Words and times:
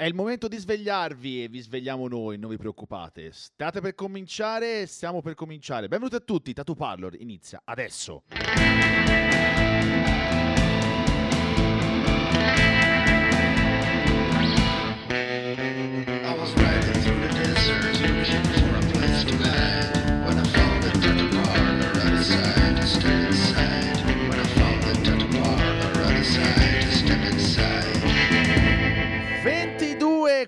È 0.00 0.06
il 0.06 0.14
momento 0.14 0.48
di 0.48 0.56
svegliarvi 0.56 1.44
e 1.44 1.48
vi 1.48 1.60
svegliamo 1.60 2.08
noi, 2.08 2.38
non 2.38 2.48
vi 2.48 2.56
preoccupate. 2.56 3.32
State 3.32 3.82
per 3.82 3.94
cominciare, 3.94 4.86
stiamo 4.86 5.20
per 5.20 5.34
cominciare. 5.34 5.88
Benvenuti 5.88 6.14
a 6.16 6.20
tutti, 6.20 6.54
Tatu 6.54 6.74
Parlor 6.74 7.16
inizia 7.20 7.60
adesso. 7.66 8.22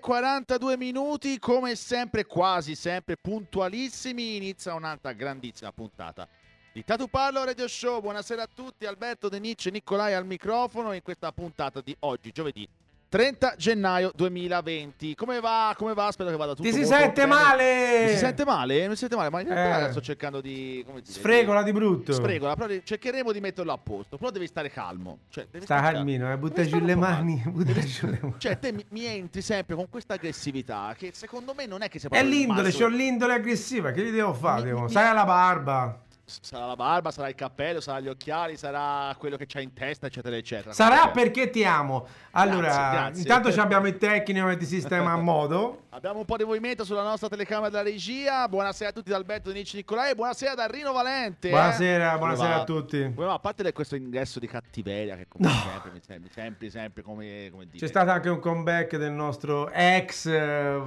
42 0.02 0.76
minuti, 0.76 1.38
come 1.38 1.76
sempre, 1.76 2.26
quasi 2.26 2.74
sempre 2.74 3.16
puntualissimi, 3.16 4.34
inizia 4.34 4.74
un'altra 4.74 5.12
grandissima 5.12 5.70
puntata 5.72 6.26
di 6.72 6.82
Tatu 6.84 7.06
Parlo 7.06 7.44
Radio 7.44 7.68
Show. 7.68 8.00
Buonasera 8.00 8.42
a 8.42 8.48
tutti, 8.52 8.84
Alberto 8.84 9.28
De 9.28 9.38
Nice 9.38 9.68
e 9.68 9.72
Nicolai 9.72 10.14
al 10.14 10.26
microfono 10.26 10.92
in 10.92 11.02
questa 11.02 11.30
puntata 11.30 11.80
di 11.80 11.94
oggi, 12.00 12.32
giovedì 12.32 12.68
30 13.12 13.56
gennaio 13.58 14.10
2020. 14.14 15.14
Come 15.14 15.38
va? 15.38 15.74
Come 15.76 15.92
va? 15.92 16.10
Spero 16.10 16.30
che 16.30 16.36
vada 16.36 16.54
tutto 16.54 16.66
Ti 16.66 16.72
si 16.74 16.86
sente 16.86 17.26
bene. 17.26 17.34
male! 17.34 18.04
Mi 18.04 18.08
si 18.12 18.16
sente 18.16 18.44
male? 18.46 18.88
Mi 18.88 18.92
si 18.94 19.00
sente 19.00 19.16
male, 19.16 19.28
ma 19.28 19.40
in 19.42 19.48
realtà 19.48 19.88
Eh. 19.88 19.90
sto 19.90 20.00
cercando 20.00 20.40
di... 20.40 20.82
Come 20.86 21.02
dire, 21.02 21.12
Sfregola 21.12 21.62
di 21.62 21.72
brutto. 21.72 22.14
Sfregola, 22.14 22.56
però 22.56 22.72
cercheremo 22.82 23.30
di 23.32 23.40
metterlo 23.40 23.70
a 23.72 23.76
posto. 23.76 24.16
Però 24.16 24.30
devi 24.30 24.46
stare 24.46 24.70
calmo. 24.70 25.18
Cioè, 25.28 25.46
devi 25.50 25.66
Sta 25.66 25.76
stare 25.76 25.92
calmino, 25.96 26.32
eh, 26.32 26.38
butta 26.38 26.64
giù 26.64 26.78
le 26.80 26.94
mani, 26.94 27.42
butta 27.52 27.80
giù 27.80 28.06
le 28.06 28.18
mani. 28.22 28.34
Cioè, 28.38 28.58
te 28.58 28.72
mi, 28.72 28.82
mi 28.88 29.04
entri 29.04 29.42
sempre 29.42 29.76
con 29.76 29.90
questa 29.90 30.14
aggressività 30.14 30.94
che 30.96 31.10
secondo 31.12 31.52
me 31.54 31.66
non 31.66 31.82
è 31.82 31.90
che 31.90 31.98
sia 31.98 32.08
È 32.08 32.12
proprio 32.12 32.30
il 32.32 32.38
l'indole, 32.38 32.72
c'ho 32.72 32.86
l'indole 32.88 33.34
aggressiva, 33.34 33.90
che 33.90 34.02
gli 34.06 34.10
devo 34.10 34.32
fare? 34.32 34.60
Mi- 34.62 34.68
devo? 34.68 34.82
mi- 34.84 34.90
Sai 34.90 35.06
alla 35.08 35.26
barba. 35.26 36.00
Sarà 36.40 36.66
la 36.66 36.76
barba, 36.76 37.10
sarà 37.10 37.28
il 37.28 37.34
cappello, 37.34 37.80
sarà 37.80 38.00
gli 38.00 38.08
occhiali, 38.08 38.56
sarà 38.56 39.14
quello 39.18 39.36
che 39.36 39.46
c'hai 39.46 39.64
in 39.64 39.72
testa, 39.72 40.06
eccetera, 40.06 40.36
eccetera. 40.36 40.72
Sarà 40.72 41.08
perché 41.10 41.50
ti 41.50 41.64
amo. 41.64 42.06
Allora, 42.32 42.68
Grazie, 42.68 42.90
grazie. 42.98 43.20
intanto 43.22 43.52
ci 43.52 43.60
abbiamo 43.60 43.86
il 43.86 43.98
tecnico 43.98 44.46
che 44.48 44.56
ti 44.56 44.66
sistema 44.66 45.12
a 45.12 45.16
modo. 45.16 45.82
Abbiamo 45.90 46.20
un 46.20 46.24
po' 46.24 46.36
di 46.36 46.44
movimento 46.44 46.84
sulla 46.84 47.02
nostra 47.02 47.28
telecamera 47.28 47.68
della 47.68 47.82
regia. 47.82 48.48
Buonasera 48.48 48.90
a 48.90 48.92
tutti 48.92 49.10
da 49.10 49.16
Alberto 49.16 49.50
Denici 49.50 49.76
Nicolai 49.76 50.12
e 50.12 50.14
buonasera 50.14 50.54
da 50.54 50.66
Rino 50.66 50.92
Valente. 50.92 51.48
eh. 51.48 51.50
Buonasera, 51.50 52.06
Come 52.06 52.18
buonasera 52.18 52.54
a 52.54 52.64
tutti. 52.64 53.12
Va? 53.14 53.32
a 53.34 53.38
parte 53.38 53.72
questo 53.72 53.96
ingresso 53.96 54.38
di 54.38 54.46
cattiveria 54.46 55.16
che 55.16 55.26
come 55.28 55.48
sempre 55.48 55.90
mi 55.92 56.00
sembri 56.04 56.30
sempre, 56.32 56.70
sempre 56.70 57.02
come, 57.02 57.48
come 57.50 57.66
dire. 57.66 57.78
C'è 57.78 57.86
stato 57.86 58.10
anche 58.10 58.28
un 58.28 58.38
comeback 58.40 58.96
del 58.96 59.12
nostro 59.12 59.70
ex 59.70 60.26
eh, 60.26 60.80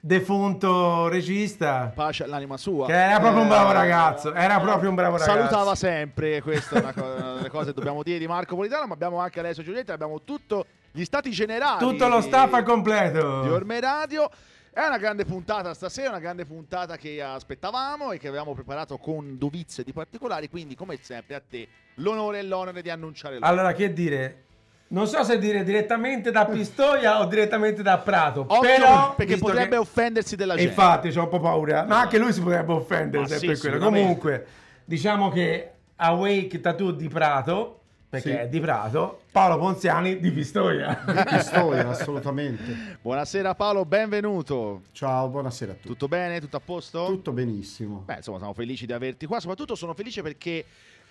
defunto 0.00 1.08
regista. 1.08 1.92
pace 1.94 2.24
all'anima 2.24 2.56
sua. 2.56 2.86
Che 2.86 2.92
era 2.94 3.20
proprio 3.20 3.42
un 3.42 3.48
bravo 3.48 3.70
Eh, 3.70 3.74
ragazzo, 3.74 4.32
era 4.34 4.58
proprio 4.58 4.88
un 4.88 4.94
bravo 4.94 5.16
ragazzo. 5.18 5.36
Salutava 5.38 5.74
sempre, 5.74 6.40
questa 6.42 6.76
è 6.76 6.80
una, 6.80 6.92
co- 6.92 7.04
una 7.18 7.34
delle 7.34 7.50
cose 7.50 7.66
che 7.66 7.74
dobbiamo 7.74 8.02
dire 8.02 8.18
di 8.18 8.26
Marco 8.26 8.56
Politano, 8.56 8.86
ma 8.86 8.94
abbiamo 8.94 9.18
anche 9.18 9.40
Alessio 9.40 9.62
Giulietti, 9.62 9.90
abbiamo 9.92 10.22
tutto 10.22 10.66
gli 10.90 11.04
stati 11.04 11.30
generali. 11.30 11.78
Tutto 11.78 12.08
lo 12.08 12.16
di- 12.20 12.26
staff 12.26 12.52
al 12.54 12.62
di 12.64 12.68
completo. 12.68 13.24
Orme 13.52 13.80
Radio. 13.80 14.28
È 14.72 14.84
una 14.86 14.98
grande 14.98 15.24
puntata 15.24 15.74
stasera, 15.74 16.10
una 16.10 16.20
grande 16.20 16.44
puntata 16.44 16.96
che 16.96 17.20
aspettavamo 17.20 18.12
e 18.12 18.18
che 18.18 18.28
avevamo 18.28 18.54
preparato 18.54 18.98
con 18.98 19.36
dovizie 19.36 19.82
di 19.82 19.92
particolari, 19.92 20.48
quindi 20.48 20.76
come 20.76 20.96
sempre 21.02 21.34
a 21.34 21.42
te 21.46 21.66
l'onore 21.96 22.38
e 22.38 22.42
l'onore 22.44 22.80
di 22.80 22.88
annunciare 22.88 23.34
l'ora. 23.34 23.46
Allora, 23.48 23.72
che 23.72 23.92
dire? 23.92 24.44
Non 24.92 25.06
so 25.06 25.22
se 25.22 25.38
dire 25.38 25.62
direttamente 25.62 26.32
da 26.32 26.46
Pistoia 26.46 27.20
o 27.20 27.26
direttamente 27.26 27.80
da 27.80 27.98
Prato. 27.98 28.40
Occhio, 28.40 28.60
però, 28.60 29.14
perché 29.14 29.36
potrebbe 29.38 29.68
che- 29.70 29.76
offendersi 29.76 30.34
della 30.34 30.56
gente. 30.56 30.68
Infatti, 30.70 31.10
c'ho 31.10 31.22
un 31.22 31.28
po' 31.28 31.38
paura. 31.38 31.84
Ma 31.84 32.00
anche 32.00 32.18
lui 32.18 32.32
si 32.32 32.40
potrebbe 32.42 32.72
offendere 32.72 33.26
se 33.28 33.38
sì, 33.38 33.46
per 33.46 33.58
quello. 33.60 33.78
Comunque, 33.78 34.46
diciamo 34.84 35.28
che 35.30 35.70
Awake 35.94 36.60
Tattoo 36.60 36.90
di 36.90 37.06
Prato, 37.06 37.82
perché 38.08 38.30
Sì. 38.30 38.36
è 38.36 38.48
di 38.48 38.58
Prato, 38.58 39.20
Paolo 39.30 39.58
Ponziani 39.58 40.18
di 40.18 40.32
Pistoia. 40.32 41.04
Pistoia, 41.24 41.88
assolutamente. 41.90 42.98
Buonasera 43.00 43.54
Paolo, 43.54 43.84
benvenuto. 43.84 44.82
Ciao, 44.90 45.28
buonasera 45.28 45.70
a 45.70 45.74
tutti. 45.76 45.86
Tutto 45.86 46.08
bene? 46.08 46.40
Tutto 46.40 46.56
a 46.56 46.60
posto? 46.64 47.06
Tutto 47.06 47.30
benissimo. 47.30 48.02
Beh, 48.06 48.16
insomma, 48.16 48.38
siamo 48.38 48.54
felici 48.54 48.86
di 48.86 48.92
averti 48.92 49.26
qua. 49.26 49.38
Soprattutto 49.38 49.76
sono 49.76 49.94
felice 49.94 50.20
perché 50.22 50.64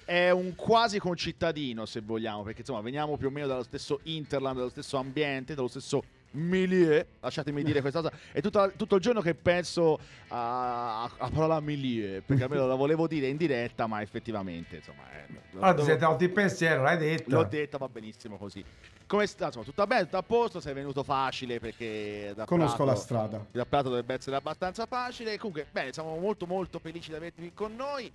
è 0.09 0.31
un 0.31 0.55
quasi 0.55 0.97
concittadino, 0.97 1.85
se 1.85 2.01
vogliamo, 2.01 2.41
perché 2.41 2.61
insomma 2.61 2.81
veniamo 2.81 3.15
più 3.15 3.27
o 3.27 3.29
meno 3.29 3.45
dallo 3.45 3.61
stesso 3.61 3.99
interland, 4.03 4.57
dallo 4.57 4.69
stesso 4.69 4.97
ambiente, 4.97 5.53
dallo 5.53 5.67
stesso 5.67 6.03
milieu. 6.31 7.05
Lasciatemi 7.19 7.61
dire 7.61 7.79
questa 7.81 8.01
cosa. 8.01 8.13
È 8.31 8.41
tutta- 8.41 8.69
tutto 8.69 8.95
il 8.95 9.01
giorno 9.01 9.21
che 9.21 9.35
penso 9.35 9.99
a, 10.29 11.03
a, 11.03 11.29
parola 11.29 11.59
milieu, 11.59 12.23
perché 12.25 12.43
almeno 12.43 12.65
la 12.65 12.73
volevo 12.73 13.05
dire 13.07 13.27
in 13.27 13.37
diretta, 13.37 13.85
ma 13.85 14.01
effettivamente, 14.01 14.77
insomma, 14.77 15.03
eh, 15.11 15.25
lo- 15.51 15.59
Allora 15.59 15.71
ti 15.73 15.77
lo- 15.81 15.85
sei 15.85 15.97
tolto 15.99 16.23
il 16.23 16.31
pensiero, 16.31 16.81
l'hai 16.81 16.97
detto. 16.97 17.29
L'ho 17.29 17.43
detta, 17.43 17.77
va 17.77 17.87
benissimo 17.87 18.37
così. 18.37 18.65
Come 19.05 19.27
sta? 19.27 19.45
Insomma, 19.45 19.65
tutto 19.65 19.85
bene, 19.85 20.03
tutto 20.05 20.17
a 20.17 20.23
posto, 20.23 20.59
sei 20.59 20.73
venuto 20.73 21.03
facile 21.03 21.59
perché 21.59 22.31
da 22.35 22.45
Conosco 22.45 22.75
Prato- 22.77 22.91
la 22.91 22.95
strada. 22.97 23.45
da 23.51 23.65
Prato 23.65 23.89
dovrebbe 23.89 24.15
essere 24.15 24.35
abbastanza 24.35 24.87
facile. 24.87 25.37
Comunque, 25.37 25.67
bene, 25.71 25.93
siamo 25.93 26.15
molto 26.17 26.47
molto 26.47 26.79
felici 26.79 27.09
di 27.11 27.15
averti 27.15 27.41
qui 27.41 27.53
con 27.53 27.75
noi. 27.75 28.11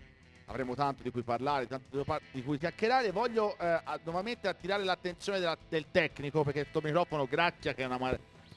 Avremo 0.47 0.75
tanto 0.75 1.03
di 1.03 1.11
cui 1.11 1.23
parlare, 1.23 1.67
tanto 1.67 2.05
di 2.33 2.43
cui 2.43 2.59
chiacchierare. 2.59 3.11
Voglio 3.13 3.57
eh, 3.59 3.81
nuovamente 4.05 4.47
attirare 4.47 4.85
l'attenzione 4.85 5.39
della- 5.39 5.57
del 5.69 5.87
tecnico 5.91 6.43
perché 6.45 6.61
questo 6.63 6.81
microfono 6.83 7.27
gracchia 7.27 7.73
che 7.73 7.83
è 7.83 7.87
una, 7.87 7.99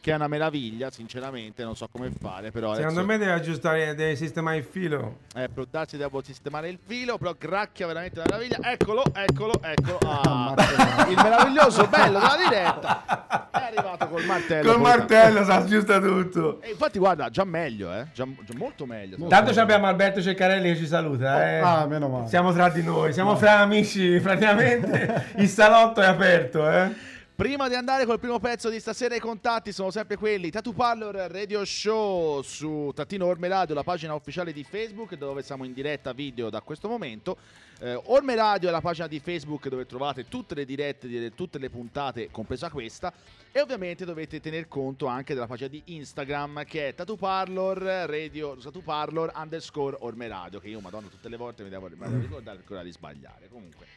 che 0.07 0.13
è 0.13 0.15
una 0.15 0.29
meraviglia, 0.29 0.89
sinceramente, 0.89 1.65
non 1.65 1.75
so 1.75 1.89
come 1.91 2.09
fare, 2.17 2.49
però 2.49 2.73
Secondo 2.75 3.01
adesso, 3.01 3.05
me 3.05 3.17
devi 3.17 3.29
aggiustare, 3.29 3.93
devi 3.93 4.15
sistemare 4.15 4.55
il 4.55 4.63
filo. 4.63 5.17
eh, 5.35 5.49
per 5.49 5.65
darsi 5.69 5.97
devo 5.97 6.23
sistemare 6.23 6.69
il 6.69 6.79
filo, 6.81 7.17
però 7.17 7.35
gracchia 7.37 7.87
veramente 7.87 8.17
una 8.21 8.29
meraviglia. 8.29 8.71
Eccolo, 8.71 9.03
eccolo, 9.13 9.59
eccolo. 9.61 9.97
Ah, 10.09 10.55
il 11.09 11.15
meraviglioso 11.21 11.87
bello 11.87 12.19
della 12.19 12.37
diretta. 12.37 13.49
È 13.51 13.63
arrivato 13.63 14.07
col 14.07 14.23
martello. 14.23 14.71
Col 14.71 14.79
martello 14.79 15.43
si 15.43 15.51
aggiusta 15.51 15.99
tutto. 15.99 16.61
E 16.61 16.69
infatti, 16.69 16.99
guarda, 16.99 17.29
già 17.29 17.43
meglio, 17.43 17.91
eh? 17.93 18.05
Già, 18.13 18.25
già 18.45 18.53
molto 18.55 18.85
meglio. 18.85 19.17
Molto 19.17 19.35
Tanto 19.35 19.59
abbiamo 19.59 19.87
Alberto 19.87 20.21
Ceccarelli 20.21 20.71
che 20.71 20.77
ci 20.77 20.87
saluta. 20.87 21.45
eh. 21.49 21.59
Ah, 21.59 21.85
meno 21.85 22.07
male. 22.07 22.29
Siamo 22.29 22.53
tra 22.53 22.69
di 22.69 22.81
noi, 22.81 23.11
siamo 23.11 23.35
fra 23.35 23.59
amici 23.59 24.17
praticamente. 24.21 25.31
Il 25.35 25.49
salotto 25.49 25.99
è 25.99 26.05
aperto, 26.05 26.69
eh. 26.69 27.15
Prima 27.37 27.69
di 27.69 27.75
andare 27.75 28.07
col 28.07 28.17
primo 28.17 28.39
pezzo 28.39 28.67
di 28.67 28.79
stasera, 28.79 29.13
i 29.13 29.19
contatti 29.19 29.71
sono 29.71 29.91
sempre 29.91 30.17
quelli. 30.17 30.49
Tatu 30.49 30.73
Parlor 30.73 31.13
Radio 31.13 31.63
Show 31.65 32.41
su 32.41 32.91
Tattino 32.95 33.27
Orme 33.27 33.47
Radio, 33.47 33.75
la 33.75 33.83
pagina 33.83 34.15
ufficiale 34.15 34.51
di 34.51 34.63
Facebook 34.63 35.13
dove 35.13 35.43
siamo 35.43 35.63
in 35.63 35.71
diretta 35.71 36.13
video 36.13 36.49
da 36.49 36.61
questo 36.61 36.87
momento. 36.87 37.37
Eh, 37.79 37.93
Orme 38.05 38.33
Radio 38.33 38.69
è 38.69 38.71
la 38.71 38.81
pagina 38.81 39.05
di 39.05 39.19
Facebook 39.19 39.67
dove 39.67 39.85
trovate 39.85 40.27
tutte 40.27 40.55
le 40.55 40.65
dirette 40.65 41.07
di 41.07 41.31
tutte 41.35 41.59
le 41.59 41.69
puntate, 41.69 42.31
compresa 42.31 42.71
questa. 42.71 43.13
E 43.51 43.61
ovviamente 43.61 44.03
dovete 44.03 44.39
tener 44.39 44.67
conto 44.67 45.05
anche 45.05 45.35
della 45.35 45.45
pagina 45.45 45.69
di 45.69 45.83
Instagram 45.85 46.63
che 46.63 46.87
è 46.87 46.95
Tatu 46.95 47.17
Parlor 47.17 47.77
Radio, 47.77 48.57
Tatu 48.57 48.81
Parlor 48.81 49.31
underscore 49.35 49.95
Orme 49.99 50.27
Radio. 50.27 50.59
Che 50.59 50.69
io, 50.69 50.79
madonna, 50.79 51.07
tutte 51.07 51.29
le 51.29 51.37
volte 51.37 51.61
mi 51.61 51.69
devo, 51.69 51.87
mi 51.87 51.97
devo 51.97 52.17
ricordare 52.17 52.57
ancora 52.57 52.81
di 52.81 52.91
sbagliare. 52.91 53.47
Comunque. 53.47 53.96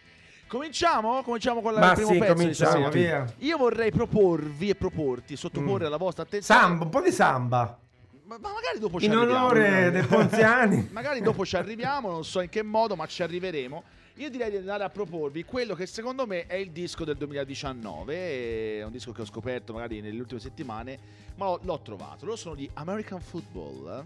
Cominciamo? 0.51 1.23
Cominciamo 1.23 1.61
con 1.63 1.73
la- 1.75 1.79
Ma 1.79 1.89
il 1.91 1.95
primo 1.95 2.11
sì, 2.11 2.19
pezzo 2.19 2.33
cominciamo, 2.35 2.89
via. 2.91 3.25
Io 3.39 3.57
vorrei 3.57 3.93
proporvi 3.93 4.69
e 4.71 4.75
proporti, 4.75 5.37
sottoporre 5.37 5.85
Mm. 5.85 5.87
alla 5.87 5.97
vostra 5.97 6.25
attenzione. 6.25 6.61
Samba, 6.61 6.85
un 6.85 6.91
po' 6.91 7.01
di 7.01 7.13
samba. 7.13 7.79
Ma, 8.25 8.37
ma 8.41 8.53
magari 8.53 8.81
dopo 8.81 8.99
ci 8.99 9.07
In 9.07 9.13
arriviamo. 9.13 9.45
onore 9.47 9.91
del 9.93 10.07
Ponziani. 10.09 10.89
Magari 10.93 11.21
dopo 11.21 11.45
ci 11.47 11.55
arriviamo, 11.57 12.11
non 12.11 12.25
so 12.25 12.41
in 12.41 12.49
che 12.49 12.63
modo, 12.65 12.97
ma 12.97 13.07
ci 13.07 13.23
arriveremo. 13.23 13.83
Io 14.15 14.29
direi 14.29 14.51
di 14.51 14.57
andare 14.57 14.83
a 14.83 14.89
proporvi 14.91 15.45
quello 15.45 15.75
che 15.77 15.87
secondo 15.87 16.27
me 16.27 16.47
è 16.47 16.55
il 16.57 16.73
disco 16.73 17.05
del 17.05 17.17
2019. 17.17 18.79
È 18.79 18.83
un 18.85 18.91
disco 18.91 19.13
che 19.13 19.23
ho 19.23 19.25
scoperto 19.27 19.73
magari 19.73 20.01
nelle 20.01 20.19
ultime 20.19 20.41
settimane, 20.41 20.99
ma 21.37 21.47
l'ho, 21.47 21.61
l'ho 21.63 21.81
trovato. 21.81 22.25
Loro 22.25 22.37
sono 22.37 22.57
di 22.57 22.69
American 22.75 23.21
Football. 23.21 24.03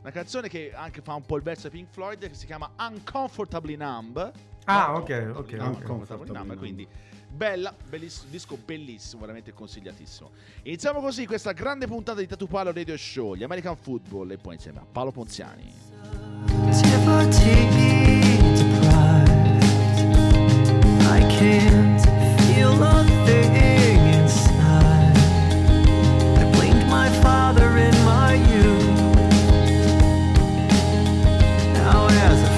Una 0.00 0.10
canzone 0.10 0.48
che 0.48 0.72
anche 0.74 1.02
fa 1.02 1.12
un 1.14 1.24
po' 1.26 1.36
il 1.36 1.42
verso 1.42 1.68
di 1.68 1.76
Pink 1.76 1.88
Floyd 1.92 2.26
che 2.28 2.34
si 2.34 2.46
chiama 2.46 2.70
Uncomfortably 2.78 3.76
Numb. 3.76 4.32
Ah, 4.64 4.94
ok, 4.94 5.32
ok, 5.34 5.52
Numb, 5.52 5.74
ok. 5.74 5.80
Uncomfortably 5.80 6.32
Numb, 6.32 6.56
quindi 6.56 6.86
bella, 7.28 7.74
bellissimo, 7.88 8.30
disco 8.30 8.56
bellissimo, 8.56 9.20
veramente 9.20 9.52
consigliatissimo. 9.52 10.30
Iniziamo 10.64 11.00
così 11.00 11.26
questa 11.26 11.52
grande 11.52 11.86
puntata 11.86 12.20
di 12.20 12.26
Tatu 12.26 12.46
Palo 12.46 12.72
Radio 12.72 12.96
Show, 12.96 13.34
gli 13.34 13.42
American 13.42 13.76
Football 13.76 14.30
e 14.30 14.38
poi 14.38 14.54
insieme 14.54 14.80
a 14.80 14.86
Paolo 14.90 15.10
Ponziani. 15.10 15.72
Father 27.22 27.76
in 27.78 27.94
my 28.04 28.34
youth. 28.34 28.82
Now, 31.74 32.06
as 32.08 32.42
a 32.42 32.51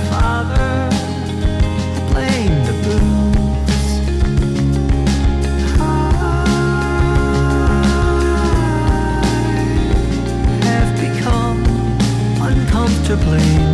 Please. 13.17 13.74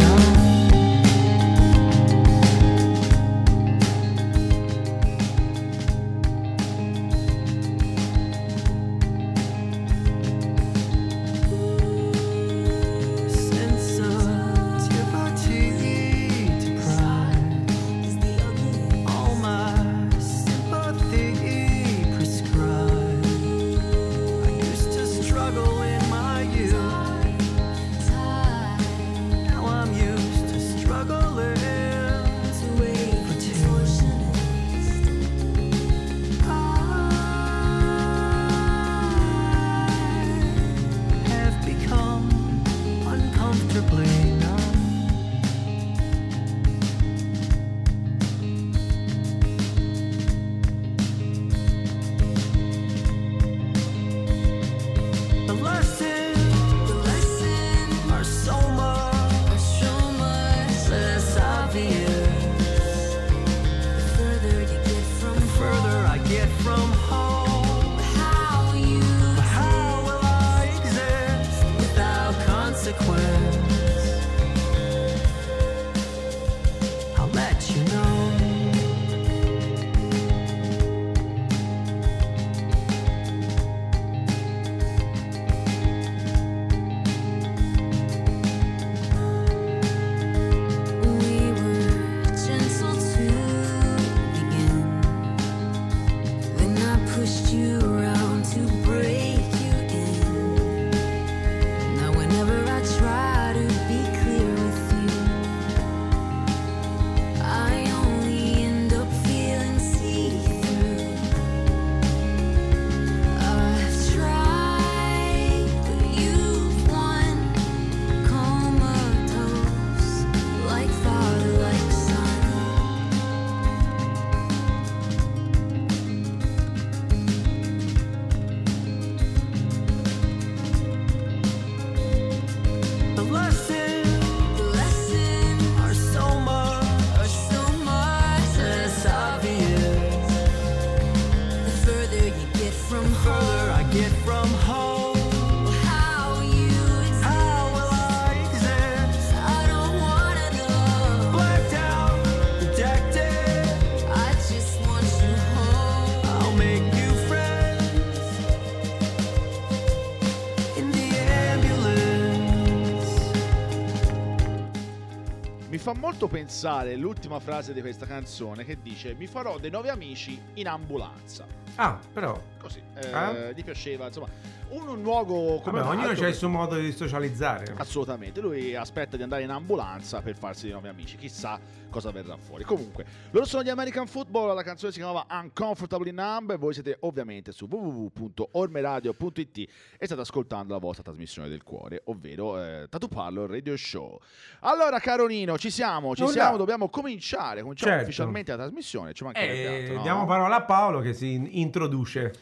Fa 165.93 165.99
molto 165.99 166.29
pensare 166.29 166.95
l'ultima 166.95 167.41
frase 167.41 167.73
di 167.73 167.81
questa 167.81 168.07
canzone 168.07 168.65
che 168.65 168.81
dice 168.81 169.15
mi 169.15 169.27
farò 169.27 169.59
dei 169.59 169.71
nuovi 169.71 169.89
amici 169.89 170.41
in 170.55 170.69
ambulanza. 170.69 171.45
Ah, 171.83 171.99
però, 172.13 172.39
Così, 172.61 172.79
eh, 172.95 173.11
Ah. 173.11 173.53
gli 173.53 173.65
piaceva, 173.65 174.05
insomma, 174.09 174.27
un, 174.73 175.01
luogo 175.01 175.61
come 175.61 175.81
vabbè, 175.81 175.97
ognuno 175.97 176.09
ha 176.11 176.29
il 176.29 176.35
suo 176.35 176.51
modo 176.51 176.77
di 176.77 176.93
socializzare. 176.93 177.73
Assolutamente, 177.79 178.43
lui 178.43 178.77
aspetta 178.77 179.17
di 179.17 179.23
andare 179.23 179.45
in 179.45 179.49
ambulanza 179.51 180.21
per 180.21 180.37
farsi 180.37 180.65
dei 180.65 180.73
nuovi 180.73 180.89
amici, 180.89 181.17
chissà 181.17 181.59
cosa 181.89 182.11
verrà 182.11 182.37
fuori. 182.37 182.65
Comunque, 182.65 183.07
loro 183.31 183.47
sono 183.47 183.63
gli 183.63 183.71
American 183.71 184.07
Football, 184.07 184.55
la 184.55 184.63
canzone 184.63 184.93
si 184.93 184.99
chiamava 184.99 185.25
Uncomfortably 185.31 186.11
Numb 186.13 186.51
e 186.51 186.57
voi 186.59 186.75
siete 186.75 186.99
ovviamente 187.01 187.51
su 187.51 187.67
www.ormeradio.it 187.67 189.59
e 189.99 190.05
state 190.07 190.21
ascoltando 190.21 190.75
la 190.75 190.79
vostra 190.81 191.03
trasmissione 191.03 191.49
del 191.49 191.63
cuore, 191.63 192.03
ovvero 192.05 192.63
eh, 192.63 192.87
Tatu 192.91 193.09
Parlo 193.09 193.47
Radio 193.47 193.75
Show. 193.77 194.19
Allora, 194.61 194.99
caro 194.99 195.27
Nino, 195.27 195.57
ci 195.57 195.71
siamo, 195.71 196.15
ci 196.15 196.21
Nulla. 196.21 196.33
siamo, 196.35 196.57
dobbiamo 196.59 196.91
cominciare, 196.91 197.63
cominciamo 197.63 197.91
Certo. 197.93 198.07
ufficialmente 198.07 198.51
la 198.51 198.59
trasmissione, 198.59 199.15
ci 199.15 199.25
mancherebbe 199.25 199.63
Eh, 199.63 199.81
altro, 199.81 199.95
no? 199.97 200.03
diamo 200.03 200.27
parola 200.27 200.57
a 200.57 200.63
Paolo 200.63 201.01
che 201.01 201.15
si 201.15 201.33
in- 201.33 201.49
introduce. 201.71 202.33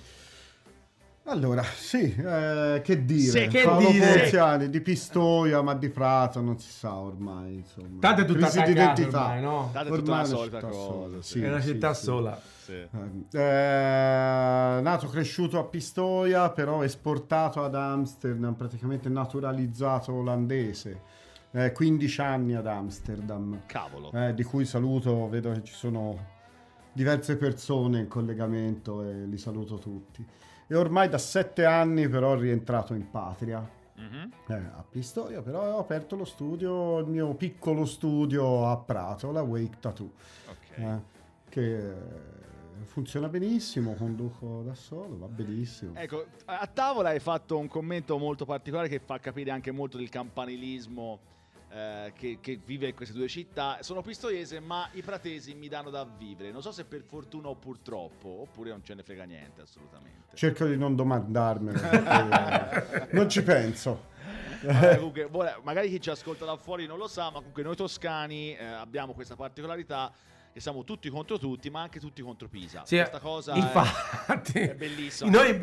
Allora, 1.25 1.63
sì, 1.63 2.15
eh, 2.15 2.81
che 2.83 3.05
dire? 3.05 3.43
Sì, 3.43 3.47
che 3.49 3.63
Paolo 3.63 3.91
dire? 3.91 4.21
Ponziani, 4.21 4.71
di 4.71 4.81
Pistoia, 4.81 5.61
ma 5.61 5.75
di 5.75 5.91
Prato 5.91 6.41
non 6.41 6.59
si 6.59 6.71
sa 6.71 6.95
ormai, 6.95 7.57
insomma. 7.57 7.99
Tanto 8.01 8.23
è 8.23 8.25
tutta 8.25 8.49
Crisi 8.49 8.63
di 8.63 8.71
attaccata 8.71 9.01
identità. 9.01 9.23
ormai, 9.25 9.41
no? 9.43 9.71
Tutta 9.71 9.83
la 9.83 9.89
è 9.89 9.91
una 9.91 10.25
solita 10.25 10.61
città 10.61 10.73
cosa, 10.73 10.81
sola, 10.81 11.23
sì. 11.23 11.43
è 11.43 11.49
una 11.49 11.61
città 11.61 11.95
sì. 11.95 12.05
sola. 12.05 12.41
Sì. 12.65 12.73
Eh, 12.73 14.81
nato 14.83 15.07
cresciuto 15.09 15.59
a 15.59 15.65
Pistoia, 15.65 16.49
però 16.49 16.83
esportato 16.83 17.63
ad 17.63 17.75
Amsterdam, 17.75 18.55
praticamente 18.55 19.11
naturalizzato 19.11 20.15
olandese. 20.15 21.01
Eh, 21.51 21.73
15 21.73 22.21
anni 22.23 22.55
ad 22.55 22.67
Amsterdam, 22.67 23.63
Cavolo. 23.67 24.11
eh, 24.13 24.33
di 24.33 24.45
cui 24.45 24.65
saluto, 24.65 25.29
vedo 25.29 25.53
che 25.53 25.63
ci 25.63 25.75
sono 25.75 26.37
diverse 26.99 27.37
persone 27.37 28.01
in 28.01 28.09
collegamento 28.09 29.05
e 29.05 29.25
li 29.25 29.39
saluto 29.39 29.77
tutti. 29.77 30.27
E 30.67 30.75
ormai 30.75 31.09
da 31.09 31.17
7 31.17 31.65
anni 31.65 32.09
però 32.09 32.35
rientrato 32.35 32.93
in 32.93 33.09
patria. 33.09 33.77
Mhm. 33.95 34.33
Eh, 34.49 34.55
a 34.55 34.85
Pistoia, 34.89 35.41
però 35.41 35.77
ho 35.77 35.79
aperto 35.79 36.17
lo 36.17 36.25
studio, 36.25 36.99
il 36.99 37.07
mio 37.07 37.35
piccolo 37.35 37.85
studio 37.85 38.67
a 38.67 38.77
Prato, 38.77 39.31
la 39.31 39.43
Wake 39.43 39.77
Tattoo, 39.79 40.11
Ok. 40.49 40.79
eh, 40.79 41.01
che 41.49 41.95
funziona 42.85 43.29
benissimo, 43.29 43.95
conduco 43.95 44.63
da 44.65 44.75
solo, 44.75 45.19
va 45.19 45.27
benissimo. 45.27 45.93
Ecco, 45.95 46.27
a 46.47 46.67
tavola 46.67 47.11
hai 47.11 47.21
fatto 47.21 47.59
un 47.59 47.69
commento 47.69 48.19
molto 48.19 48.45
particolare 48.45 48.89
che 48.89 48.99
fa 48.99 49.19
capire 49.21 49.53
anche 49.53 49.71
molto 49.71 49.97
del 49.99 50.09
campanilismo 50.09 51.19
eh, 51.71 52.13
che, 52.17 52.39
che 52.41 52.59
vive 52.65 52.89
in 52.89 52.95
queste 52.95 53.15
due 53.15 53.29
città. 53.29 53.79
Sono 53.81 54.03
pistoiese, 54.03 54.61
ma 54.61 54.89
i 54.93 55.03
pratesi 55.03 55.55
mi 55.55 55.69
danno 55.69 55.91
da 55.91 56.05
vivere. 56.05 56.51
Non 56.51 56.63
so 56.63 56.73
se 56.73 56.85
per 56.85 57.03
fortuna 57.03 57.49
o 57.49 57.55
purtroppo, 57.55 58.29
oppure 58.29 58.71
non 58.71 58.83
ce 58.83 58.95
ne 58.95 59.03
frega 59.03 59.25
niente 59.25 59.63
assolutamente. 59.63 60.37
Cerco 60.37 60.67
di 60.67 60.77
non 60.77 60.97
domandarmelo, 60.97 61.79
perché, 61.79 63.03
eh, 63.03 63.09
non 63.13 63.29
ci 63.29 63.43
penso. 63.43 64.07
Vabbè, 64.61 64.97
comunque, 64.97 65.29
magari 65.63 65.89
chi 65.89 66.01
ci 66.01 66.11
ascolta 66.11 66.45
da 66.45 66.57
fuori 66.57 66.87
non 66.87 66.99
lo 66.99 67.07
sa, 67.07 67.25
ma 67.31 67.39
comunque 67.39 67.63
noi 67.63 67.77
toscani 67.77 68.57
eh, 68.57 68.65
abbiamo 68.65 69.13
questa 69.13 69.37
particolarità 69.37 70.13
che 70.53 70.61
siamo 70.61 70.85
tutti 70.85 71.09
contro 71.11 71.39
tutti, 71.39 71.71
ma 71.71 71.83
anche 71.83 72.01
tutti 72.01 72.23
contro 72.23 72.49
Pisa. 72.49 72.83
Sì, 72.85 72.97
Questa 72.97 73.19
cosa 73.21 73.53
è- 73.53 73.59
infatti, 73.59 74.59
è 74.61 74.75
bellissima. 74.75 75.31
Noi, 75.31 75.57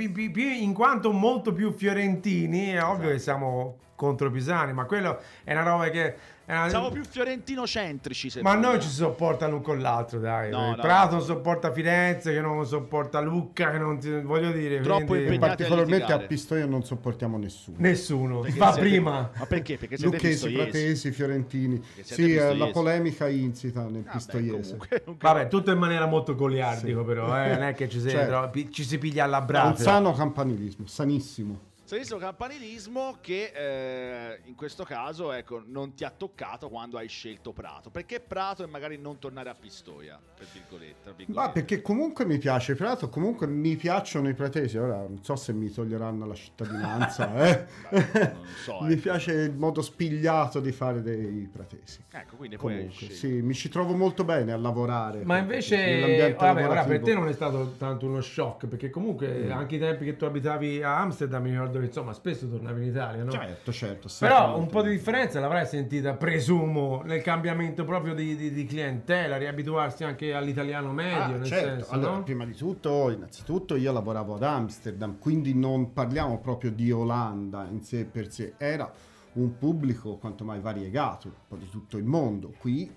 in 0.63 0.73
quanto 0.73 1.11
molto 1.11 1.51
più 1.53 1.71
fiorentini, 1.71 2.69
è 2.69 2.83
ovvio 2.83 3.09
Esatto. 3.09 3.09
che 3.11 3.19
siamo 3.19 3.77
contro 3.95 4.29
Pisani, 4.31 4.73
ma 4.73 4.85
quello 4.85 5.19
è 5.43 5.51
una 5.51 5.63
roba 5.63 5.89
che. 5.89 6.15
Una... 6.47 6.69
siamo 6.69 6.89
più 6.89 7.03
fiorentino-centrici. 7.03 8.41
Ma 8.41 8.53
vogliamo. 8.55 8.73
noi 8.73 8.81
ci 8.81 8.87
si 8.87 8.95
sopporta 8.95 9.47
l'un 9.47 9.61
con 9.61 9.79
l'altro, 9.79 10.19
dai. 10.19 10.51
No, 10.51 10.69
Il 10.69 10.75
no. 10.75 10.81
Prato 10.81 11.15
non 11.15 11.23
sopporta 11.23 11.71
Firenze, 11.71 12.33
che 12.33 12.41
non 12.41 12.65
sopporta 12.65 13.19
Lucca, 13.19 13.71
che 13.71 13.77
non 13.77 13.97
ti- 13.99 14.21
voglio 14.21 14.51
dire. 14.51 14.81
Troppo 14.81 15.05
quindi- 15.05 15.35
a 15.35 15.39
Particolarmente 15.39 15.95
a 15.95 15.97
litigare. 15.99 16.27
Pistoia 16.27 16.65
non 16.65 16.83
sopportiamo 16.83 17.37
nessuno. 17.37 17.77
Nessuno, 17.79 18.39
Perché 18.41 18.57
fa 18.57 18.73
siete- 18.73 18.87
prima. 18.89 19.31
Ma 19.35 19.45
perché? 19.45 19.77
Perché 19.77 19.97
siete 19.97 20.15
Lucchesi. 20.17 20.51
Pratesi, 20.51 21.11
Fiorentini. 21.11 21.81
Sì, 22.01 22.35
eh, 22.35 22.55
la 22.55 22.67
polemica 22.67 23.27
insita 23.27 23.81
nel 23.83 24.03
Vabbè, 24.03 24.11
pistoiese. 24.11 24.71
comunque, 24.77 25.01
comunque- 25.03 25.27
Vabbè, 25.29 25.47
tutto 25.47 25.71
in 25.71 25.77
maniera 25.79 26.05
molto 26.05 26.35
goliardico, 26.35 26.99
Sì. 27.01 27.05
però, 27.05 27.43
eh, 27.43 27.49
non 27.53 27.63
è 27.63 27.73
che 27.73 27.89
ci 27.89 27.99
si, 28.01 28.09
Certo. 28.09 28.49
tro- 28.51 28.69
ci 28.69 28.83
si 28.83 28.97
piglia 28.97 29.23
alla 29.23 29.37
È 29.37 29.41
un 29.41 29.45
brava. 29.47 29.75
sano 29.75 30.13
campanilismo, 30.13 30.85
sanissimo. 30.85 31.59
Sanissimo 31.85 32.17
campanilismo 32.17 33.17
che 33.21 33.51
eh, 33.55 34.39
in 34.45 34.55
questo 34.55 34.83
caso 34.83 35.31
ecco, 35.31 35.61
non 35.67 35.93
ti 35.93 36.03
ha 36.03 36.09
toccato 36.09 36.67
quando 36.67 36.97
hai 36.97 37.07
scelto 37.07 37.51
Prato. 37.53 37.91
Perché 37.91 38.19
Prato 38.19 38.63
e 38.63 38.65
magari 38.65 38.97
non 38.97 39.19
tornare 39.19 39.49
a 39.51 39.53
Pistoia? 39.53 40.19
Per 40.35 40.47
virgolette. 40.51 41.25
Ma 41.27 41.51
perché 41.51 41.83
comunque 41.83 42.25
mi 42.25 42.39
piace 42.39 42.73
Prato, 42.73 43.07
comunque 43.09 43.45
mi 43.45 43.75
piacciono 43.75 44.27
i 44.29 44.33
pratesi. 44.33 44.77
Ora 44.79 44.95
non 44.97 45.19
so 45.23 45.35
se 45.35 45.53
mi 45.53 45.69
toglieranno 45.71 46.25
la 46.25 46.33
cittadinanza, 46.33 47.35
eh. 47.47 47.65
Beh, 47.91 48.31
non 48.33 48.45
so, 48.63 48.81
mi 48.85 48.93
ecco. 48.93 49.01
piace 49.01 49.33
il 49.33 49.53
modo 49.53 49.83
spigliato 49.83 50.59
di 50.59 50.71
fare 50.71 51.03
dei 51.03 51.47
pratesi. 51.53 52.03
Ecco, 52.11 52.35
quindi 52.35 52.57
poi 52.57 52.73
Comunque, 52.73 52.95
scelto. 52.95 53.13
sì, 53.13 53.27
mi 53.43 53.53
ci 53.53 53.69
trovo 53.69 53.93
molto 53.95 54.23
bene 54.23 54.51
a 54.53 54.57
lavorare. 54.57 55.23
Ma 55.23 55.37
invece, 55.37 56.33
vabbè, 56.35 56.65
ora 56.67 56.83
per 56.83 57.01
te 57.01 57.13
non 57.13 57.27
è 57.27 57.33
stato 57.33 57.73
tanto 57.77 58.07
uno 58.07 58.21
shock, 58.21 58.65
perché 58.65 58.89
comunque 58.89 59.33
Mm. 59.45 59.51
anche 59.51 59.75
i 59.75 59.79
tempi 59.79 60.03
che 60.05 60.15
tu 60.15 60.25
abitavi 60.25 60.81
a 60.81 60.97
Amsterdam, 60.99 61.43
mi 61.43 61.51
ricordo 61.51 61.74
che 61.79 61.85
insomma 61.85 62.13
spesso 62.13 62.47
tornavi 62.47 62.81
in 62.83 62.87
Italia, 62.89 63.23
no? 63.23 63.31
Certo, 63.31 63.71
certo. 63.71 64.07
Però 64.19 64.57
un 64.57 64.67
po' 64.67 64.81
di 64.81 64.91
differenza 64.91 65.39
l'avrai 65.39 65.65
sentita, 65.65 66.13
presumo, 66.13 67.01
nel 67.03 67.21
cambiamento 67.21 67.83
proprio 67.85 68.13
di, 68.13 68.35
di- 68.35 68.51
di 68.51 68.65
clientela, 68.65 69.37
riabituarsi 69.37 70.03
anche 70.03 70.33
all'italiano 70.33 70.91
medio, 70.91 71.35
Ah, 71.37 71.43
certo. 71.43 71.67
senso, 71.67 71.91
allora, 71.91 72.11
no? 72.17 72.23
prima 72.23 72.45
di 72.45 72.53
tutto, 72.55 73.09
innanzitutto 73.11 73.75
io 73.75 73.91
lavoravo 73.91 74.35
ad 74.35 74.43
Amsterdam, 74.43 75.17
quindi 75.19 75.53
non 75.53 75.93
parliamo 75.93 76.39
proprio 76.39 76.71
di 76.71 76.91
Olanda 76.91 77.67
in 77.71 77.81
sé 77.81 78.05
per 78.05 78.31
sé, 78.31 78.53
era 78.57 78.91
un 79.33 79.57
pubblico 79.57 80.15
quanto 80.15 80.43
mai 80.45 80.59
variegato, 80.61 81.27
un 81.27 81.33
po' 81.47 81.55
di 81.57 81.69
tutto 81.69 81.97
il 81.97 82.05
mondo. 82.05 82.53
Qui, 82.57 82.89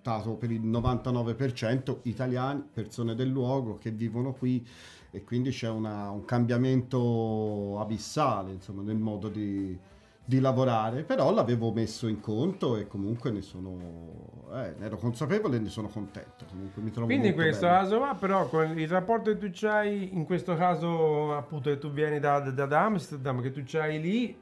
dato 0.00 0.34
per 0.34 0.50
il 0.52 0.60
99% 0.64 1.98
italiani, 2.02 2.62
persone 2.72 3.14
del 3.14 3.28
luogo 3.28 3.76
che 3.76 3.90
vivono 3.90 4.32
qui 4.32 4.64
e 5.10 5.24
quindi 5.24 5.50
c'è 5.50 5.68
una- 5.68 6.10
un 6.10 6.24
cambiamento 6.24 7.78
abissale, 7.80 8.52
insomma, 8.52 8.82
nel 8.82 8.96
modo 8.98 9.28
di, 9.28 9.76
di 10.24 10.40
lavorare, 10.40 11.02
però 11.04 11.32
l'avevo 11.32 11.72
messo 11.72 12.06
in 12.08 12.20
conto 12.20 12.76
e 12.76 12.86
comunque 12.86 13.30
ne 13.30 13.40
sono 13.40 14.36
eh, 14.52 14.74
ne 14.78 14.86
ero 14.86 14.96
consapevole 14.96 15.56
e 15.56 15.60
ne 15.60 15.68
sono 15.68 15.88
contento. 15.88 16.44
Comunque 16.48 16.80
mi 16.82 16.90
trovo 16.90 17.06
Quindi 17.06 17.28
in 17.28 17.34
questo 17.34 17.66
bene. 17.66 17.78
caso 17.78 17.98
va, 17.98 18.14
però 18.14 18.48
con 18.48 18.78
il 18.78 18.88
rapporto 18.88 19.30
che 19.30 19.38
tu 19.38 19.48
c'hai, 19.52 20.14
in 20.14 20.24
questo 20.24 20.54
caso 20.56 21.34
appunto 21.34 21.68
che 21.70 21.78
tu 21.78 21.90
vieni 21.90 22.18
da, 22.18 22.40
da- 22.40 22.64
da 22.66 22.84
Amsterdam, 22.84 23.40
che 23.42 23.50
tu 23.50 23.62
c'hai 23.64 24.00
lì, 24.00 24.36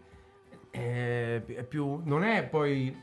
è, 0.71 1.43
è 1.45 1.65
più, 1.65 2.01
non 2.05 2.23
è 2.23 2.45
poi, 2.45 2.97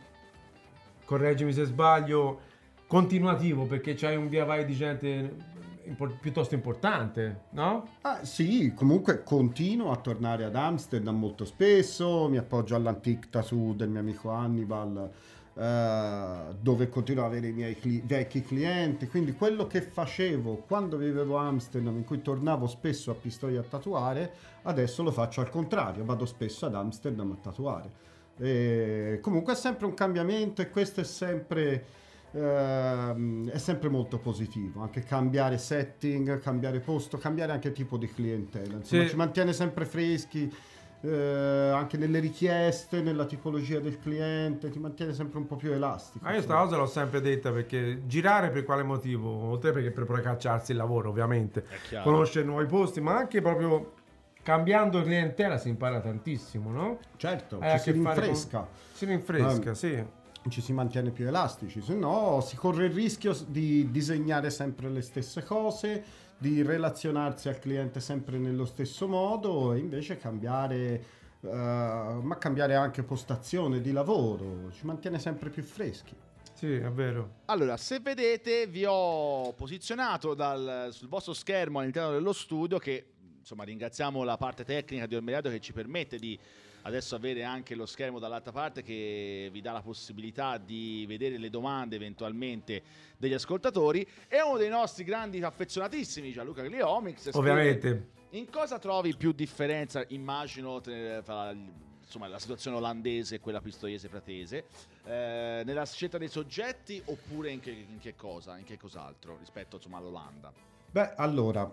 correggimi 1.05 1.51
se 1.53 1.65
sbaglio, 1.65 2.39
continuativo, 2.87 3.65
perché 3.65 3.95
c'hai 3.95 4.15
un 4.15 4.29
via 4.29 4.45
vai 4.45 4.65
di 4.65 4.73
gente 4.73 5.35
impor- 5.85 6.17
piuttosto 6.19 6.55
importante, 6.55 7.45
no? 7.51 7.87
Ah, 8.01 8.23
sì, 8.23 8.73
comunque 8.75 9.23
continuo 9.23 9.91
a 9.91 9.97
tornare 9.97 10.43
ad 10.43 10.55
Amsterdam 10.55 11.17
molto 11.17 11.45
spesso, 11.45 12.27
mi 12.29 12.37
appoggio 12.37 12.75
all'antique 12.75 13.29
tattoo 13.29 13.73
del 13.73 13.89
mio 13.89 13.99
amico 13.99 14.29
Hannibal, 14.29 15.11
eh, 15.55 16.55
dove 16.59 16.89
continuo 16.89 17.25
ad 17.25 17.31
avere 17.31 17.47
i 17.47 17.53
miei 17.53 17.75
cli- 17.77 18.03
vecchi 18.03 18.41
clienti, 18.41 19.07
quindi 19.07 19.33
quello 19.33 19.67
che 19.67 19.81
facevo 19.81 20.63
quando 20.67 20.97
vivevo 20.97 21.37
a 21.37 21.47
Amsterdam, 21.47 21.95
in 21.97 22.05
cui 22.05 22.21
tornavo 22.21 22.67
spesso 22.67 23.11
a 23.11 23.15
Pistoia 23.15 23.59
a 23.59 23.63
tatuare, 23.63 24.33
adesso 24.63 25.03
lo 25.03 25.11
faccio 25.11 25.41
al 25.41 25.49
contrario, 25.49 26.05
vado 26.05 26.25
spesso 26.25 26.65
ad 26.65 26.75
Amsterdam 26.75 27.31
a 27.31 27.41
tatuare. 27.41 27.91
E 28.37 29.19
comunque 29.21 29.53
è 29.53 29.55
sempre 29.55 29.85
un 29.85 29.93
cambiamento 29.93 30.61
e 30.61 30.69
questo 30.69 31.01
è 31.01 31.03
sempre... 31.03 31.85
ehm, 32.33 33.49
è 33.49 33.57
sempre 33.57 33.89
molto 33.89 34.17
positivo 34.17 34.81
anche 34.81 35.01
cambiare 35.03 35.57
setting, 35.57 36.39
cambiare 36.39 36.79
posto, 36.79 37.17
cambiare 37.17 37.51
anche 37.51 37.71
tipo 37.71 37.97
di 37.97 38.07
clientela. 38.11 38.77
Insomma, 38.77 39.03
Sì. 39.03 39.09
ci 39.09 39.15
mantiene 39.15 39.53
sempre 39.53 39.85
freschi 39.85 40.53
eh, 41.05 41.71
anche 41.73 41.97
nelle 41.97 42.19
richieste, 42.19 43.01
nella 43.01 43.25
tipologia 43.25 43.79
del 43.79 43.99
cliente, 43.99 44.69
ti 44.69 44.79
mantiene 44.79 45.13
sempre 45.13 45.37
un 45.37 45.45
po' 45.45 45.57
più 45.57 45.71
elastico. 45.73 46.23
Ma 46.23 46.33
io 46.33 46.41
sta 46.41 46.53
insomma. 46.53 46.65
cosa 46.69 46.77
l'ho 46.77 46.85
sempre 46.87 47.19
detta 47.19 47.51
perché 47.51 48.03
girare 48.07 48.49
per 48.51 48.63
quale 48.63 48.83
motivo? 48.83 49.29
Oltre 49.29 49.71
perché 49.73 49.91
per 49.91 50.05
procacciarsi 50.05 50.71
il 50.71 50.77
lavoro, 50.77 51.09
ovviamente, 51.09 51.65
conoscere 52.03 52.45
nuovi 52.45 52.65
posti, 52.67 53.01
ma 53.01 53.17
anche 53.17 53.41
proprio 53.41 53.95
cambiando 54.43 55.01
clientela 55.01 55.57
si 55.57 55.67
impara 55.67 55.99
tantissimo, 55.99 56.71
no? 56.71 56.99
Certo, 57.17 57.59
ci 57.61 57.77
si 57.79 57.91
fare 57.99 58.15
con- 58.15 58.23
rinfresca. 58.23 58.67
Si 58.93 59.05
rinfresca, 59.05 59.69
Ehm, 59.69 59.75
sì. 59.75 60.05
Ci 60.49 60.61
si 60.61 60.73
mantiene 60.73 61.11
più 61.11 61.27
elastici, 61.27 61.81
se 61.81 61.93
no 61.93 62.41
si 62.41 62.55
corre 62.55 62.85
il 62.85 62.91
rischio 62.91 63.35
di 63.47 63.89
disegnare 63.91 64.49
sempre 64.49 64.89
le 64.89 65.01
stesse 65.01 65.43
cose, 65.43 66.03
di 66.37 66.61
relazionarsi 66.61 67.47
al 67.47 67.59
cliente 67.59 67.99
sempre 67.99 68.37
nello 68.37 68.65
stesso 68.65 69.07
modo 69.07 69.73
e 69.73 69.79
invece 69.79 70.17
cambiare, 70.17 71.05
eh, 71.41 71.47
ma 71.47 72.37
cambiare 72.37 72.75
anche 72.75 73.03
postazione 73.03 73.79
di 73.81 73.91
lavoro, 73.91 74.71
ci 74.71 74.85
mantiene 74.85 75.19
sempre 75.19 75.49
più 75.49 75.63
freschi. 75.63 76.15
Sì, 76.53 76.73
è 76.75 76.91
vero. 76.91 77.41
Allora, 77.45 77.77
se 77.77 77.99
vedete, 77.99 78.67
vi 78.67 78.85
ho 78.85 79.53
posizionato 79.53 80.33
dal- 80.33 80.89
sul 80.91 81.07
vostro 81.07 81.33
schermo 81.33 81.79
all'interno 81.79 82.11
dello 82.11 82.33
studio 82.33 82.77
che 82.77 83.07
insomma 83.39 83.63
ringraziamo 83.63 84.23
la 84.23 84.37
parte 84.37 84.63
tecnica 84.63 85.05
di 85.05 85.15
Ormeradio 85.15 85.51
che 85.51 85.59
ci 85.59 85.73
permette 85.73 86.17
di 86.17 86.39
adesso 86.83 87.15
avere 87.15 87.43
anche 87.43 87.75
lo 87.75 87.85
schermo 87.85 88.19
dall'altra 88.19 88.51
parte 88.51 88.81
che 88.81 89.49
vi 89.51 89.61
dà 89.61 89.71
la 89.71 89.81
possibilità 89.81 90.57
di 90.57 91.05
vedere 91.07 91.37
le 91.37 91.49
domande 91.49 91.95
eventualmente 91.95 92.81
degli 93.17 93.33
ascoltatori. 93.33 94.07
E 94.27 94.41
uno 94.41 94.57
dei 94.57 94.69
nostri 94.69 95.03
grandi 95.03 95.41
affezionatissimi 95.41 96.31
Gianluca 96.31 96.63
Gliomix 96.63 97.29
Ovviamente. 97.33 98.09
in 98.31 98.49
cosa 98.49 98.79
trovi 98.79 99.15
più 99.15 99.31
differenza 99.31 100.03
immagino 100.09 100.81
tra 100.81 101.53
insomma, 102.03 102.27
la 102.27 102.39
situazione 102.39 102.77
olandese 102.77 103.35
e 103.35 103.39
quella 103.39 103.61
pistoiese 103.61 104.07
fratese 104.07 104.65
eh, 105.05 105.63
nella 105.65 105.85
scelta 105.85 106.17
dei 106.17 106.27
soggetti 106.27 107.01
oppure 107.05 107.51
in 107.51 107.59
che, 107.59 107.71
in 107.71 107.99
che 107.99 108.15
cosa 108.15 108.57
in 108.57 108.65
che 108.65 108.77
cos'altro 108.77 109.37
rispetto 109.39 109.77
insomma 109.77 109.97
all'Olanda? 109.97 110.51
Beh, 110.91 111.13
allora, 111.15 111.69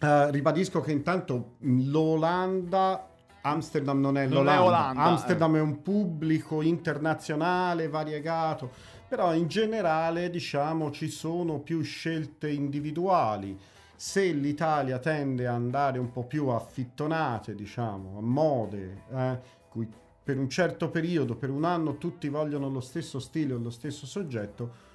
eh, 0.00 0.30
ribadisco 0.32 0.80
che 0.80 0.90
intanto 0.90 1.54
l'Olanda, 1.60 3.08
Amsterdam 3.42 4.00
non 4.00 4.16
è 4.16 4.26
Non 4.26 4.48
è 4.48 4.54
l'Olanda, 4.56 4.64
Olanda, 4.64 5.02
eh. 5.02 5.08
Amsterdam 5.08 5.56
è 5.56 5.60
un 5.60 5.82
pubblico 5.82 6.62
internazionale 6.62 7.88
variegato, 7.88 8.70
però 9.08 9.34
in 9.34 9.48
generale 9.48 10.30
diciamo 10.30 10.90
ci 10.90 11.08
sono 11.08 11.58
più 11.58 11.82
scelte 11.82 12.48
individuali. 12.48 13.58
Se 13.94 14.32
l'Italia 14.32 14.98
tende 14.98 15.46
a 15.46 15.54
andare 15.54 15.98
un 15.98 16.10
po' 16.10 16.24
più 16.24 16.48
a 16.48 16.58
fittonate, 16.58 17.54
diciamo, 17.54 18.18
a 18.18 18.20
mode, 18.20 19.02
eh, 19.12 19.38
cui 19.68 19.88
per 20.24 20.38
un 20.38 20.48
certo 20.48 20.88
periodo, 20.88 21.36
per 21.36 21.50
un 21.50 21.64
anno, 21.64 21.98
tutti 21.98 22.28
vogliono 22.28 22.68
lo 22.68 22.80
stesso 22.80 23.18
stile 23.20 23.54
o 23.54 23.58
lo 23.58 23.70
stesso 23.70 24.06
soggetto, 24.06 24.90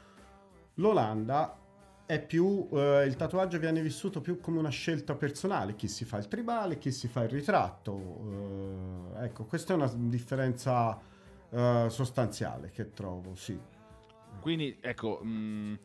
l'Olanda 0.76 1.56
è 2.08 2.26
più 2.26 2.70
eh, 2.72 3.04
il 3.06 3.18
tatuaggio 3.18 3.60
viene 3.60 3.82
vissuto 3.82 4.22
più 4.22 4.40
come 4.40 4.60
una 4.60 4.70
scelta 4.70 5.14
personale 5.16 5.76
chi 5.76 5.90
si 5.90 6.06
fa 6.06 6.18
il 6.18 6.30
tribale 6.30 6.78
chi 6.78 6.90
si 6.90 7.10
fa 7.10 7.24
il 7.24 7.30
ritratto 7.30 9.14
Eh, 9.18 9.26
ecco 9.26 9.44
questa 9.44 9.74
è 9.74 9.76
una 9.76 9.92
differenza 9.94 10.98
eh, 11.50 11.88
sostanziale 11.90 12.70
che 12.72 12.94
trovo 12.94 13.36
sì. 13.36 13.60
Quindi 14.40 14.78
ecco 14.80 15.20
mh, 15.22 15.80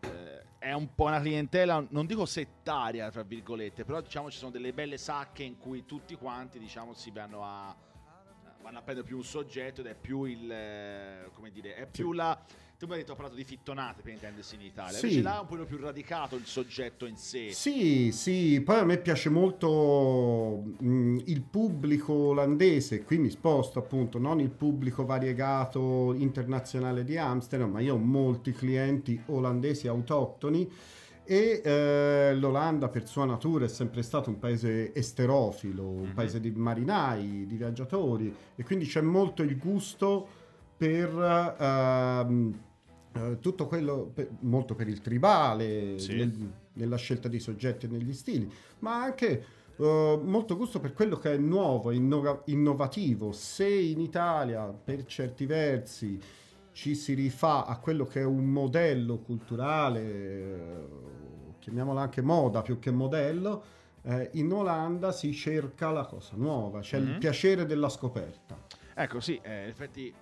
eh, 0.00 0.42
è 0.58 0.72
un 0.72 0.92
po' 0.96 1.04
una 1.04 1.20
clientela 1.20 1.86
non 1.90 2.06
dico 2.06 2.26
settaria 2.26 3.08
tra 3.10 3.22
virgolette 3.22 3.84
però 3.84 4.00
diciamo 4.00 4.32
ci 4.32 4.38
sono 4.38 4.50
delle 4.50 4.72
belle 4.72 4.98
sacche 4.98 5.44
in 5.44 5.58
cui 5.58 5.86
tutti 5.86 6.16
quanti 6.16 6.58
diciamo 6.58 6.92
si 6.92 7.12
vanno 7.12 7.44
a 7.44 7.76
vanno 8.62 8.78
a 8.78 8.82
prendere 8.82 9.06
più 9.06 9.16
un 9.16 9.24
soggetto 9.24 9.80
ed 9.80 9.86
è 9.86 9.94
più 9.94 10.24
il 10.24 10.50
eh, 10.50 11.30
come 11.34 11.52
dire 11.52 11.76
è 11.76 11.86
più 11.86 12.12
la 12.12 12.36
tu 12.82 12.88
mi 12.88 12.94
hai 12.94 13.00
detto 13.02 13.12
ho 13.12 13.14
parlato 13.14 13.36
di 13.36 13.44
fittonate 13.44 14.02
per 14.02 14.12
intendersi 14.12 14.56
in 14.56 14.62
Italia. 14.62 14.98
Sì. 14.98 15.04
invece 15.06 15.22
là 15.22 15.36
è 15.36 15.40
un 15.40 15.46
po' 15.46 15.64
più 15.64 15.76
radicato 15.78 16.34
il 16.34 16.44
soggetto 16.46 17.06
in 17.06 17.16
sé. 17.16 17.50
Sì 17.52 18.10
sì. 18.10 18.60
Poi 18.60 18.78
a 18.80 18.84
me 18.84 18.98
piace 18.98 19.28
molto 19.30 20.64
mh, 20.80 21.20
il 21.26 21.42
pubblico 21.42 22.12
olandese. 22.12 23.04
Qui 23.04 23.18
mi 23.18 23.30
sposto 23.30 23.78
appunto 23.78 24.18
non 24.18 24.40
il 24.40 24.50
pubblico 24.50 25.04
variegato 25.04 26.12
internazionale 26.14 27.04
di 27.04 27.16
Amsterdam 27.16 27.70
ma 27.70 27.78
io 27.78 27.94
ho 27.94 27.98
molti 27.98 28.50
clienti 28.50 29.20
olandesi 29.26 29.86
autoctoni 29.86 30.68
E 31.24 31.62
eh, 31.64 32.34
l'Olanda 32.34 32.88
per 32.88 33.06
sua 33.06 33.24
natura 33.24 33.66
è 33.66 33.68
sempre 33.68 34.02
stato 34.02 34.28
un 34.28 34.40
paese 34.40 34.92
esterofilo, 34.92 35.88
un 35.88 36.08
Mhm. 36.08 36.14
paese 36.14 36.40
di 36.40 36.50
marinai, 36.50 37.46
di 37.46 37.54
viaggiatori. 37.54 38.34
E 38.56 38.64
quindi 38.64 38.86
c'è 38.86 39.02
molto 39.02 39.44
il 39.44 39.56
gusto 39.56 40.26
per 40.76 41.56
ehm, 41.60 42.58
eh, 43.14 43.38
tutto 43.40 43.66
quello, 43.66 44.10
per- 44.12 44.30
molto 44.40 44.74
per 44.74 44.88
il 44.88 45.00
tribale, 45.00 45.98
Sì. 45.98 46.14
nel- 46.14 46.52
nella 46.74 46.96
scelta 46.96 47.28
dei 47.28 47.40
soggetti 47.40 47.86
e 47.86 47.88
negli 47.88 48.12
stili, 48.12 48.50
ma 48.80 49.02
anche 49.02 49.44
eh, 49.78 50.20
molto 50.22 50.56
gusto 50.56 50.80
per 50.80 50.92
quello 50.92 51.16
che 51.16 51.32
è 51.32 51.36
nuovo, 51.38 51.90
innova- 51.92 52.42
innovativo. 52.46 53.32
Se 53.32 53.66
in 53.66 54.00
Italia 54.00 54.66
per 54.66 55.04
certi 55.06 55.46
versi 55.46 56.20
ci 56.72 56.94
si 56.94 57.14
rifà 57.14 57.64
a 57.66 57.78
quello 57.78 58.04
che 58.04 58.20
è 58.20 58.24
un 58.24 58.44
modello 58.44 59.18
culturale, 59.18 60.00
eh, 60.02 60.86
chiamiamolo 61.58 61.98
anche 61.98 62.20
moda 62.22 62.60
più 62.62 62.78
che 62.78 62.90
modello, 62.90 63.62
eh, 64.02 64.30
in 64.34 64.52
Olanda 64.52 65.10
si 65.10 65.32
cerca 65.32 65.90
la 65.90 66.04
cosa 66.04 66.32
nuova, 66.36 66.80
c'è 66.80 66.98
Mhm. 67.00 67.08
il 67.12 67.18
piacere 67.18 67.64
della 67.66 67.88
scoperta. 67.88 68.56
Ecco, 68.94 69.20
sì, 69.20 69.40
eh, 69.42 69.62
in 69.62 69.68
effetti 69.68 70.12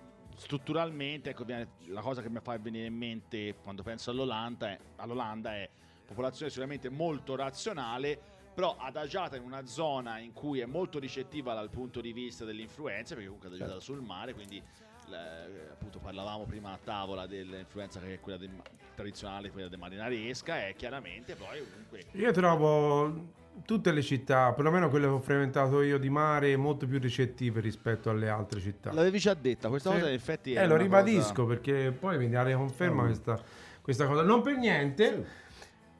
strutturalmente 0.41 1.29
ecco, 1.29 1.43
viene- 1.43 1.73
la 1.87 2.01
cosa 2.01 2.21
che 2.23 2.29
mi 2.29 2.39
fa 2.41 2.57
venire 2.57 2.87
in 2.87 2.95
mente 2.95 3.55
quando 3.61 3.83
penso 3.83 4.09
all'Olanda 4.09 4.69
è, 4.71 4.79
all'Olanda 4.95 5.53
è 5.53 5.69
popolazione 6.03 6.49
sicuramente 6.49 6.89
molto 6.89 7.35
razionale, 7.35 8.19
però 8.53 8.75
adagiata 8.77 9.35
in 9.35 9.43
una 9.43 9.65
zona 9.67 10.17
in 10.17 10.33
cui 10.33 10.59
è 10.59 10.65
molto 10.65 10.97
ricettiva 10.97 11.53
dal 11.53 11.69
punto 11.69 12.01
di 12.01 12.11
vista 12.11 12.43
dell'influenza, 12.43 13.13
perché 13.13 13.29
comunque 13.29 13.49
è 13.49 13.51
adagiata 13.53 13.79
Certo. 13.79 13.93
sul 13.93 14.01
mare, 14.03 14.33
quindi 14.33 14.61
eh, 15.09 15.69
appunto 15.71 15.99
parlavamo 15.99 16.45
prima 16.45 16.71
a 16.71 16.79
tavola 16.83 17.27
dell'influenza 17.27 17.99
che 17.99 18.15
è 18.15 18.19
quella 18.19 18.37
del- 18.39 18.61
tradizionale, 18.95 19.51
quella 19.51 19.69
del 19.69 19.79
marinaresca, 19.79 20.67
e 20.67 20.75
chiaramente 20.75 21.35
poi 21.35 21.63
comunque... 21.63 22.05
Io 22.13 22.31
trovo 22.31 23.39
tutte 23.65 23.91
le 23.91 24.01
città, 24.01 24.51
perlomeno 24.53 24.89
quelle 24.89 25.05
che 25.07 25.11
ho 25.13 25.19
frequentato 25.19 25.81
io 25.81 25.97
di 25.97 26.09
mare, 26.09 26.55
molto 26.57 26.87
più 26.87 26.99
ricettive 26.99 27.59
rispetto 27.61 28.09
alle 28.09 28.27
altre 28.29 28.59
città. 28.59 28.91
L'avevi 28.91 29.19
già 29.19 29.33
detta, 29.33 29.69
questa 29.69 29.89
Sì. 29.91 29.95
cosa 29.95 30.07
in 30.09 30.15
effetti 30.15 30.53
è 30.53 30.61
Eh, 30.63 30.67
lo 30.67 30.75
ribadisco 30.77 31.43
cosa- 31.43 31.47
perché 31.47 31.91
poi 31.97 32.17
mi 32.17 32.29
dà 32.29 32.43
conferma 32.55 33.03
Mm. 33.03 33.05
questa, 33.05 33.39
questa 33.81 34.05
cosa. 34.07 34.23
Non 34.23 34.41
per 34.41 34.57
niente, 34.57 35.05
Sì. 35.13 35.23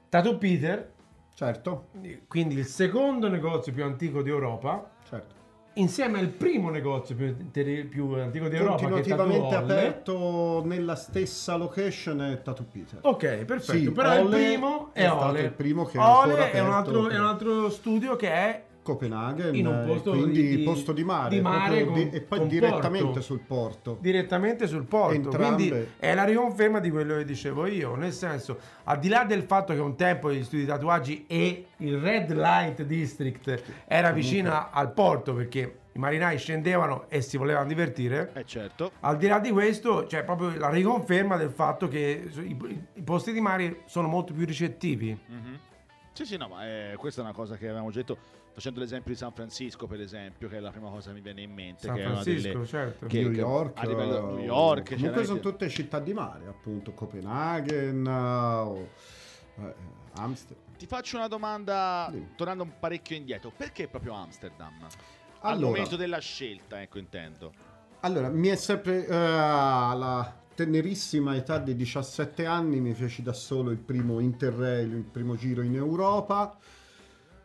Tattoo 0.10 0.38
Peter, 0.38 0.92
Certo, 1.34 1.88
quindi 2.28 2.56
il 2.56 2.66
secondo 2.66 3.28
negozio 3.28 3.72
più 3.74 3.84
antico 3.84 4.22
d'Europa, 4.22 4.92
certo. 5.10 5.34
Insieme 5.74 6.20
al 6.20 6.28
primo 6.28 6.70
negozio 6.70 7.16
più, 7.16 7.34
più 7.88 8.12
antico 8.14 8.46
è 8.46 8.50
Tattoo 8.50 8.68
Continuativamente 8.68 9.56
aperto 9.56 10.62
nella 10.66 10.96
stessa 10.96 11.56
location 11.56 12.22
è 12.22 12.42
Tattoo 12.42 12.66
Peter. 12.70 13.00
Ok, 13.02 13.46
perfetto. 13.46 13.78
Sì, 13.78 13.92
Però 13.92 14.12
Ole 14.12 14.22
il 14.22 14.28
primo 14.28 14.90
è, 14.94 15.04
è 15.04 15.12
Ole. 15.12 15.42
il 15.42 15.52
primo 15.52 15.86
che 15.86 15.98
è 15.98 16.02
Ole 16.02 16.32
ancora 16.32 16.52
è 16.52 16.60
un, 16.60 16.72
aperto 16.72 17.00
altro, 17.00 17.10
è 17.10 17.20
un 17.20 17.26
altro 17.26 17.70
studio 17.70 18.16
che 18.16 18.30
è 18.30 18.64
Copenaghen, 18.84 19.54
In 19.56 19.68
un 19.68 19.82
eh, 19.84 19.86
posto 19.86 20.12
quindi 20.12 20.42
di- 20.42 20.56
di- 20.58 20.64
posto 20.64 20.92
di 20.92 21.04
mare, 21.04 21.36
di 21.36 21.42
mare 21.42 21.86
con- 21.86 22.10
e 22.12 22.22
poi 22.22 22.48
direttamente 22.48 23.06
porto. 23.06 23.22
sul 23.22 23.40
porto. 23.40 23.98
direttamente 24.02 24.68
sul 24.68 24.86
porto. 24.86 25.14
Entrambe. 25.16 25.46
Quindi 25.68 25.88
è 25.98 26.14
la 26.16 26.24
riconferma 26.24 26.80
di 26.80 26.90
quello 26.90 27.16
che 27.18 27.26
dicevo 27.26 27.66
io. 27.68 27.96
Nel 27.96 28.12
senso, 28.12 28.58
al 28.86 29.00
di 29.00 29.08
là 29.08 29.24
del 29.24 29.44
fatto 29.44 29.74
che 29.74 29.80
un 29.80 29.96
tempo 29.96 30.32
gli 30.32 30.44
studi 30.44 30.64
di 30.64 30.68
tatuaggi 30.68 31.26
e 31.28 31.68
il 31.78 31.98
Red 32.00 32.32
Light 32.34 32.82
District 32.84 33.64
era 33.88 34.12
vicino 34.12 34.70
al 34.72 34.92
porto 34.94 35.34
perché 35.36 35.76
i 35.94 36.00
marinai 36.00 36.38
scendevano 36.38 37.06
e 37.10 37.22
si 37.22 37.38
volevano 37.38 37.68
divertire. 37.68 38.32
Eh 38.34 38.46
certo. 38.46 38.92
Al 39.02 39.18
di 39.18 39.28
là 39.28 39.40
di 39.40 39.52
questo, 39.52 40.06
c'è 40.08 40.24
proprio 40.24 40.56
la 40.58 40.70
riconferma 40.70 41.36
del 41.36 41.50
fatto 41.52 41.88
che 41.88 42.30
i, 42.34 42.58
i 42.94 43.02
posti 43.04 43.32
di 43.34 43.42
mare 43.42 43.82
sono 43.86 44.08
molto 44.08 44.34
più 44.34 44.46
ricettivi. 44.46 45.16
Mhm. 45.28 45.60
Sì, 46.14 46.26
sì, 46.26 46.38
no, 46.38 46.48
ma 46.50 46.66
eh, 46.66 46.96
questa 46.98 47.22
è 47.22 47.24
una 47.24 47.34
cosa 47.34 47.56
che 47.58 47.66
avevamo 47.68 47.90
detto 47.92 48.18
facendo 48.54 48.80
l'esempio 48.80 49.12
di 49.12 49.18
San 49.18 49.32
Francisco, 49.34 49.88
per 49.88 50.02
esempio, 50.02 50.48
che 50.50 50.58
è 50.58 50.60
la 50.60 50.72
prima 50.72 50.90
cosa 50.90 51.10
che 51.10 51.16
mi 51.16 51.22
viene 51.22 51.42
in 51.42 51.52
mente. 51.54 51.88
San 51.88 51.96
che 51.96 52.02
Francisco, 52.04 52.48
delle- 52.50 52.66
certo. 52.66 53.06
che- 53.08 53.22
New 53.22 53.32
che 53.32 53.38
York, 53.40 53.78
a 53.80 53.86
livello 53.88 54.18
eh, 54.18 54.22
New 54.22 54.40
York, 54.40 54.48
comunque 54.50 54.96
chiaramente- 54.96 55.26
sono 55.26 55.40
tutte 55.40 55.70
città 55.70 56.00
di 56.00 56.14
mare, 56.14 56.48
appunto 56.48 56.92
Copenaghen, 56.94 58.06
eh, 58.06 58.12
o, 58.12 58.90
eh, 59.58 59.74
Amsterdam. 60.16 60.66
Ti 60.78 60.86
faccio 60.88 61.18
una 61.18 61.28
domanda, 61.28 62.08
Sì. 62.12 62.28
tornando 62.36 62.64
un 62.64 62.72
parecchio 62.80 63.16
indietro. 63.16 63.52
Perché 63.56 63.88
proprio 63.88 64.14
Amsterdam? 64.14 64.74
Al 65.44 65.54
Allora. 65.54 65.68
momento 65.68 65.96
della 65.96 66.20
scelta, 66.20 66.82
ecco, 66.82 66.98
intendo. 67.00 67.52
Allora, 68.02 68.30
mi 68.30 68.48
è 68.48 68.56
sempre 68.56 69.06
eh, 69.06 69.16
alla 69.16 70.38
tenerissima 70.56 71.36
età 71.36 71.58
di 71.60 71.76
17 71.76 72.46
anni 72.46 72.80
mi 72.80 72.94
feci 72.94 73.22
da 73.24 73.32
solo 73.34 73.72
il 73.72 73.78
primo 73.78 74.20
Interrail, 74.20 74.92
il 74.92 75.04
primo 75.04 75.36
giro 75.36 75.62
in 75.62 75.76
Europa. 75.76 76.58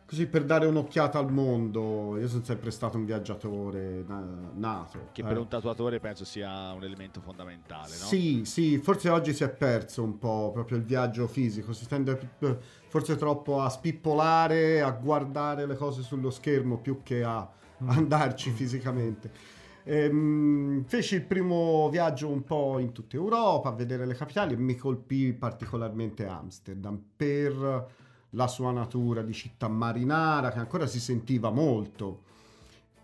Così 0.06 0.26
per 0.26 0.44
dare 0.44 0.66
un'occhiata 0.66 1.18
al 1.18 1.32
mondo. 1.32 2.16
Io 2.18 2.28
sono 2.28 2.44
sempre 2.44 2.70
stato 2.70 2.96
un 2.96 3.04
viaggiatore 3.04 4.04
na- 4.06 4.50
nato. 4.54 5.08
Che 5.12 5.20
eh. 5.20 5.24
per 5.24 5.36
un 5.36 5.48
tatuatore 5.48 5.98
penso 5.98 6.24
sia 6.24 6.72
un 6.72 6.84
elemento 6.84 7.20
fondamentale, 7.20 7.90
no? 7.98 8.06
Sì, 8.06 8.44
sì, 8.44 8.78
forse 8.78 9.08
oggi 9.10 9.34
si 9.34 9.42
è 9.42 9.50
perso 9.50 10.02
un 10.02 10.18
po' 10.18 10.52
proprio 10.52 10.78
il 10.78 10.84
viaggio 10.84 11.26
fisico, 11.26 11.72
si 11.72 11.86
tende 11.88 12.30
eh, 12.38 12.56
forse 12.86 13.16
troppo 13.16 13.60
a 13.60 13.68
spippolare, 13.68 14.80
a 14.80 14.90
guardare 14.92 15.66
le 15.66 15.74
cose 15.74 16.02
sullo 16.02 16.30
schermo 16.30 16.78
più 16.78 17.02
che 17.02 17.24
a 17.24 17.48
andarci 17.84 18.50
fisicamente. 18.50 19.54
Ehm, 19.88 20.84
feci 20.84 21.16
il 21.16 21.22
primo 21.22 21.88
viaggio 21.90 22.28
un 22.28 22.42
po' 22.42 22.78
in 22.78 22.92
tutta 22.92 23.16
Europa 23.16 23.68
a 23.68 23.72
vedere 23.72 24.04
le 24.04 24.14
capitali 24.14 24.54
e 24.54 24.56
mi 24.56 24.74
colpì 24.76 25.32
particolarmente 25.32 26.26
Amsterdam 26.26 27.00
per 27.16 28.04
la 28.36 28.46
sua 28.46 28.70
natura 28.70 29.22
di 29.22 29.32
città 29.32 29.66
marinara 29.66 30.50
che 30.52 30.58
ancora 30.58 30.86
si 30.86 31.00
sentiva 31.00 31.50
molto 31.50 32.22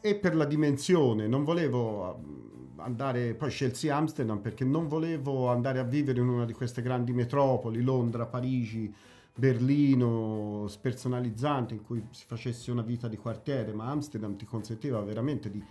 e 0.01 0.15
per 0.15 0.37
la 0.37 0.45
dimensione 0.45 1.27
non 1.27 1.43
volevo 1.43 2.19
mm, 2.19 2.81
andare 2.81 3.35
poi 3.35 3.51
scelsi 3.51 3.89
Amsterdam 3.89 4.39
perché 4.39 4.65
non 4.65 4.89
volevo 4.89 5.49
andare 5.49 5.79
a 5.79 5.85
vivere 5.85 6.21
in 6.21 6.29
una 6.29 6.45
di 6.45 6.53
queste 6.53 6.83
grandi 6.83 7.13
metropoli 7.13 7.83
Londra, 7.83 8.27
Parigi, 8.27 8.93
Berlino 9.35 10.67
spersonalizzante 10.69 11.75
in 11.75 11.83
cui 11.83 12.05
si 12.11 12.25
facesse 12.27 12.71
una 12.71 12.83
vita 12.83 13.09
di 13.09 13.17
quartiere 13.17 13.73
ma 13.73 13.87
Amsterdam 13.87 14.37
ti 14.37 14.45
consentiva 14.45 15.01
veramente 15.01 15.51
di 15.51 15.65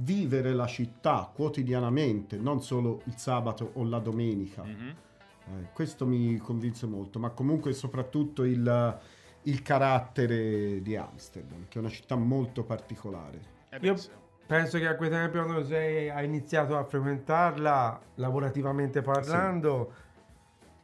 vivere 0.00 0.52
la 0.52 0.66
città 0.66 1.30
quotidianamente 1.34 2.36
non 2.36 2.60
solo 2.60 3.00
il 3.06 3.14
sabato 3.16 3.70
o 3.74 3.84
la 3.84 3.98
domenica 3.98 4.62
Mhm. 4.62 4.94
Eh, 5.46 5.68
questo 5.72 6.06
mi 6.06 6.36
convinse 6.38 6.86
molto, 6.86 7.18
ma 7.18 7.30
comunque 7.30 7.72
soprattutto 7.72 8.44
il, 8.44 8.98
il 9.42 9.62
carattere 9.62 10.82
di 10.82 10.96
Amsterdam, 10.96 11.66
che 11.68 11.78
è 11.78 11.80
una 11.80 11.90
città 11.90 12.16
molto 12.16 12.64
particolare. 12.64 13.54
Eh 13.70 13.78
Io 13.82 13.96
sì. 13.96 14.10
penso 14.46 14.78
che 14.78 14.86
a 14.86 14.96
quei 14.96 15.10
tempi 15.10 15.38
quando 15.38 15.64
sei, 15.64 16.10
hai 16.10 16.24
iniziato 16.24 16.76
a 16.76 16.84
frequentarla, 16.84 18.00
lavorativamente 18.16 19.02
parlando, 19.02 19.92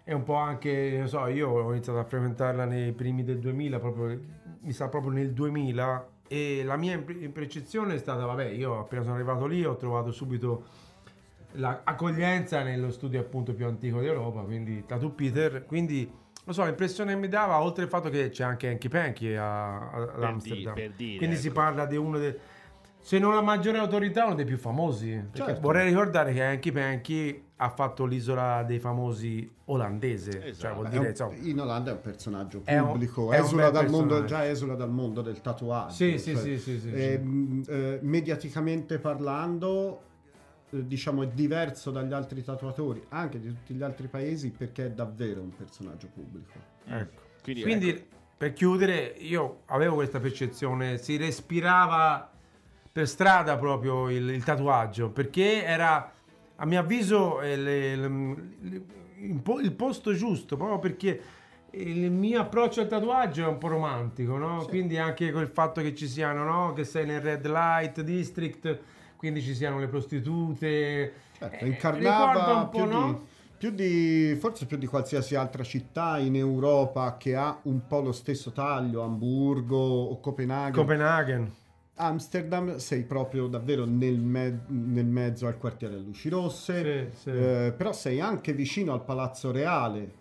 è 0.04 0.12
un 0.12 0.22
po' 0.22 0.34
anche, 0.34 0.96
non 0.98 1.08
so, 1.08 1.26
io 1.26 1.48
ho 1.48 1.70
iniziato 1.72 1.98
a 1.98 2.04
frequentarla 2.04 2.64
nei 2.64 2.92
primi 2.92 3.24
del 3.24 3.38
2000, 3.38 3.78
proprio, 3.78 4.20
mi 4.60 4.72
sa 4.72 4.88
proprio 4.88 5.12
nel 5.12 5.32
2000, 5.32 6.08
e 6.28 6.62
la 6.64 6.76
mia 6.76 6.94
impre- 6.94 7.28
percezione 7.28 7.94
è 7.94 7.98
stata, 7.98 8.24
vabbè, 8.24 8.46
io 8.46 8.78
appena 8.78 9.02
sono 9.02 9.14
arrivato 9.14 9.46
lì 9.46 9.64
ho 9.64 9.76
trovato 9.76 10.12
subito 10.12 10.64
l'accoglienza 11.54 12.62
nello 12.62 12.90
studio 12.90 13.20
appunto 13.20 13.52
più 13.54 13.66
antico 13.66 14.00
d'Europa, 14.00 14.40
quindi 14.42 14.84
Tattoo 14.86 15.10
Peter, 15.10 15.64
quindi 15.66 16.10
non 16.44 16.54
so, 16.54 16.64
l'impressione 16.64 17.12
che 17.14 17.18
mi 17.20 17.28
dava, 17.28 17.60
oltre 17.62 17.84
al 17.84 17.88
fatto 17.88 18.08
che 18.08 18.30
c'è 18.30 18.42
anche 18.44 18.68
Hanky 18.68 18.88
Panky 18.88 19.34
ad 19.36 20.22
Amsterdam, 20.22 20.74
per 20.74 20.92
dire, 20.96 21.16
quindi 21.18 21.36
si 21.36 21.46
ecco. 21.48 21.54
parla 21.56 21.86
di 21.86 21.96
uno 21.96 22.18
dei, 22.18 22.34
se 22.98 23.18
non 23.18 23.34
la 23.34 23.42
maggiore 23.42 23.78
autorità, 23.78 24.24
uno 24.26 24.34
dei 24.34 24.44
più 24.44 24.56
famosi. 24.58 25.28
Certo. 25.32 25.60
vorrei 25.60 25.86
ricordare 25.88 26.32
che 26.32 26.42
Hanky 26.42 26.72
Panky 26.72 27.44
ha 27.56 27.68
fatto 27.68 28.04
l'isola 28.06 28.64
dei 28.64 28.80
famosi 28.80 29.48
olandese, 29.66 30.32
cioè 30.32 30.48
Esatto. 30.48 30.74
vuol 30.74 30.86
È 30.86 30.90
dire, 30.90 31.02
un- 31.02 31.08
insomma, 31.10 31.34
in 31.36 31.60
Olanda 31.60 31.90
è 31.90 31.94
un 31.94 32.00
personaggio 32.00 32.62
È 32.64 32.76
un- 32.78 32.86
pubblico, 32.90 33.30
è 33.30 33.38
un 33.38 33.44
esula 33.44 33.70
dal 33.70 33.88
mondo, 33.88 34.24
già 34.24 34.48
esula 34.48 34.74
dal 34.74 34.90
mondo 34.90 35.22
del 35.22 35.40
tatuaggio. 35.40 35.92
Sì, 35.94 36.18
sì, 36.18 36.32
cioè, 36.32 36.42
sì, 36.42 36.58
sì, 36.58 36.78
sì, 36.80 36.92
eh, 36.92 37.20
sì. 37.64 37.70
eh, 37.70 37.98
mediaticamente 38.02 38.98
parlando, 38.98 40.02
diciamo, 40.80 41.22
è 41.22 41.28
diverso 41.28 41.90
dagli 41.90 42.12
altri 42.12 42.42
tatuatori, 42.42 43.02
anche 43.10 43.38
di 43.40 43.48
tutti 43.48 43.74
gli 43.74 43.82
altri 43.82 44.08
paesi, 44.08 44.50
perché 44.50 44.86
è 44.86 44.90
davvero 44.90 45.40
un 45.40 45.54
personaggio 45.54 46.08
pubblico. 46.12 46.52
ecco. 46.86 47.20
Quindi, 47.42 47.62
Quindi, 47.62 47.88
ecco, 47.90 48.16
per 48.36 48.52
chiudere, 48.52 49.14
io 49.18 49.60
avevo 49.66 49.96
questa 49.96 50.20
percezione, 50.20 50.98
si 50.98 51.16
respirava 51.16 52.30
per 52.90 53.08
strada 53.08 53.56
proprio 53.56 54.08
il, 54.10 54.28
il 54.30 54.44
tatuaggio, 54.44 55.10
perché 55.10 55.64
era, 55.64 56.12
a 56.56 56.66
mio 56.66 56.80
avviso, 56.80 57.40
eh, 57.40 57.56
le- 57.56 57.96
le- 57.96 58.34
le- 58.60 58.84
il, 59.20 59.40
po- 59.40 59.60
il 59.60 59.72
posto 59.72 60.12
giusto, 60.12 60.56
proprio 60.56 60.78
perché 60.78 61.20
il 61.74 62.10
mio 62.10 62.40
approccio 62.40 62.80
al 62.82 62.88
tatuaggio 62.88 63.44
è 63.44 63.46
un 63.46 63.58
po' 63.58 63.68
romantico, 63.68 64.36
no? 64.36 64.64
Quindi 64.66 64.98
anche 64.98 65.32
quel 65.32 65.48
fatto 65.48 65.80
che 65.80 65.94
ci 65.94 66.06
siano, 66.06 66.44
no? 66.44 66.72
Che 66.74 66.84
sei 66.84 67.06
nel 67.06 67.20
red 67.20 67.46
light 67.46 68.00
district, 68.02 68.78
quindi 69.22 69.40
ci 69.40 69.54
siano 69.54 69.78
le 69.78 69.86
prostitute. 69.86 71.12
Certo, 71.38 71.64
eh, 71.64 71.68
incarnava 71.68 72.66
più, 72.66 72.84
no? 72.86 73.06
di, 73.06 73.18
più 73.56 73.70
di- 73.70 74.36
forse 74.40 74.66
più 74.66 74.76
di 74.76 74.86
qualsiasi 74.86 75.36
altra 75.36 75.62
città 75.62 76.18
in 76.18 76.34
Europa 76.34 77.16
che 77.18 77.36
ha 77.36 77.56
un 77.62 77.86
po' 77.86 78.00
lo 78.00 78.10
stesso 78.10 78.50
taglio, 78.50 79.02
Amburgo 79.02 79.76
o 79.78 80.18
Copenaghen. 80.18 80.72
Copenaghen. 80.72 81.52
Amsterdam 81.94 82.78
sei 82.78 83.04
proprio 83.04 83.46
davvero 83.46 83.84
nel, 83.84 84.18
me- 84.18 84.64
nel 84.66 85.06
mezzo 85.06 85.46
al 85.46 85.56
quartiere 85.56 85.94
a 85.94 85.98
luci 85.98 86.28
rosse, 86.28 87.12
Sì, 87.14 87.20
sì. 87.20 87.30
eh, 87.30 87.72
però 87.76 87.92
sei 87.92 88.18
anche 88.18 88.52
vicino 88.54 88.92
al 88.92 89.04
Palazzo 89.04 89.52
Reale, 89.52 90.14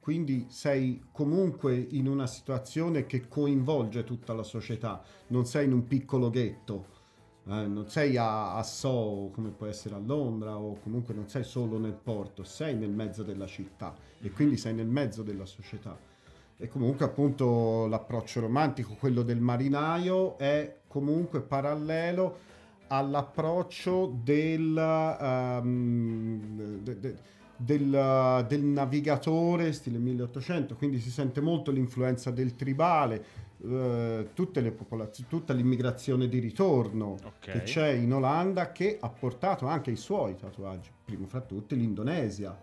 quindi 0.00 0.46
sei 0.48 1.04
comunque 1.12 1.76
in 1.90 2.08
una 2.08 2.26
situazione 2.26 3.06
che 3.06 3.28
coinvolge 3.28 4.02
tutta 4.02 4.32
la 4.32 4.42
società, 4.42 5.00
non 5.28 5.44
sei 5.46 5.66
in 5.66 5.72
un 5.72 5.86
piccolo 5.86 6.30
ghetto, 6.30 6.89
eh, 7.50 7.66
non 7.66 7.88
sei 7.88 8.16
a, 8.16 8.54
a 8.54 8.62
Soho 8.62 9.30
come 9.30 9.50
può 9.50 9.66
essere 9.66 9.96
a 9.96 9.98
Londra 9.98 10.56
o 10.56 10.78
comunque 10.82 11.14
non 11.14 11.28
sei 11.28 11.42
solo 11.42 11.78
nel 11.78 11.98
porto, 12.00 12.44
sei 12.44 12.76
nel 12.76 12.90
mezzo 12.90 13.24
della 13.24 13.46
città 13.46 13.92
e 14.20 14.30
quindi 14.30 14.56
sei 14.56 14.72
nel 14.72 14.86
mezzo 14.86 15.22
della 15.24 15.46
società. 15.46 15.98
E 16.56 16.68
comunque 16.68 17.04
appunto 17.06 17.86
l'approccio 17.86 18.40
romantico, 18.40 18.94
quello 18.94 19.22
del 19.22 19.40
marinaio, 19.40 20.38
è 20.38 20.76
comunque 20.86 21.40
parallelo 21.40 22.48
all'approccio 22.88 24.14
del, 24.22 24.76
ehm, 25.20 26.82
de- 26.82 27.00
de- 27.00 27.16
del, 27.56 28.44
del 28.48 28.62
navigatore 28.62 29.72
stile 29.72 29.98
1800, 29.98 30.76
quindi 30.76 30.98
si 31.00 31.10
sente 31.10 31.40
molto 31.40 31.70
l'influenza 31.70 32.30
del 32.30 32.56
tribale, 32.56 33.24
eh, 33.62 34.28
tutte 34.34 34.60
le 34.60 34.70
popolaz- 34.72 35.26
tutta 35.28 35.52
l'immigrazione 35.52 36.28
di 36.28 36.38
ritorno 36.38 37.16
Ok. 37.24 37.38
che 37.40 37.62
c'è 37.62 37.88
in 37.90 38.12
Olanda 38.12 38.72
che 38.72 38.96
ha 39.00 39.08
portato 39.10 39.66
anche 39.66 39.90
i 39.90 39.96
suoi 39.96 40.36
tatuaggi, 40.36 40.90
primo 41.04 41.26
fra 41.26 41.40
tutti 41.40 41.76
l'Indonesia. 41.76 42.56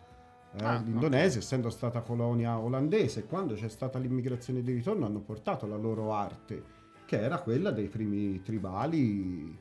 Eh, 0.56 0.64
Ah, 0.64 0.82
L'Indonesia, 0.84 1.40
essendo 1.40 1.70
stata 1.70 2.02
colonia 2.02 2.58
olandese, 2.58 3.26
quando 3.26 3.54
c'è 3.54 3.68
stata 3.68 4.00
l'immigrazione 4.00 4.64
di 4.64 4.74
ritorno, 4.74 5.06
hanno 5.06 5.20
portato 5.20 5.68
la 5.68 5.76
loro 5.76 6.14
arte, 6.14 6.64
che 7.06 7.20
era 7.22 7.40
quella 7.42 7.70
dei 7.72 7.88
primi 7.90 8.42
tribali, 8.42 9.56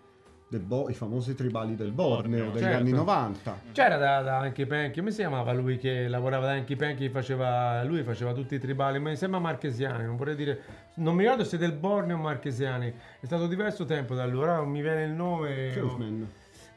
Bo- 0.49 0.89
i 0.89 0.95
famosi 0.95 1.35
tribali 1.35 1.75
del 1.75 1.91
Borneo, 1.91 2.51
degli 2.51 2.63
certo. 2.63 2.79
anni 2.79 2.93
90. 2.93 3.61
C'era 3.73 3.97
da, 3.97 4.23
da 4.23 4.39
Hanky 4.39 4.65
Panky, 4.65 5.01
come 5.01 5.11
si 5.11 5.19
chiamava 5.19 5.53
lui 5.53 5.77
che 5.77 6.07
lavorava 6.07 6.47
da 6.47 6.53
Hanky 6.53 6.77
Panky, 6.77 7.09
faceva, 7.09 7.83
lui 7.83 8.05
faceva 8.05 8.33
tutti 8.33 8.55
i 8.55 8.61
tribali, 8.61 9.01
ma 9.01 9.11
mi 9.11 9.17
sembra 9.17 9.41
marchesiani, 9.41 10.05
non 10.05 10.17
vorrei 10.17 10.37
dire, 10.37 10.61
non 10.95 11.17
mi 11.17 11.23
ricordo 11.23 11.43
se 11.43 11.59
del 11.59 11.73
Borneo 11.73 12.17
o 12.17 12.21
marchesiani, 12.21 12.95
è 13.21 13.27
stato 13.27 13.49
diverso 13.49 13.85
tempo 13.87 14.15
da 14.15 14.25
lui, 14.25 14.43
ora 14.43 14.57
non 14.57 14.71
mi 14.71 14.83
viene 14.83 15.03
il 15.03 15.13
nome. 15.13 15.73
Caveman. 15.75 16.29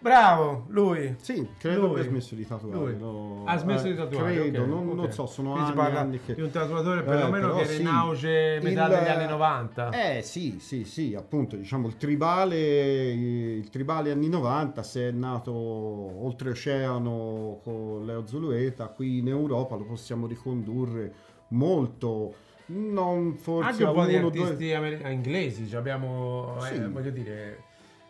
Bravo, 0.02 0.64
lui. 0.70 1.16
Sì, 1.20 1.46
credo 1.58 1.82
Lui. 1.88 2.00
abbia 2.00 2.04
smesso 2.04 2.34
di 2.34 2.48
tatuare. 2.48 2.96
Lo- 2.98 3.44
Ha 3.46 3.58
smesso 3.58 3.88
eh, 3.88 3.92
di 3.92 3.98
tatuare. 3.98 4.34
Credo, 4.34 4.62
ok, 4.62 4.68
non, 4.68 4.86
non 4.88 5.00
ok. 5.00 5.14
so, 5.14 5.26
sono 5.26 5.52
Quindi 5.52 5.72
anni, 5.78 5.96
anni 5.98 6.22
che... 6.22 6.36
di 6.36 6.42
un 6.42 6.52
tatuatore 6.52 7.02
Eh, 7.02 7.04
perlomeno 7.04 7.48
però 7.48 7.58
che 7.58 7.64
era 7.66 7.74
in 7.74 7.80
sì. 7.80 7.86
auge 7.86 8.60
metà 8.64 8.86
Il- 8.86 8.90
degli 8.98 9.08
anni 9.10 9.28
90. 9.28 9.90
Eh 9.90 10.22
sì, 10.22 10.60
sì, 10.62 10.86
sì, 10.86 11.16
appunto, 11.16 11.58
diciamo 11.58 11.88
il 11.88 11.98
tribale, 11.98 13.12
il 13.12 13.70
tribale 13.70 14.12
anni 14.12 14.30
90 14.30 14.84
se 14.84 15.10
è 15.10 15.12
nato 15.12 15.52
oltreoceano 15.54 17.60
con 17.64 18.06
Leo 18.06 18.26
Zulueta, 18.26 18.88
qui 18.88 19.18
in 19.18 19.28
Europa 19.28 19.76
lo 19.76 19.84
possiamo 19.84 20.28
ricondurre 20.28 21.12
molto, 21.50 22.34
non 22.68 23.36
forse 23.36 23.70
Anche 23.72 23.84
un 23.84 23.94
po' 23.94 24.06
di 24.06 24.18
due- 24.20 24.42
artisti 24.44 24.74
amer- 24.74 25.06
inglesi, 25.12 25.68
cioè 25.68 25.80
abbiamo, 25.80 26.56
eh, 26.66 26.76
Sì. 26.76 26.88
voglio 26.90 27.10
dire, 27.10 27.64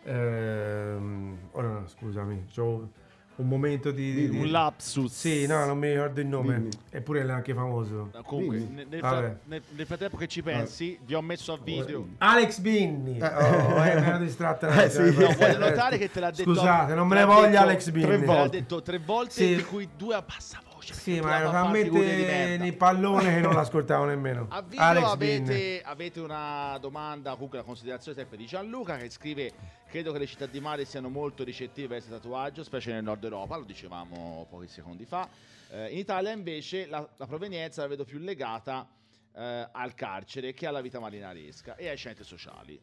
ehm, 0.09 1.37
ora 1.51 1.67
no, 1.67 1.87
scusami, 1.87 2.45
c'ho 2.53 2.89
un 3.35 3.47
momento 3.47 3.91
di... 3.91 4.13
di- 4.13 4.29
di- 4.31 4.37
un 4.39 4.51
lapsus. 4.51 5.13
Sì, 5.13 5.45
no, 5.47 5.63
non 5.65 5.77
mi 5.77 5.89
ricordo 5.91 6.19
il 6.19 6.27
nome, 6.27 6.55
Dimmi. 6.55 6.69
eppure 6.89 7.21
è 7.21 7.29
anche 7.31 7.53
famoso. 7.53 8.09
No, 8.13 8.21
Comunque, 8.23 8.57
Dimmi. 8.57 8.85
nel, 8.89 8.99
Vabbè. 8.99 9.17
fra- 9.17 9.37
nel- 9.45 9.61
nel 9.69 9.85
frattempo 9.85 10.17
che 10.17 10.27
ci 10.27 10.41
pensi, 10.43 10.99
vi 11.05 11.13
ho 11.13 11.21
messo 11.21 11.53
a 11.53 11.59
video. 11.63 12.05
Alex 12.17 12.59
Binni, 12.59 13.21
oh, 13.21 13.25
eh, 13.83 13.95
mi 13.99 14.05
ero 14.07 14.17
distratta. 14.17 14.67
un 14.67 14.77
Eh, 14.77 14.89
sì. 14.89 15.01
No, 15.03 15.11
voglio 15.37 15.57
notare 15.57 15.97
che 15.97 16.11
te 16.11 16.19
l'ha 16.19 16.31
detto. 16.31 16.43
Scusate, 16.53 16.93
non 16.95 17.07
me 17.07 17.15
ne 17.15 17.23
voglia 17.25 17.47
detto 17.47 17.61
Alex 17.61 17.89
Binni. 17.91 18.05
tre 18.07 18.19
Te 18.19 18.25
l'ha 18.25 18.33
volte. 18.33 18.57
detto 18.59 18.81
tre 18.81 18.97
volte, 18.99 19.31
Sì. 19.31 19.55
di 19.55 19.63
cui 19.63 19.87
due 19.95 20.15
a 20.15 20.21
bassa 20.21 20.57
voce. 20.61 20.67
Sì, 20.93 21.19
perché 21.19 21.27
ma 21.27 21.51
la 21.51 21.67
merda. 21.69 22.57
nei 22.57 22.73
pallone 22.73 23.33
che 23.33 23.39
non 23.39 23.53
l'ascoltavo 23.53 24.05
nemmeno. 24.05 24.47
A 24.51 24.61
video 24.61 24.85
Alex 24.85 25.03
avete, 25.03 25.81
avete 25.83 26.19
una 26.19 26.77
domanda, 26.79 27.33
comunque 27.33 27.57
una 27.57 27.67
considerazione 27.67 28.17
sempre 28.17 28.37
di 28.37 28.45
Gianluca 28.45 28.97
che 28.97 29.09
scrive 29.09 29.53
credo 29.89 30.11
che 30.11 30.19
le 30.19 30.27
città 30.27 30.45
di 30.45 30.59
mare 30.59 30.85
siano 30.85 31.09
molto 31.09 31.43
ricettive 31.43 31.87
verso 31.87 32.07
il 32.09 32.15
tatuaggio, 32.15 32.63
specie 32.63 32.91
nel 32.91 33.03
nord 33.03 33.23
Europa, 33.23 33.57
lo 33.57 33.63
dicevamo 33.63 34.45
pochi 34.49 34.67
secondi 34.67 35.05
fa. 35.05 35.27
Eh, 35.71 35.91
in 35.91 35.97
Italia 35.97 36.31
invece 36.31 36.87
la, 36.87 37.07
la 37.17 37.25
provenienza 37.27 37.81
la 37.81 37.87
vedo 37.87 38.05
più 38.05 38.19
legata 38.19 38.87
eh, 39.33 39.67
al 39.71 39.93
carcere 39.93 40.53
che 40.53 40.67
alla 40.67 40.81
vita 40.81 40.99
marinaresca 40.99 41.75
e 41.75 41.89
ai 41.89 41.97
centri 41.97 42.23
sociali. 42.23 42.79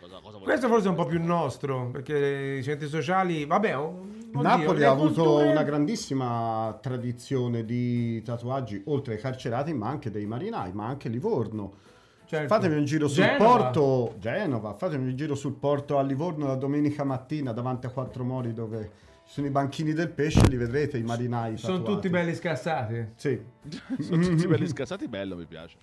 Non 0.00 0.10
so 0.10 0.16
se 0.20 0.20
cosa, 0.20 0.20
cosa 0.20 0.38
Questo 0.38 0.68
forse 0.68 0.86
è 0.86 0.90
un 0.90 0.96
po' 0.96 1.06
più 1.06 1.22
nostro, 1.22 1.90
perché 1.90 2.56
i 2.58 2.62
centri 2.62 2.88
sociali, 2.88 3.44
vabbè, 3.44 3.76
oh, 3.76 4.06
oddio, 4.32 4.42
Napoli 4.42 4.84
ha 4.84 4.90
avuto 4.90 5.22
culture- 5.22 5.50
una 5.50 5.62
grandissima 5.62 6.78
tradizione 6.80 7.64
di 7.64 8.22
tatuaggi, 8.22 8.82
oltre 8.86 9.14
ai 9.14 9.20
carcerati, 9.20 9.72
ma 9.72 9.88
anche 9.88 10.10
dei 10.10 10.26
marinai, 10.26 10.72
ma 10.72 10.86
anche 10.86 11.08
Livorno. 11.08 11.72
Certo. 12.26 12.46
Fatemi 12.48 12.76
un 12.76 12.84
giro 12.84 13.08
sul 13.08 13.24
Genova. 13.24 13.44
porto, 13.56 14.14
Genova, 14.18 14.74
fatemi 14.74 15.08
un 15.08 15.16
giro 15.16 15.34
sul 15.34 15.54
porto 15.54 15.96
a 15.96 16.02
Livorno 16.02 16.46
la 16.46 16.56
domenica 16.56 17.02
mattina 17.02 17.52
davanti 17.52 17.86
a 17.86 17.88
Quattro 17.90 18.22
Mori 18.22 18.52
dove 18.52 18.90
ci 19.24 19.32
sono 19.32 19.46
i 19.46 19.50
banchini 19.50 19.94
del 19.94 20.10
pesce, 20.10 20.46
li 20.46 20.56
vedrete 20.58 20.98
i 20.98 21.02
marinai 21.02 21.56
Sono 21.56 21.78
tatuati. 21.78 21.94
tutti 21.94 22.08
belli 22.10 22.34
scassati. 22.34 23.06
Sì. 23.16 23.40
Sono 24.00 24.22
tutti 24.22 24.46
belli 24.46 24.68
scassati, 24.68 25.08
bello, 25.08 25.36
mi 25.36 25.46
piace. 25.46 25.76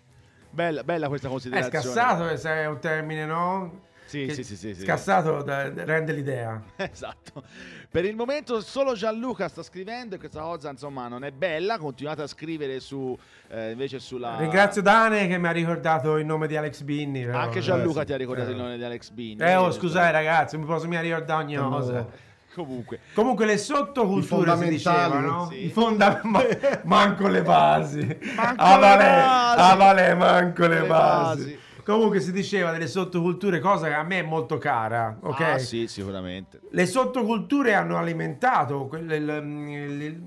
Bella, 0.55 0.83
bella 0.85 1.09
questa 1.09 1.27
È 1.27 1.29
considerazione. 1.29 1.83
scassato, 1.83 2.29
eh, 2.29 2.37
se 2.37 2.49
è 2.49 2.65
un 2.65 2.79
termine, 2.79 3.25
no? 3.25 3.81
Sì, 4.05 4.29
sì, 4.33 4.43
sì, 4.45 4.55
sì. 4.55 4.73
Scassato 4.73 5.41
da- 5.41 5.69
rende 5.83 6.13
l'idea. 6.13 6.61
Esatto. 6.77 7.43
Per 7.89 8.05
il 8.05 8.15
momento 8.15 8.61
solo 8.61 8.93
Gianluca 8.93 9.47
sta 9.49 9.63
scrivendo 9.63 10.15
e 10.15 10.17
questa 10.17 10.41
cosa 10.41 10.69
insomma 10.69 11.07
non 11.09 11.23
è 11.25 11.31
bella. 11.31 11.77
Continuate 11.77 12.21
a 12.21 12.27
scrivere 12.27 12.79
su 12.79 13.17
eh, 13.49 13.71
invece 13.71 13.99
sulla 13.99 14.37
Ringrazio 14.37 14.81
Dane 14.81 15.27
che 15.27 15.37
mi 15.37 15.47
ha 15.47 15.51
ricordato 15.51 16.15
il 16.17 16.25
nome 16.25 16.47
di 16.47 16.55
Alex 16.55 16.81
Binni. 16.83 17.25
però- 17.25 17.39
Anche 17.39 17.59
Gianluca 17.61 18.01
sì. 18.01 18.05
ti 18.07 18.13
ha 18.13 18.17
ricordato 18.17 18.49
Eh. 18.49 18.51
il 18.53 18.57
nome 18.57 18.77
di 18.77 18.83
Alex 18.83 19.09
Bini. 19.09 19.41
Eh, 19.41 19.55
oh, 19.55 19.71
scusate 19.71 20.11
ragazzi, 20.11 20.57
mi 20.57 20.65
posso 20.65 20.87
mi 20.87 20.99
ricordare 21.01 21.43
ogni 21.43 21.55
cosa. 21.57 22.07
Comunque, 22.55 22.99
Comunque 23.13 23.45
le 23.45 23.57
sottoculture 23.57 24.55
si 24.55 24.69
diceva, 24.69 24.95
fondamentali, 25.09 25.25
no? 25.25 25.47
sì. 25.51 25.65
I 25.65 25.69
fonda- 25.69 26.21
ma- 26.23 26.41
manco 26.83 27.27
le 27.27 27.41
basi. 27.41 27.99
Manco 28.33 28.63
ah, 28.63 28.75
le 28.77 28.79
basi. 28.97 29.59
ah, 29.59 29.75
vale, 29.75 30.13
manco 30.15 30.65
le, 30.67 30.79
Le 30.79 30.87
basi. 30.87 31.41
basi. 31.43 31.59
Comunque 31.83 32.19
si 32.21 32.31
diceva 32.31 32.71
delle 32.71 32.87
sottoculture, 32.87 33.59
cosa 33.59 33.87
che 33.87 33.93
a 33.93 34.03
me 34.03 34.19
è 34.19 34.23
molto 34.23 34.57
cara, 34.57 35.17
ok? 35.21 35.41
ah, 35.41 35.57
sì, 35.59 35.85
sicuramente. 35.87 36.61
Le 36.71 36.85
sottoculture 36.87 37.73
hanno 37.75 37.97
alimentato 37.97 38.87
quel- 38.87 39.11
il- 39.11 40.01
il- 40.01 40.23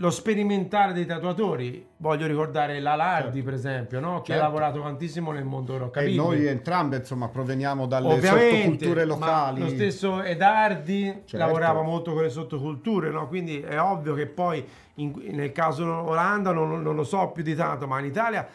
lo 0.00 0.08
sperimentare 0.10 0.94
dei 0.94 1.04
tatuatori. 1.04 1.86
Voglio 1.98 2.26
ricordare 2.26 2.80
la 2.80 2.94
Lardi, 2.94 3.32
Certo. 3.34 3.44
per 3.44 3.52
esempio, 3.54 4.00
no? 4.00 4.22
che 4.22 4.32
ha 4.32 4.36
Certo. 4.36 4.42
lavorato 4.42 4.80
tantissimo 4.80 5.30
nel 5.30 5.44
mondo 5.44 5.74
E 5.74 5.78
rockabilly. 5.78 6.16
noi 6.16 6.46
entrambe, 6.46 6.96
insomma, 6.96 7.28
proveniamo 7.28 7.86
dalle 7.86 8.06
Ovviamente, 8.14 8.56
sottoculture 8.86 9.04
locali. 9.04 9.60
lo 9.60 9.68
stesso 9.68 10.22
Edardi 10.22 11.04
Certo. 11.04 11.36
lavorava 11.36 11.82
molto 11.82 12.14
con 12.14 12.22
le 12.22 12.30
sottoculture, 12.30 13.10
no? 13.10 13.28
quindi 13.28 13.60
è 13.60 13.78
ovvio 13.78 14.14
che 14.14 14.26
poi 14.26 14.66
in- 14.94 15.12
nel 15.32 15.52
caso 15.52 15.84
Olanda 15.84 16.50
non, 16.52 16.80
non 16.80 16.94
lo 16.96 17.04
so 17.04 17.28
più 17.28 17.42
di 17.42 17.54
tanto, 17.54 17.86
ma 17.86 17.98
in 17.98 18.06
Italia 18.06 18.48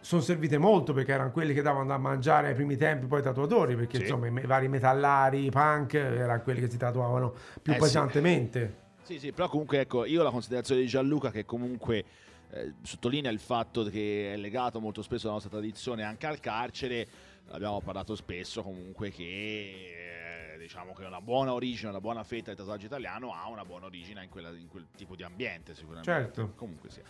sono 0.00 0.22
servite 0.22 0.56
molto 0.56 0.92
perché 0.94 1.12
erano 1.12 1.32
quelli 1.32 1.52
che 1.52 1.60
davano 1.62 1.84
da 1.86 1.98
mangiare 1.98 2.48
ai 2.48 2.54
primi 2.54 2.76
tempi 2.76 3.06
poi 3.06 3.20
i 3.20 3.22
tatuatori, 3.22 3.74
perché 3.76 3.96
Sì. 3.96 4.02
insomma 4.04 4.26
i 4.26 4.30
me- 4.30 4.42
vari 4.46 4.68
metallari, 4.68 5.44
i 5.44 5.50
punk 5.50 5.94
erano 5.94 6.40
quelli 6.42 6.60
che 6.60 6.70
si 6.70 6.78
tatuavano 6.78 7.34
più 7.60 7.74
Eh 7.74 7.76
pesantemente. 7.76 8.60
Sì, 8.60 8.84
sì, 9.18 9.32
però 9.32 9.48
comunque 9.48 9.80
ecco, 9.80 10.04
io 10.04 10.22
la 10.22 10.30
considerazione 10.30 10.80
di 10.80 10.86
Gianluca 10.86 11.30
che 11.30 11.44
comunque 11.44 12.04
eh, 12.50 12.74
sottolinea 12.82 13.30
il 13.30 13.38
fatto 13.38 13.84
che 13.84 14.32
è 14.32 14.36
legato 14.36 14.80
molto 14.80 15.02
spesso 15.02 15.24
alla 15.24 15.34
nostra 15.34 15.50
tradizione 15.56 16.02
anche 16.02 16.26
al 16.26 16.40
carcere. 16.40 17.06
Abbiamo 17.50 17.80
parlato 17.80 18.16
spesso 18.16 18.62
comunque 18.62 19.10
che 19.10 20.54
eh, 20.54 20.58
diciamo 20.58 20.92
che 20.92 21.04
una 21.04 21.20
buona 21.20 21.52
origine, 21.52 21.90
una 21.90 22.00
buona 22.00 22.24
fetta 22.24 22.46
del 22.46 22.56
tatuaggio 22.56 22.86
italiano 22.86 23.32
ha 23.32 23.48
una 23.48 23.64
buona 23.64 23.86
origine 23.86 24.24
in, 24.24 24.28
quella- 24.28 24.50
in 24.50 24.68
quel 24.68 24.86
tipo 24.96 25.14
di 25.14 25.22
ambiente 25.22 25.74
sicuramente. 25.74 26.10
Certo. 26.10 26.52
Comunque 26.56 26.90
sia. 26.90 27.04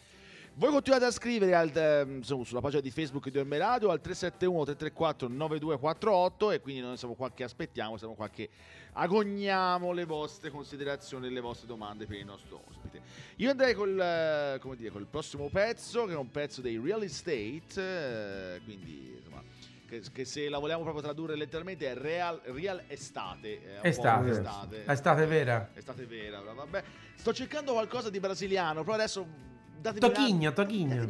Voi 0.59 0.71
continuate 0.71 1.05
a 1.05 1.11
scrivere 1.11 1.55
al, 1.55 1.71
ehm, 1.77 2.21
sulla 2.23 2.63
pagina 2.63 2.81
di 2.81 2.91
Facebook 2.91 3.29
di 3.29 3.37
Orme 3.37 3.59
Radio 3.59 3.91
al 3.91 4.01
371 4.01 4.65
334 4.65 5.29
9248 5.29 6.51
e 6.51 6.61
quindi 6.63 6.81
noi 6.81 6.97
siamo 6.97 7.13
qua 7.13 7.31
che 7.31 7.45
aspettiamo, 7.45 7.99
siamo 7.99 8.15
qua 8.15 8.31
che 8.31 8.49
agogniamo 8.93 9.93
le 9.93 10.07
vostre 10.07 10.49
considerazioni 10.49 11.27
e 11.27 11.31
le 11.31 11.41
vostre 11.41 11.67
domande 11.67 12.07
per 12.07 12.17
il 12.17 12.25
nostro 12.25 12.63
ospite. 12.67 13.03
Io 13.37 13.51
andrei 13.51 13.75
col, 13.75 14.01
eh, 14.01 14.57
come 14.59 14.77
dire, 14.77 14.89
col 14.89 15.05
prossimo 15.05 15.51
pezzo 15.51 16.07
che 16.07 16.15
è 16.15 16.17
un 16.17 16.31
pezzo 16.31 16.63
dei 16.63 16.81
Real 16.83 17.03
Estate, 17.03 18.55
eh, 18.55 18.61
quindi 18.65 19.13
insomma 19.15 19.43
che, 19.87 20.01
che 20.11 20.25
se 20.25 20.49
la 20.49 20.57
vogliamo 20.57 20.85
proprio 20.85 21.03
tradurre 21.03 21.37
letteralmente 21.37 21.87
è 21.87 21.95
Real, 21.95 22.41
real 22.45 22.83
Estate. 22.87 23.61
è 23.63 23.81
po' 23.81 23.87
Estate. 23.89 24.31
estate. 24.31 24.85
Estate 24.87 25.27
vera. 25.27 25.69
Estate 25.75 26.07
vera, 26.07 26.41
vabbè. 26.41 26.83
Sto 27.15 27.35
cercando 27.35 27.73
qualcosa 27.73 28.09
di 28.09 28.21
brasiliano, 28.21 28.85
però 28.85 28.95
adesso 28.95 29.55
Tochigno, 29.81 30.53
Tochigno. 30.53 31.09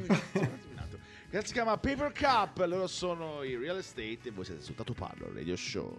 Che 1.29 1.45
si 1.45 1.53
chiama 1.53 1.77
Paper 1.77 2.13
Cup, 2.13 2.65
loro 2.67 2.87
sono 2.87 3.43
i 3.43 3.57
Real 3.57 3.79
Estate 3.79 4.21
e 4.23 4.31
voi 4.31 4.45
siete 4.45 4.63
su 4.63 4.75
Tatu 4.75 4.95
Parlo 4.95 5.31
Radio 5.35 5.57
Show. 5.57 5.99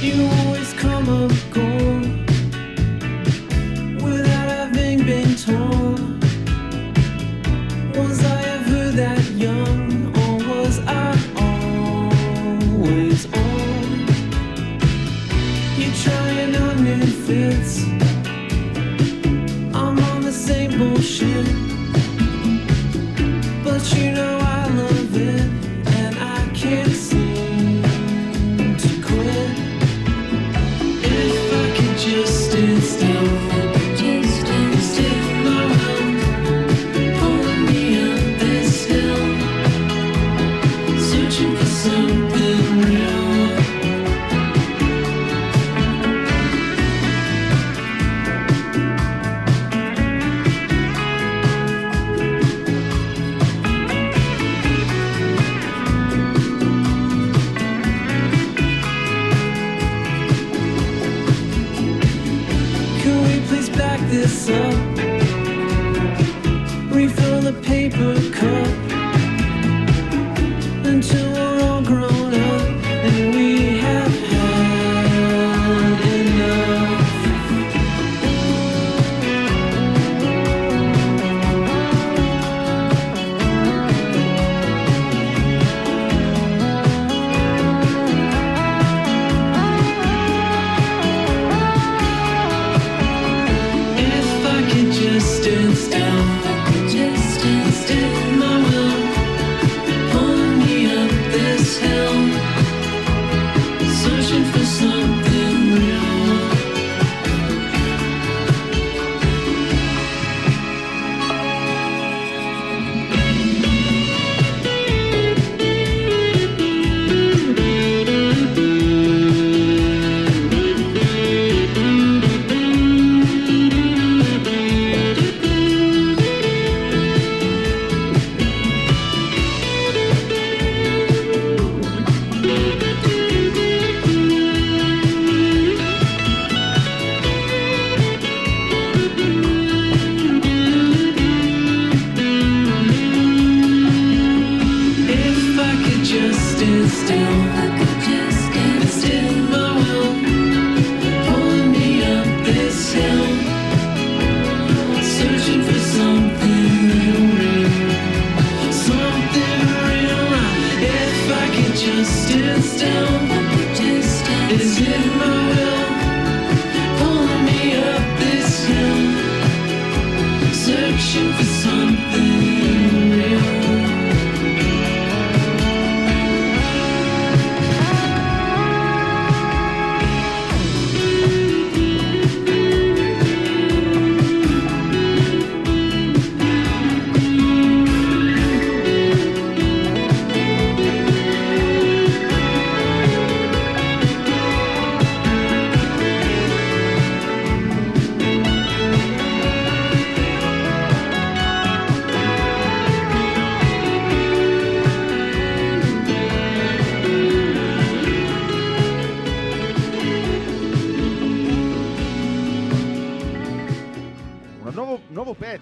You 0.00 0.28
always 0.28 0.72
come 0.80 1.08
and 1.08 1.32
go 1.52 2.01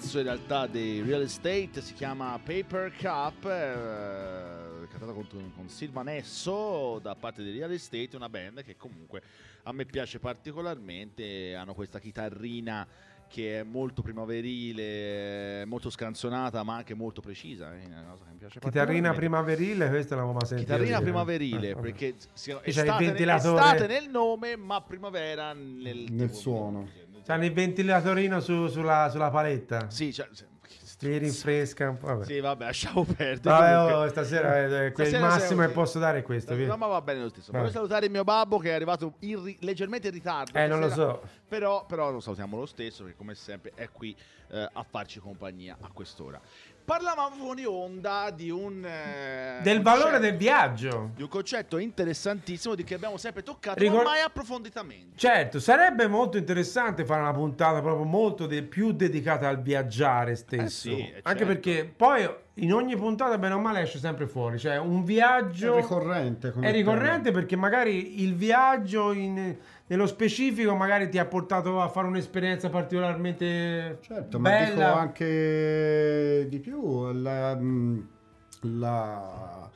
pezzo 0.01 0.17
in 0.19 0.25
realtà 0.25 0.67
dei 0.67 1.03
Real 1.03 1.21
Estate, 1.21 1.83
si 1.83 1.93
chiama 1.93 2.39
Paper 2.43 2.91
Cup, 2.97 3.45
eh, 3.45 4.87
cantato 4.89 5.13
con, 5.13 5.27
con 5.55 5.69
Silvanesso 5.69 6.99
da 7.03 7.15
parte 7.15 7.43
di 7.43 7.51
Real 7.51 7.71
Estate, 7.71 8.17
una 8.17 8.31
band 8.31 8.63
che 8.65 8.77
comunque 8.79 9.21
a 9.65 9.73
me 9.73 9.85
piace 9.85 10.19
particolarmente, 10.19 11.55
hanno 11.55 11.75
questa 11.75 11.99
chitarrina 11.99 12.87
che 13.29 13.61
è 13.61 13.63
molto 13.63 14.01
primaverile, 14.01 15.65
molto 15.67 15.91
scanzonata 15.91 16.63
ma 16.63 16.77
anche 16.77 16.95
molto 16.95 17.21
precisa, 17.21 17.73
è 17.73 17.85
una 17.85 18.07
cosa 18.11 18.25
che 18.25 18.31
mi 18.33 18.39
piace 18.39 18.59
Chitarrina 18.59 19.13
primaverile, 19.13 19.89
questa 19.91 20.15
l'avevo 20.15 20.33
mai 20.33 20.47
sentita. 20.47 20.73
Chitarrina 20.77 20.99
dire. 20.99 21.11
primaverile, 21.11 21.73
ok. 21.75 21.81
perché 21.81 22.15
si- 22.33 22.51
il 22.51 22.61
estate, 22.65 23.05
ventilatore. 23.05 23.63
estate 23.63 23.87
nel 23.87 24.09
nome, 24.09 24.57
ma 24.57 24.81
primavera 24.81 25.53
nel, 25.53 26.07
Nel 26.11 26.29
tipo- 26.29 26.33
suono. 26.35 26.89
C'hanno 27.31 27.45
il 27.45 27.53
ventilatorino 27.53 28.41
su- 28.41 28.67
sulla, 28.67 29.09
sulla 29.09 29.31
paletta. 29.31 29.89
Sì, 29.89 30.11
sì, 30.11 30.25
Ti 30.99 31.17
rinfresca 31.17 31.89
un 31.89 31.97
po'. 31.97 32.09
Vabbè. 32.09 32.25
sì, 32.25 32.41
vabbè, 32.41 32.65
lasciamo 32.65 33.05
perdere. 33.05 33.41
Vabbè, 33.57 33.95
oh, 33.95 34.09
stasera 34.09 34.57
è, 34.57 34.65
è 34.87 34.93
quel 34.93 35.07
Stasera 35.07 35.29
massimo 35.31 35.61
che 35.63 35.69
posso 35.69 35.99
dare 36.01 36.19
è 36.19 36.23
questo. 36.23 36.57
No, 36.57 36.77
ma 36.77 36.89
va 36.89 37.01
bene 37.01 37.23
lo 37.23 37.29
stesso. 37.29 37.53
Vai. 37.53 37.61
Voglio 37.61 37.73
salutare 37.73 38.07
il 38.07 38.11
mio 38.11 38.25
babbo 38.25 38.59
che 38.59 38.71
è 38.71 38.75
arrivato 38.75 39.15
in 39.21 39.57
leggermente 39.61 40.09
in 40.09 40.15
ritardo. 40.15 40.59
Eh, 40.59 40.67
non 40.67 40.81
lo 40.81 40.87
stasera, 40.87 41.13
so. 41.13 41.29
Però, 41.49 41.87
però 41.87 42.11
lo 42.11 42.21
salutiamo 42.21 42.57
lo 42.59 42.67
stesso 42.67 43.05
perché 43.05 43.17
come 43.17 43.35
sempre 43.37 43.71
è 43.77 43.89
qui 43.91 44.15
eh, 44.51 44.69
a 44.73 44.83
farci 44.83 45.21
compagnia 45.21 45.77
a 45.81 45.89
quest'ora. 45.93 46.41
Parlavamo 46.85 47.37
fuori 47.37 47.65
onda 47.65 48.31
di 48.35 48.51
un... 48.51 48.85
eh, 48.85 49.61
Del 49.63 49.81
valore 49.81 50.19
del 50.19 50.37
viaggio. 50.37 51.11
Di 51.15 51.23
un 51.23 51.29
concetto 51.29 51.79
interessantissimo 51.79 52.75
di 52.75 52.83
che 52.83 52.95
abbiamo 52.95 53.17
sempre 53.17 53.43
toccato, 53.45 53.79
Ricor- 53.79 54.03
ma 54.03 54.11
mai 54.11 54.21
approfonditamente. 54.23 55.17
Certo, 55.17 55.61
sarebbe 55.61 56.09
molto 56.09 56.37
interessante 56.37 57.05
fare 57.05 57.21
una 57.21 57.33
puntata 57.33 57.81
proprio 57.81 58.05
molto 58.05 58.47
de- 58.47 58.63
più 58.65 58.91
dedicata 58.93 59.47
al 59.49 59.63
viaggiare 59.63 60.35
stesso. 60.35 60.65
Eh 60.65 60.69
sì, 60.69 60.99
eh, 60.99 61.21
Anche 61.23 61.39
certo. 61.39 61.47
perché 61.47 61.93
poi 61.97 62.29
in 62.55 62.73
ogni 62.73 62.97
puntata, 62.97 63.39
bene 63.39 63.55
o 63.55 63.61
male, 63.61 63.83
esce 63.83 63.99
sempre 63.99 64.27
fuori. 64.27 64.59
Cioè, 64.59 64.77
un 64.79 65.05
viaggio 65.05 65.75
È 65.75 65.81
ricorrente. 65.81 66.51
come 66.51 66.69
è 66.69 66.73
ricorrente 66.73 67.23
tema. 67.29 67.39
perché 67.39 67.55
magari 67.57 68.23
il 68.23 68.35
viaggio 68.35 69.13
in- 69.13 69.57
nello 69.91 70.07
specifico 70.07 70.77
magari 70.77 71.09
ti 71.09 71.19
ha 71.19 71.27
portato 71.27 71.81
a 71.81 71.89
fare 71.89 72.07
un'esperienza 72.07 72.69
particolarmente 72.69 73.99
Certo, 74.01 74.39
ma 74.39 74.61
dico 74.61 74.77
bella. 74.77 74.97
anche 75.01 76.47
di 76.49 76.61
più. 76.61 77.11
La, 77.13 77.57
mh, 77.57 78.09
la- 78.79 79.69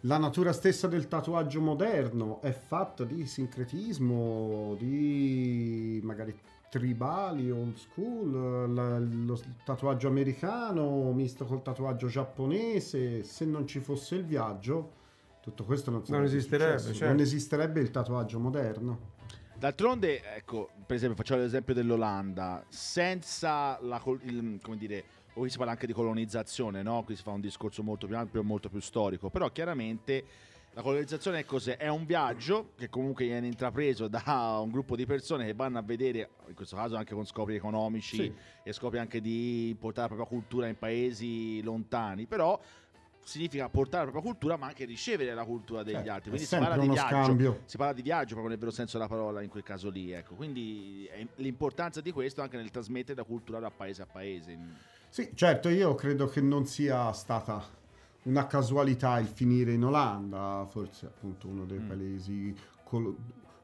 la 0.00 0.18
natura 0.18 0.52
stessa 0.52 0.86
del 0.88 1.08
tatuaggio 1.08 1.62
moderno 1.62 2.40
è 2.42 2.52
fatta 2.52 3.04
di 3.04 3.26
sincretismo, 3.26 4.76
di 4.78 6.00
magari 6.04 6.38
tribali, 6.68 7.50
old 7.50 7.76
school, 7.76 8.72
la- 8.74 8.98
lo 8.98 9.40
tatuaggio 9.64 10.08
americano 10.08 11.12
misto 11.14 11.46
col 11.46 11.62
tatuaggio 11.62 12.08
giapponese. 12.08 13.22
Se 13.22 13.46
non 13.46 13.66
ci 13.66 13.80
fosse 13.80 14.16
il 14.16 14.24
viaggio, 14.26 14.92
tutto 15.40 15.64
questo 15.64 15.90
non, 15.90 16.04
sarebbe 16.04 16.26
esisterebbe, 16.26 16.78
certo. 16.92 17.06
Non 17.06 17.20
esisterebbe 17.20 17.80
il 17.80 17.90
tatuaggio 17.90 18.38
moderno. 18.38 19.14
D'altronde, 19.58 20.22
ecco, 20.34 20.68
per 20.86 20.96
esempio, 20.96 21.16
facciamo 21.16 21.40
l'esempio 21.40 21.72
dell'Olanda, 21.72 22.62
senza 22.68 23.78
la, 23.80 24.00
il- 24.24 24.58
come 24.62 24.76
dire, 24.76 25.04
o 25.34 25.40
qui 25.40 25.50
si 25.50 25.56
parla 25.56 25.72
anche 25.72 25.86
di 25.86 25.94
colonizzazione, 25.94 26.82
no? 26.82 27.02
Qui 27.04 27.16
si 27.16 27.22
fa 27.22 27.30
un 27.30 27.40
discorso 27.40 27.82
molto 27.82 28.06
più 28.06 28.16
ampio 28.16 28.40
e 28.40 28.44
molto 28.44 28.68
più 28.68 28.80
storico, 28.80 29.30
però 29.30 29.50
chiaramente 29.50 30.24
la 30.72 30.82
colonizzazione 30.82 31.38
è 31.38 31.44
cos'è? 31.46 31.78
È 31.78 31.88
un 31.88 32.04
viaggio 32.04 32.72
che 32.76 32.90
comunque 32.90 33.24
viene 33.24 33.46
intrapreso 33.46 34.08
da 34.08 34.58
un 34.62 34.70
gruppo 34.70 34.94
di 34.94 35.06
persone 35.06 35.46
che 35.46 35.54
vanno 35.54 35.78
a 35.78 35.82
vedere, 35.82 36.28
in 36.48 36.54
questo 36.54 36.76
caso 36.76 36.96
anche 36.96 37.14
con 37.14 37.24
scopi 37.24 37.54
economici 37.54 38.16
Sì. 38.16 38.34
e 38.62 38.72
scopi 38.74 38.98
anche 38.98 39.22
di 39.22 39.74
portare 39.80 40.10
la 40.10 40.14
propria 40.16 40.38
cultura 40.38 40.66
in 40.68 40.76
paesi 40.76 41.62
lontani, 41.62 42.26
però 42.26 42.60
significa 43.26 43.68
portare 43.68 44.04
la 44.04 44.10
propria 44.12 44.30
cultura 44.32 44.56
ma 44.56 44.66
anche 44.68 44.84
ricevere 44.84 45.34
la 45.34 45.44
cultura 45.44 45.82
degli 45.82 45.94
Certo, 45.94 46.10
altri. 46.12 46.30
Quindi 46.30 46.46
si 46.46 46.56
parla 46.56 46.76
di 46.78 46.88
viaggio, 46.88 47.08
scambio. 47.24 47.60
si 47.64 47.76
parla 47.76 47.92
di 47.92 48.02
viaggio 48.02 48.26
proprio 48.34 48.48
nel 48.50 48.58
vero 48.58 48.70
senso 48.70 48.96
della 48.98 49.08
parola 49.08 49.42
in 49.42 49.48
quel 49.48 49.64
caso 49.64 49.90
lì, 49.90 50.12
ecco. 50.12 50.34
Quindi 50.36 51.06
è- 51.10 51.26
l'importanza 51.36 52.00
di 52.00 52.12
questo 52.12 52.40
anche 52.40 52.56
nel 52.56 52.70
trasmettere 52.70 53.16
la 53.18 53.24
cultura 53.24 53.58
da 53.58 53.70
paese 53.70 54.02
a 54.02 54.06
paese. 54.06 54.56
Sì, 55.08 55.30
certo, 55.34 55.68
io 55.68 55.94
credo 55.96 56.28
che 56.28 56.40
non 56.40 56.66
sia 56.66 57.10
stata 57.12 57.64
una 58.22 58.46
casualità 58.46 59.18
il 59.18 59.26
finire 59.26 59.72
in 59.72 59.84
Olanda, 59.84 60.64
forse 60.70 61.06
appunto 61.06 61.48
uno 61.48 61.64
dei 61.64 61.78
Mm. 61.80 61.88
paesi, 61.88 62.56
colo- 62.84 63.16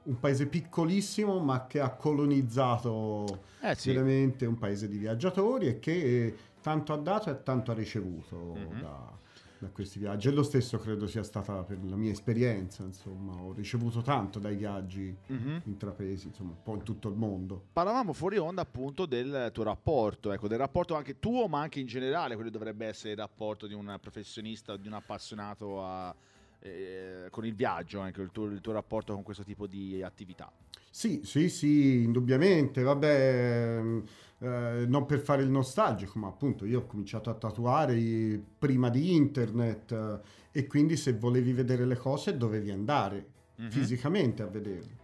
un 0.04 0.18
paese 0.18 0.46
piccolissimo 0.48 1.38
ma 1.38 1.66
che 1.68 1.78
ha 1.78 1.90
colonizzato 1.90 3.42
Eh 3.60 3.76
sì. 3.76 3.92
veramente 3.92 4.44
un 4.46 4.58
paese 4.58 4.88
di 4.88 4.98
viaggiatori 4.98 5.68
e 5.68 5.78
che 5.78 6.34
tanto 6.60 6.92
ha 6.92 6.96
dato 6.96 7.30
e 7.30 7.42
tanto 7.44 7.70
ha 7.70 7.74
ricevuto 7.74 8.36
Mhm. 8.56 8.80
da, 8.80 9.20
da 9.62 9.68
questi 9.70 9.98
viaggi. 10.00 10.26
E 10.28 10.32
lo 10.32 10.42
stesso 10.42 10.78
credo 10.78 11.06
sia 11.06 11.22
stata 11.22 11.62
per 11.62 11.78
la 11.84 11.94
mia 11.94 12.10
esperienza, 12.10 12.82
insomma, 12.82 13.34
ho 13.40 13.52
ricevuto 13.52 14.02
tanto 14.02 14.40
dai 14.40 14.56
viaggi 14.56 15.16
Mhm. 15.26 15.62
intrapresi, 15.66 16.26
insomma, 16.26 16.50
un 16.50 16.62
po' 16.62 16.74
in 16.74 16.82
tutto 16.82 17.08
il 17.08 17.14
mondo. 17.14 17.66
Parlavamo 17.72 18.12
fuori 18.12 18.38
onda 18.38 18.62
appunto 18.62 19.06
del 19.06 19.50
tuo 19.52 19.62
rapporto, 19.62 20.32
ecco, 20.32 20.48
del 20.48 20.58
rapporto 20.58 20.96
anche 20.96 21.18
tuo 21.20 21.46
ma 21.46 21.60
anche 21.60 21.78
in 21.78 21.86
generale, 21.86 22.34
quello 22.34 22.50
dovrebbe 22.50 22.86
essere 22.86 23.12
il 23.12 23.18
rapporto 23.18 23.66
di 23.68 23.74
un 23.74 23.96
professionista, 24.00 24.76
di 24.76 24.88
un 24.88 24.94
appassionato 24.94 25.84
a- 25.84 26.14
eh, 26.58 27.28
con 27.30 27.46
il 27.46 27.54
viaggio, 27.54 28.00
anche 28.00 28.20
il 28.20 28.30
tuo, 28.32 28.46
il 28.46 28.60
tuo 28.60 28.72
rapporto 28.72 29.14
con 29.14 29.22
questo 29.22 29.44
tipo 29.44 29.66
di 29.68 30.02
attività. 30.02 30.50
Sì, 30.94 31.22
sì, 31.24 31.48
sì, 31.48 32.02
indubbiamente, 32.02 32.82
vabbè, 32.82 33.76
ehm, 33.78 34.04
eh, 34.40 34.84
non 34.86 35.06
per 35.06 35.20
fare 35.20 35.42
il 35.42 35.48
nostalgico, 35.48 36.18
ma 36.18 36.28
appunto 36.28 36.66
io 36.66 36.80
ho 36.80 36.86
cominciato 36.86 37.30
a 37.30 37.34
tatuare 37.34 38.38
prima 38.58 38.90
di 38.90 39.14
internet 39.14 39.90
eh, 39.92 40.20
e 40.60 40.66
quindi 40.66 40.98
se 40.98 41.14
volevi 41.14 41.54
vedere 41.54 41.86
le 41.86 41.96
cose 41.96 42.36
dovevi 42.36 42.70
andare 42.70 43.26
Mhm. 43.56 43.70
fisicamente 43.70 44.42
a 44.42 44.46
vederle. 44.48 45.00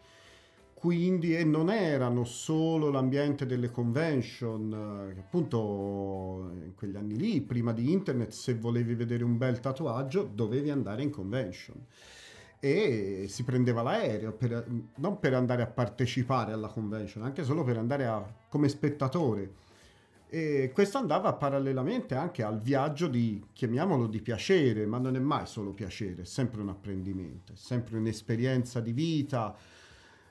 Quindi 0.74 1.34
e 1.34 1.42
non 1.42 1.70
erano 1.70 2.24
solo 2.24 2.90
l'ambiente 2.90 3.46
delle 3.46 3.70
convention, 3.70 5.10
eh, 5.16 5.18
appunto 5.18 6.50
in 6.64 6.74
quegli 6.74 6.96
anni 6.96 7.16
lì, 7.16 7.40
prima 7.40 7.72
di 7.72 7.90
internet, 7.90 8.30
se 8.32 8.54
volevi 8.56 8.94
vedere 8.94 9.24
un 9.24 9.38
bel 9.38 9.58
tatuaggio 9.58 10.28
dovevi 10.30 10.68
andare 10.68 11.02
in 11.02 11.10
convention 11.10 11.76
e 12.60 13.26
si 13.28 13.44
prendeva 13.44 13.82
l'aereo 13.82 14.32
per- 14.32 14.66
non 14.96 15.18
per 15.18 15.34
andare 15.34 15.62
a 15.62 15.66
partecipare 15.66 16.52
alla 16.52 16.68
convention, 16.68 17.22
anche 17.24 17.44
solo 17.44 17.62
per 17.62 17.76
andare 17.78 18.06
a- 18.06 18.24
come 18.48 18.68
spettatore. 18.68 19.66
E 20.30 20.70
questo 20.74 20.98
andava 20.98 21.32
parallelamente 21.32 22.14
anche 22.14 22.42
al 22.42 22.60
viaggio 22.60 23.08
di, 23.08 23.42
chiamiamolo 23.52 24.06
di 24.06 24.20
piacere, 24.20 24.84
ma 24.84 24.98
non 24.98 25.16
è 25.16 25.20
mai 25.20 25.46
solo 25.46 25.72
piacere, 25.72 26.22
è 26.22 26.24
sempre 26.26 26.60
un 26.60 26.68
apprendimento, 26.68 27.52
è 27.52 27.56
sempre 27.56 27.96
un'esperienza 27.96 28.80
di 28.80 28.92
vita 28.92 29.56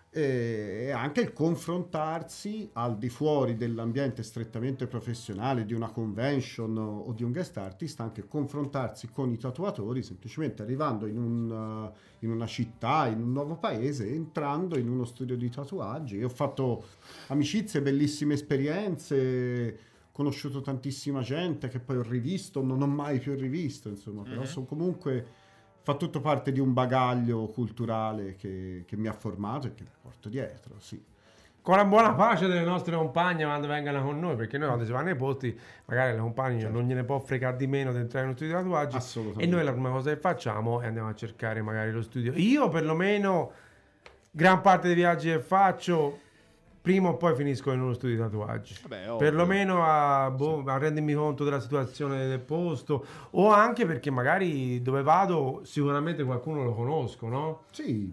e 0.09 0.89
anche 0.91 1.21
il 1.21 1.33
confrontarsi 1.33 2.69
al 2.73 2.97
di 2.97 3.09
fuori 3.09 3.55
dell'ambiente 3.55 4.23
strettamente 4.23 4.87
professionale 4.87 5.65
di 5.65 5.73
una 5.73 5.89
convention 5.89 6.77
o 6.77 7.11
di 7.13 7.23
un 7.23 7.31
guest 7.31 7.57
artist, 7.57 7.99
anche 7.99 8.25
confrontarsi 8.27 9.09
con 9.09 9.31
i 9.31 9.37
tatuatori 9.37 10.01
semplicemente 10.01 10.63
arrivando 10.63 11.05
in, 11.05 11.17
un, 11.17 11.91
eh, 11.93 12.25
in 12.25 12.31
una 12.31 12.47
città, 12.47 13.07
in 13.07 13.21
un 13.21 13.31
nuovo 13.31 13.55
paese, 13.57 14.09
entrando 14.09 14.77
in 14.77 14.89
uno 14.89 15.05
studio 15.05 15.35
di 15.35 15.49
tatuaggi. 15.49 16.17
E 16.19 16.23
ho 16.23 16.29
fatto 16.29 16.85
amicizie, 17.27 17.81
bellissime 17.81 18.33
esperienze, 18.33 19.79
conosciuto 20.11 20.61
tantissima 20.61 21.21
gente 21.21 21.67
che 21.67 21.79
poi 21.79 21.97
ho 21.97 22.01
rivisto, 22.01 22.63
non 22.63 22.81
ho 22.81 22.87
mai 22.87 23.19
più 23.19 23.35
rivisto, 23.35 23.87
insomma, 23.89 24.23
però 24.23 24.41
Mhm. 24.41 24.47
sono 24.47 24.65
comunque 24.65 25.25
fa 25.87 25.93
tutto 25.93 26.19
parte 26.19 26.51
di 26.51 26.59
un 26.59 26.73
bagaglio 26.73 27.47
culturale 27.47 28.35
che, 28.35 28.83
che 28.85 28.97
mi 28.97 29.07
ha 29.07 29.13
formato 29.13 29.67
e 29.67 29.73
che 29.73 29.85
porto 30.01 30.27
dietro, 30.27 30.73
sì. 30.79 31.01
Con 31.61 31.77
la 31.77 31.85
buona 31.85 32.13
pace 32.13 32.47
delle 32.47 32.65
nostre 32.65 32.93
compagne 32.93 33.45
quando 33.45 33.67
vengano 33.67 34.03
con 34.03 34.19
noi, 34.19 34.35
perché 34.35 34.57
noi 34.57 34.67
quando 34.67 34.83
si 34.83 34.91
va 34.91 35.01
nei 35.01 35.15
posti, 35.15 35.57
magari 35.85 36.13
la 36.13 36.21
compagna 36.21 36.67
non 36.67 36.83
gliene 36.83 37.05
può 37.05 37.19
fregare 37.19 37.55
di 37.55 37.67
meno 37.67 37.93
di 37.93 37.99
entrare 37.99 38.25
in 38.25 38.31
uno 38.31 38.35
studio 38.35 38.57
di 38.57 38.63
tatuaggi. 38.63 38.97
E 39.37 39.45
noi 39.45 39.63
la 39.63 39.71
prima 39.71 39.89
cosa 39.89 40.09
che 40.09 40.17
facciamo 40.17 40.81
è 40.81 40.87
andiamo 40.87 41.07
a 41.07 41.15
cercare 41.15 41.61
magari 41.61 41.91
lo 41.91 42.01
studio. 42.01 42.33
Io 42.35 42.67
perlomeno, 42.67 43.51
gran 44.29 44.59
parte 44.59 44.87
dei 44.87 44.95
viaggi 44.95 45.29
che 45.29 45.39
faccio, 45.39 46.19
prima 46.87 47.09
o 47.09 47.17
poi 47.17 47.35
finisco 47.35 47.73
in 47.73 47.81
uno 47.81 47.93
studio 47.93 48.15
di 48.15 48.21
tatuaggi. 48.21 48.77
Vabbè, 48.83 49.11
ovvio. 49.11 49.17
Perlomeno 49.17 49.83
a, 49.83 50.31
boh, 50.31 50.63
a 50.63 50.77
rendermi 50.77 51.13
conto 51.13 51.43
della 51.43 51.59
situazione 51.59 52.27
del 52.27 52.39
posto, 52.39 53.05
o 53.31 53.51
anche 53.51 53.85
perché 53.85 54.09
magari 54.09 54.81
dove 54.81 55.01
vado 55.01 55.63
sicuramente 55.65 56.23
qualcuno 56.23 56.63
lo 56.63 56.73
conosco, 56.73 57.27
no? 57.27 57.63
Sì, 57.71 58.09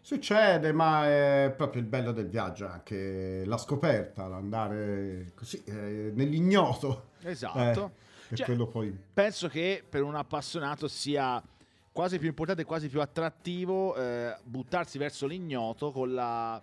succede, 0.00 0.72
ma 0.72 1.06
è 1.06 1.52
proprio 1.54 1.82
il 1.82 1.86
bello 1.86 2.12
del 2.12 2.30
viaggio, 2.30 2.66
anche 2.66 3.42
la 3.44 3.58
scoperta, 3.58 4.26
l'andare 4.26 5.32
così 5.34 5.62
eh, 5.66 6.10
nell'ignoto. 6.14 7.08
Esatto. 7.24 7.92
Eh, 8.30 8.36
Cioè, 8.36 8.56
poi... 8.56 8.98
penso 9.12 9.48
che 9.48 9.84
per 9.86 10.02
un 10.02 10.14
appassionato 10.14 10.88
sia 10.88 11.42
quasi 11.92 12.18
più 12.18 12.28
importante 12.28 12.62
e 12.62 12.64
quasi 12.64 12.88
più 12.88 13.02
attrattivo 13.02 13.94
eh, 13.96 14.34
buttarsi 14.42 14.96
verso 14.96 15.26
l'ignoto 15.26 15.92
con 15.92 16.14
la 16.14 16.60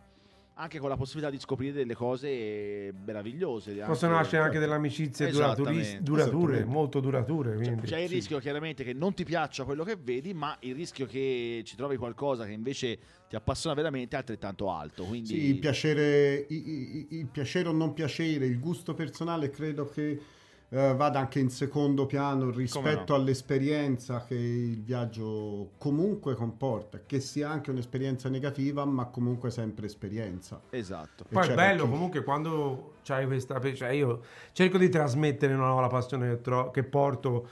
anche 0.62 0.78
con 0.78 0.90
la 0.90 0.96
possibilità 0.96 1.32
di 1.32 1.40
scoprire 1.40 1.74
delle 1.74 1.96
cose 1.96 2.94
meravigliose. 3.04 3.74
Possono 3.84 4.14
nascere 4.14 4.44
anche 4.44 4.60
delle 4.60 4.76
amicizie 4.76 5.32
duraturi- 5.32 5.98
durature, 6.02 6.64
molto 6.66 7.00
durature. 7.00 7.56
Cioè, 7.56 7.64
Quindi. 7.64 7.88
c'è 7.88 7.98
il 7.98 8.10
rischio 8.10 8.38
chiaramente 8.38 8.84
che 8.84 8.94
non 8.94 9.16
ti 9.16 9.24
piaccia 9.24 9.64
quello 9.64 9.84
che 9.84 9.98
vedi, 10.00 10.36
ma 10.36 10.56
il 10.60 10.76
rischio 10.76 11.08
che 11.08 11.64
ci 11.66 11.76
trovi 11.76 11.98
qualcosa 11.98 12.46
che 12.46 12.52
invece 12.52 13.00
ti 13.28 13.36
appassiona 13.36 13.76
veramente 13.76 14.16
è 14.16 14.20
altrettanto 14.20 14.72
alto. 14.72 15.04
Quindi 15.06 15.30
Sì, 15.30 15.46
il 15.46 15.58
piacere, 15.58 16.46
i- 16.50 16.70
i- 16.70 17.08
il 17.18 17.26
piacere 17.28 17.68
o 17.70 17.72
non 17.72 17.94
piacere, 17.94 18.46
il 18.46 18.60
gusto 18.60 18.94
personale 18.94 19.50
credo 19.50 19.86
che 19.90 20.20
eh, 20.74 20.94
vada 20.96 21.20
anche 21.20 21.40
in 21.40 21.50
secondo 21.50 22.06
piano 22.06 22.50
rispetto 22.50 23.14
no. 23.14 23.22
all'esperienza 23.22 24.24
che 24.24 24.36
il 24.36 24.82
viaggio 24.82 25.72
comunque 25.78 26.34
comporta, 26.34 27.02
che 27.06 27.20
sia 27.20 27.50
anche 27.50 27.72
un'esperienza 27.72 28.30
negativa, 28.30 28.86
ma 28.86 29.06
comunque 29.06 29.52
sempre 29.52 29.88
esperienza. 29.88 30.62
Esatto. 30.70 31.26
Poi 31.28 31.50
è 31.50 31.54
bello 31.54 31.84
chi- 31.84 31.90
comunque 31.90 32.24
quando 32.24 32.94
c'hai 33.04 33.26
questa. 33.26 33.60
Cioè 33.74 33.90
io 33.90 34.22
cerco 34.54 34.78
di 34.78 34.88
trasmettere 34.88 35.54
no, 35.56 35.78
la 35.80 35.88
passione 35.88 36.30
che, 36.30 36.42
tro- 36.42 36.72
che 36.72 36.84
porto 36.84 37.48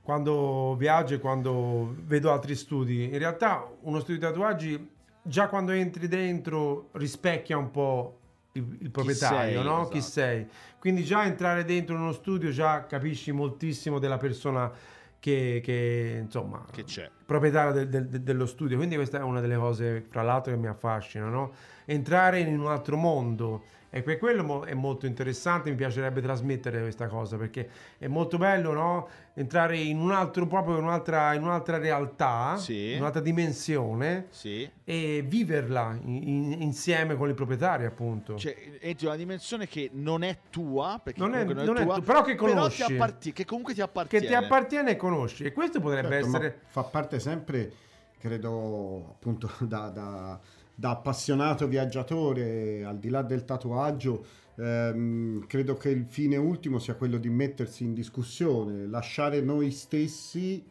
quando 0.00 0.76
viaggio 0.76 1.14
e 1.14 1.18
quando 1.18 1.96
vedo 2.04 2.30
altri 2.30 2.54
studi. 2.54 3.04
In 3.04 3.18
realtà 3.18 3.68
uno 3.80 3.98
studio 3.98 4.20
di 4.20 4.32
tatuaggi, 4.32 4.90
già 5.20 5.48
quando 5.48 5.72
entri 5.72 6.06
dentro, 6.06 6.90
rispecchia 6.92 7.56
un 7.56 7.72
po' 7.72 8.18
il, 8.52 8.76
il 8.80 8.90
proprietario, 8.90 9.60
sei, 9.60 9.64
no? 9.64 9.88
Chi 9.88 9.98
esatto. 9.98 10.12
sei. 10.12 10.46
Quindi 10.78 11.04
già 11.04 11.24
entrare 11.24 11.64
dentro 11.64 11.94
uno 11.96 12.12
studio 12.12 12.50
già 12.50 12.86
capisci 12.86 13.32
moltissimo 13.32 13.98
della 13.98 14.18
persona 14.18 14.70
che, 15.18 15.60
che, 15.62 16.20
insomma 16.22 16.64
Che 16.70 16.84
c'è. 16.84 17.08
proprietario 17.24 17.72
del- 17.86 17.88
del- 18.08 18.20
dello 18.22 18.46
studio. 18.46 18.76
Quindi 18.76 18.96
questa 18.96 19.18
è 19.18 19.22
una 19.22 19.40
delle 19.40 19.56
cose, 19.56 20.04
fra 20.08 20.22
l'altro, 20.22 20.52
che 20.52 20.58
mi 20.58 20.66
affascina, 20.66 21.26
no? 21.26 21.52
Entrare 21.84 22.40
in 22.40 22.58
un 22.58 22.66
altro 22.66 22.96
mondo. 22.96 23.62
E 23.94 24.00
per 24.02 24.16
quello 24.16 24.64
è 24.64 24.72
molto 24.72 25.04
interessante, 25.04 25.68
mi 25.68 25.76
piacerebbe 25.76 26.22
trasmettere 26.22 26.80
questa 26.80 27.08
cosa, 27.08 27.36
perché 27.36 27.68
è 27.98 28.06
molto 28.06 28.38
bello, 28.38 28.72
no? 28.72 29.06
Entrare 29.34 29.76
in 29.76 29.98
un 29.98 30.10
altro, 30.12 30.46
proprio 30.46 30.78
in 30.78 30.84
un'altra, 30.84 31.34
in 31.34 31.42
un'altra 31.42 31.76
realtà, 31.76 32.56
Sì. 32.56 32.92
in 32.92 33.00
un'altra 33.00 33.20
dimensione 33.20 34.28
Sì. 34.30 34.66
e 34.82 35.22
viverla 35.26 35.94
in- 36.04 36.26
in- 36.26 36.62
insieme 36.62 37.16
con 37.16 37.28
i 37.28 37.34
proprietari, 37.34 37.84
appunto. 37.84 38.36
Cioè, 38.38 38.56
entri 38.80 39.04
in 39.04 39.08
una 39.08 39.16
dimensione 39.16 39.68
che 39.68 39.90
non 39.92 40.22
è 40.22 40.38
tua, 40.48 40.98
perché 41.02 41.20
Non 41.20 41.34
è- 41.34 41.44
non 41.44 41.76
è 41.76 41.84
tua, 41.84 41.94
tu- 41.96 42.02
però 42.02 42.22
che 42.22 42.30
ti 42.32 42.38
conosci. 42.38 42.82
apparti- 42.94 43.32
che 43.34 43.44
comunque 43.44 43.74
ti 43.74 43.80
che 43.80 43.84
appartiene. 43.84 44.26
ti 44.26 44.32
appartiene 44.34 44.90
e 44.92 44.96
conosci. 44.96 45.44
E 45.44 45.52
questo 45.52 45.80
potrebbe 45.80 46.08
Certo, 46.08 46.28
ma 46.28 46.36
essere... 46.38 46.60
fa 46.68 46.82
parte 46.84 47.20
sempre, 47.20 47.70
credo, 48.18 49.08
appunto, 49.10 49.50
da, 49.60 49.88
da- 49.90 50.40
da 50.74 50.90
appassionato 50.90 51.66
viaggiatore, 51.66 52.84
al 52.84 52.98
di 52.98 53.08
là 53.08 53.22
del 53.22 53.44
tatuaggio, 53.44 54.24
ehm, 54.56 55.46
credo 55.46 55.76
che 55.76 55.90
il 55.90 56.04
fine 56.04 56.36
ultimo 56.36 56.78
sia 56.78 56.94
quello 56.94 57.18
di 57.18 57.28
mettersi 57.28 57.84
in 57.84 57.94
discussione, 57.94 58.86
lasciare 58.86 59.40
noi 59.40 59.70
stessi 59.70 60.64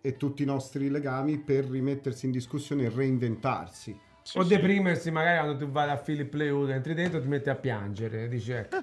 e 0.00 0.16
tutti 0.16 0.42
i 0.42 0.46
nostri 0.46 0.90
legami 0.90 1.38
per 1.38 1.64
rimettersi 1.64 2.26
in 2.26 2.32
discussione 2.32 2.84
e 2.84 2.90
reinventarsi. 2.90 3.98
Sì, 4.26 4.38
o 4.38 4.42
sì. 4.42 4.48
deprimersi 4.48 5.10
magari 5.10 5.36
quando 5.38 5.58
tu 5.66 5.70
vai 5.70 5.90
a 5.90 5.96
Philip 5.98 6.32
Leywood, 6.32 6.70
entri 6.70 6.94
dentro 6.94 7.18
e 7.18 7.20
ti 7.22 7.28
metti 7.28 7.50
a 7.50 7.54
piangere. 7.56 8.26
Dici, 8.26 8.52
ecco, 8.52 8.78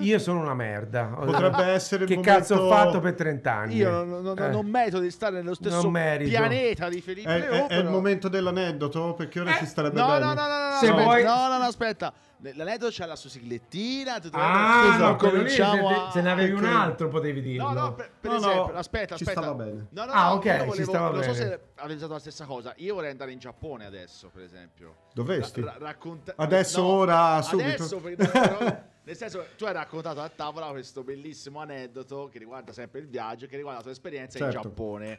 io 0.00 0.18
sono 0.18 0.40
una 0.42 0.52
merda. 0.52 1.04
Potrebbe 1.04 1.64
essere 1.64 2.04
Che 2.04 2.20
cazzo 2.20 2.56
ho 2.56 2.62
momento- 2.64 2.76
fatto 2.76 3.00
per 3.00 3.14
30 3.14 3.52
anni? 3.54 3.76
Io 3.76 3.90
non, 4.04 4.22
non- 4.22 4.38
Eh. 4.38 4.48
non 4.48 4.66
merito 4.66 4.98
di 4.98 5.10
stare 5.10 5.36
nello 5.36 5.54
stesso 5.54 5.90
pianeta 5.90 6.90
di 6.90 7.00
Felipe 7.00 7.26
È, 7.34 7.38
Leo, 7.38 7.52
è- 7.52 7.66
è 7.68 7.76
il 7.78 7.86
momento 7.88 8.28
dell'aneddoto? 8.28 9.14
Perché 9.14 9.40
ora 9.40 9.54
Eh, 9.54 9.58
ci 9.60 9.66
starebbe 9.66 9.98
No, 9.98 10.06
bene. 10.08 10.18
no, 10.18 10.34
no, 10.34 10.46
no, 10.46 10.46
no, 10.46 10.86
no, 10.96 11.02
vuoi- 11.02 11.24
no, 11.24 11.48
no, 11.48 11.56
no, 11.56 11.64
aspetta. 11.64 12.12
L'aneddoto 12.54 12.90
c'ha 12.92 13.06
la 13.06 13.14
sua 13.16 13.30
siglettina. 13.30 14.18
tutto 14.18 14.36
Ah, 14.36 14.96
no, 14.98 15.16
cominciamo 15.16 15.88
se, 15.88 15.94
a... 15.94 16.10
se 16.10 16.20
ne 16.22 16.30
avevi 16.32 16.52
un 16.52 16.60
perché- 16.60 16.74
altro 16.76 17.08
potevi 17.08 17.40
dirlo. 17.40 17.68
No, 17.72 17.80
no, 17.80 17.94
per, 17.94 18.10
per 18.20 18.30
No, 18.32 18.38
no, 18.38 18.50
esempio, 18.50 18.74
aspetta, 18.74 19.16
ci 19.16 19.22
aspetta. 19.22 19.40
stava 19.42 19.54
bene. 19.64 19.86
No, 19.90 20.04
no, 20.04 20.12
Ah, 20.12 20.28
no, 20.28 20.34
ok, 20.34 20.44
io 20.44 20.52
ci 20.58 20.64
volevo- 20.66 20.90
stava 20.90 21.10
non 21.10 21.22
so 21.22 21.32
bene. 21.32 21.34
se 21.46 21.60
avete 21.76 21.94
usato 21.96 22.12
la 22.12 22.18
stessa 22.18 22.44
cosa. 22.44 22.72
Io 22.78 22.94
vorrei 22.94 23.10
andare 23.10 23.30
in 23.32 23.38
Giappone 23.38 23.84
adesso, 23.86 24.28
per 24.32 24.42
esempio. 24.42 24.96
Dovresti. 25.14 25.60
Ra- 25.60 25.72
ra- 25.78 25.86
racconta- 25.86 26.34
Adesso, 26.36 26.80
no, 26.80 26.86
ora, 26.88 27.42
subito? 27.42 27.68
Adesso, 27.68 27.96
perché- 28.00 28.38
no, 28.38 28.58
no, 28.64 28.82
nel 29.04 29.16
senso, 29.16 29.46
tu 29.56 29.64
hai 29.64 29.72
raccontato 29.72 30.20
a 30.20 30.28
tavola 30.28 30.66
questo 30.70 31.04
bellissimo 31.04 31.60
aneddoto 31.60 32.28
che 32.32 32.38
riguarda 32.40 32.72
sempre 32.72 33.00
il 33.00 33.06
viaggio, 33.08 33.46
che 33.46 33.54
riguarda 33.56 33.78
la 33.78 33.84
tua 33.84 33.92
esperienza 33.92 34.38
in 34.38 34.44
Certo. 34.50 34.68
Giappone. 34.68 35.18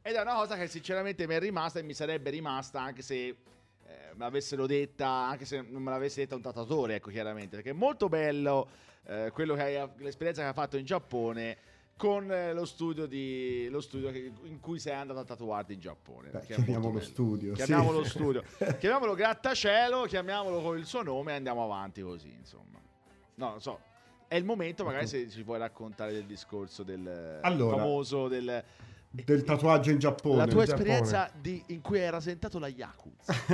Ed 0.00 0.14
è 0.14 0.20
una 0.20 0.34
cosa 0.34 0.56
che 0.56 0.66
sinceramente 0.68 1.26
mi 1.26 1.34
è 1.34 1.38
rimasta 1.38 1.78
e 1.78 1.82
mi 1.82 1.94
sarebbe 1.94 2.30
rimasta 2.30 2.80
anche 2.80 3.02
se 3.02 3.36
eh, 3.92 4.12
me 4.14 4.24
l'avessero 4.24 4.66
detta, 4.66 5.08
anche 5.08 5.44
se 5.44 5.60
non 5.60 5.82
me 5.82 5.90
l'avesse 5.90 6.20
detta 6.20 6.34
un 6.34 6.42
tatuatore, 6.42 6.96
ecco 6.96 7.10
chiaramente, 7.10 7.56
perché 7.56 7.70
è 7.70 7.74
molto 7.74 8.08
bello 8.08 8.68
eh, 9.06 9.30
quello 9.32 9.54
che 9.54 9.62
hai, 9.62 9.88
l'esperienza 9.98 10.42
che 10.42 10.48
hai 10.48 10.54
fatto 10.54 10.76
in 10.76 10.84
Giappone 10.84 11.56
con 11.96 12.32
eh, 12.32 12.52
lo 12.52 12.64
studio, 12.64 13.06
di, 13.06 13.68
lo 13.68 13.80
studio 13.80 14.10
che- 14.10 14.32
in 14.44 14.58
cui 14.60 14.78
sei 14.78 14.94
andato 14.94 15.20
a 15.20 15.24
tatuarti 15.24 15.72
in 15.74 15.80
Giappone. 15.80 16.30
Beh, 16.30 16.40
chiamiamolo 16.40 17.00
studio, 17.00 17.54
sì. 17.54 17.62
Chiamiamolo 17.64 18.02
studio. 18.04 18.42
chiamiamolo 18.78 19.14
grattacielo, 19.14 20.04
chiamiamolo 20.04 20.60
con 20.62 20.78
il 20.78 20.86
suo 20.86 21.02
nome 21.02 21.32
e 21.32 21.36
andiamo 21.36 21.62
avanti 21.62 22.00
così, 22.02 22.32
insomma. 22.36 22.80
No, 23.34 23.48
non 23.50 23.60
so. 23.60 23.80
È 24.26 24.34
il 24.36 24.44
momento, 24.44 24.82
magari, 24.82 25.06
se 25.06 25.28
ci 25.28 25.44
puoi 25.44 25.58
raccontare 25.58 26.12
del 26.12 26.24
discorso 26.24 26.82
del 26.82 27.38
Allora, 27.42 27.76
famoso 27.76 28.28
del, 28.28 28.64
Del 29.14 29.44
tatuaggio 29.44 29.90
in 29.90 29.98
Giappone. 29.98 30.36
la 30.36 30.46
tua 30.46 30.62
esperienza 30.62 31.30
di- 31.38 31.62
in 31.66 31.82
cui 31.82 32.00
hai 32.00 32.08
rasentato 32.08 32.58
la 32.58 32.68
Yakuza, 32.68 33.32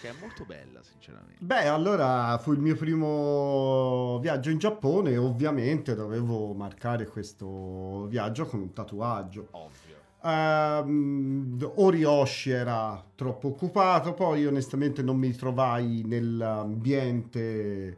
che 0.00 0.08
è 0.08 0.14
molto 0.20 0.44
bella, 0.46 0.80
sinceramente. 0.82 1.38
Beh, 1.40 1.66
allora 1.66 2.38
fu 2.38 2.52
il 2.52 2.60
mio 2.60 2.76
primo 2.76 4.18
viaggio 4.20 4.50
in 4.50 4.58
Giappone 4.58 5.10
e 5.10 5.16
ovviamente 5.16 5.96
dovevo 5.96 6.54
marcare 6.54 7.06
questo 7.08 8.06
viaggio 8.06 8.46
con 8.46 8.60
un 8.60 8.72
tatuaggio. 8.72 9.48
Ovvio. 9.50 9.94
Ehm, 10.22 11.72
Oriyoshi 11.76 12.50
era 12.50 13.02
troppo 13.16 13.48
occupato, 13.48 14.14
poi 14.14 14.46
onestamente 14.46 15.02
non 15.02 15.16
mi 15.16 15.32
trovai 15.34 16.02
nell'ambiente 16.06 17.96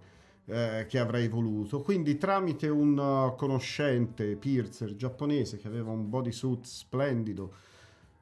eh, 0.49 0.87
che 0.89 0.99
avrei 0.99 1.29
voluto, 1.29 1.83
quindi 1.83 2.17
tramite 2.17 2.69
un 2.69 2.97
uh, 2.97 3.37
conoscente 3.37 4.35
piercer 4.37 4.97
giapponese 4.97 5.59
che 5.59 5.69
aveva 5.69 5.91
un 5.91 6.09
bodysuit 6.09 6.65
splendido, 6.65 7.53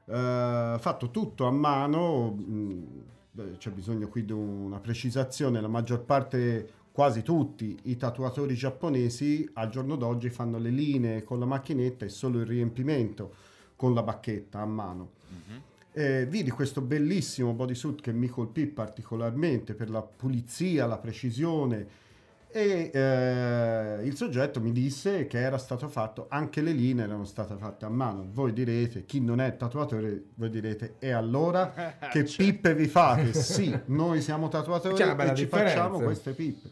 eh, 0.06 0.76
fatto 0.78 1.10
tutto 1.10 1.46
a 1.46 1.52
mano, 1.52 2.32
mh, 2.32 2.84
beh, 3.30 3.56
c'è 3.58 3.70
bisogno 3.70 4.08
qui 4.08 4.24
di 4.24 4.32
una 4.32 4.80
precisazione, 4.80 5.60
la 5.60 5.68
maggior 5.68 6.02
parte, 6.02 6.68
quasi 6.90 7.22
tutti 7.22 7.78
i 7.84 7.96
tatuatori 7.96 8.54
giapponesi 8.54 9.48
al 9.52 9.68
giorno 9.68 9.96
d'oggi 9.96 10.30
fanno 10.30 10.58
le 10.58 10.70
linee 10.70 11.22
con 11.22 11.38
la 11.38 11.44
macchinetta 11.44 12.04
e 12.04 12.08
solo 12.08 12.40
il 12.40 12.46
riempimento 12.46 13.34
con 13.76 13.94
la 13.94 14.02
bacchetta 14.02 14.60
a 14.60 14.66
mano. 14.66 15.10
Mhm. 15.28 15.62
Eh, 15.92 16.26
vidi 16.26 16.50
questo 16.50 16.80
bellissimo 16.80 17.52
bodysuit 17.52 18.00
che 18.00 18.12
mi 18.12 18.28
colpì 18.28 18.66
particolarmente 18.66 19.74
per 19.74 19.90
la 19.90 20.02
pulizia, 20.02 20.86
la 20.86 20.98
precisione 20.98 22.04
e 22.48 22.90
eh, 22.92 24.00
il 24.04 24.16
soggetto 24.16 24.60
mi 24.60 24.72
disse 24.72 25.26
che 25.26 25.38
era 25.38 25.58
stato 25.58 25.88
fatto, 25.88 26.26
anche 26.30 26.62
le 26.62 26.72
linee 26.72 27.04
erano 27.04 27.24
state 27.24 27.54
fatte 27.56 27.84
a 27.84 27.88
mano. 27.90 28.26
Voi 28.32 28.52
direte, 28.52 29.04
chi 29.04 29.20
non 29.20 29.40
è 29.40 29.56
tatuatore, 29.56 30.24
voi 30.34 30.48
direte, 30.50 30.94
e 30.98 31.10
allora 31.10 31.96
che 32.10 32.24
Cioè, 32.24 32.46
pippe 32.46 32.74
vi 32.74 32.86
fate? 32.86 33.32
Sì, 33.46 33.76
noi 33.86 34.20
siamo 34.22 34.48
tatuatori 34.48 34.94
e 34.94 34.96
ci 34.96 35.44
differenza. 35.44 35.74
facciamo 35.74 36.00
queste 36.00 36.32
pippe. 36.32 36.70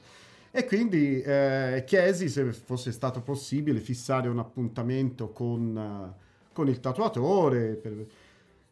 E 0.50 0.64
quindi 0.66 1.20
eh, 1.20 1.82
chiesi 1.84 2.28
se 2.28 2.52
fosse 2.52 2.92
stato 2.92 3.20
possibile 3.22 3.80
fissare 3.80 4.28
un 4.28 4.38
appuntamento 4.38 5.30
con, 5.32 5.76
eh, 5.76 6.22
con 6.52 6.68
il 6.68 6.78
tatuatore. 6.80 7.74
per- 7.74 8.06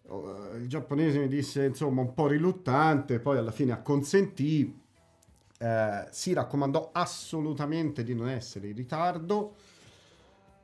oh, 0.07 0.55
il 0.57 0.69
giapponese 0.69 1.19
mi 1.19 1.29
disse 1.29 1.65
insomma 1.65 2.01
un 2.03 2.15
po' 2.15 2.29
riluttante, 2.29 3.19
poi 3.19 3.37
alla 3.39 3.51
fine 3.51 3.73
acconsentì. 3.73 4.81
Eh, 5.63 6.09
si 6.11 6.33
raccomandò 6.33 6.91
assolutamente 6.93 8.03
di 8.03 8.17
non 8.17 8.29
essere 8.29 8.67
in 8.67 8.75
ritardo. 8.75 9.55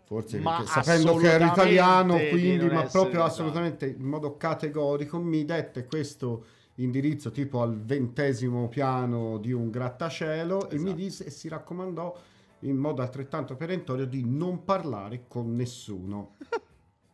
Forse 0.02 0.40
Ma 0.40 0.64
sapendo 0.66 1.14
che 1.14 1.30
era 1.30 1.46
italiano, 1.46 2.16
quindi, 2.30 2.66
ma 2.66 2.82
proprio 2.82 3.22
assolutamente 3.22 3.86
in 3.86 4.06
modo 4.06 4.36
categorico, 4.36 5.18
mi 5.20 5.44
dette 5.44 5.84
questo 5.84 6.46
indirizzo 6.76 7.30
tipo 7.30 7.62
al 7.62 7.76
ventesimo 7.78 8.68
piano 8.68 9.38
di 9.38 9.52
un 9.52 9.70
grattacielo 9.70 10.68
e 10.68 10.76
mi 10.78 10.86
Esatto. 10.86 10.96
disse 10.96 11.24
e 11.26 11.30
si 11.30 11.48
raccomandò 11.48 12.16
in 12.60 12.76
modo 12.76 13.02
altrettanto 13.02 13.54
perentorio 13.54 14.06
di 14.06 14.24
non 14.26 14.64
parlare 14.64 15.26
con 15.28 15.54
nessuno. 15.54 16.34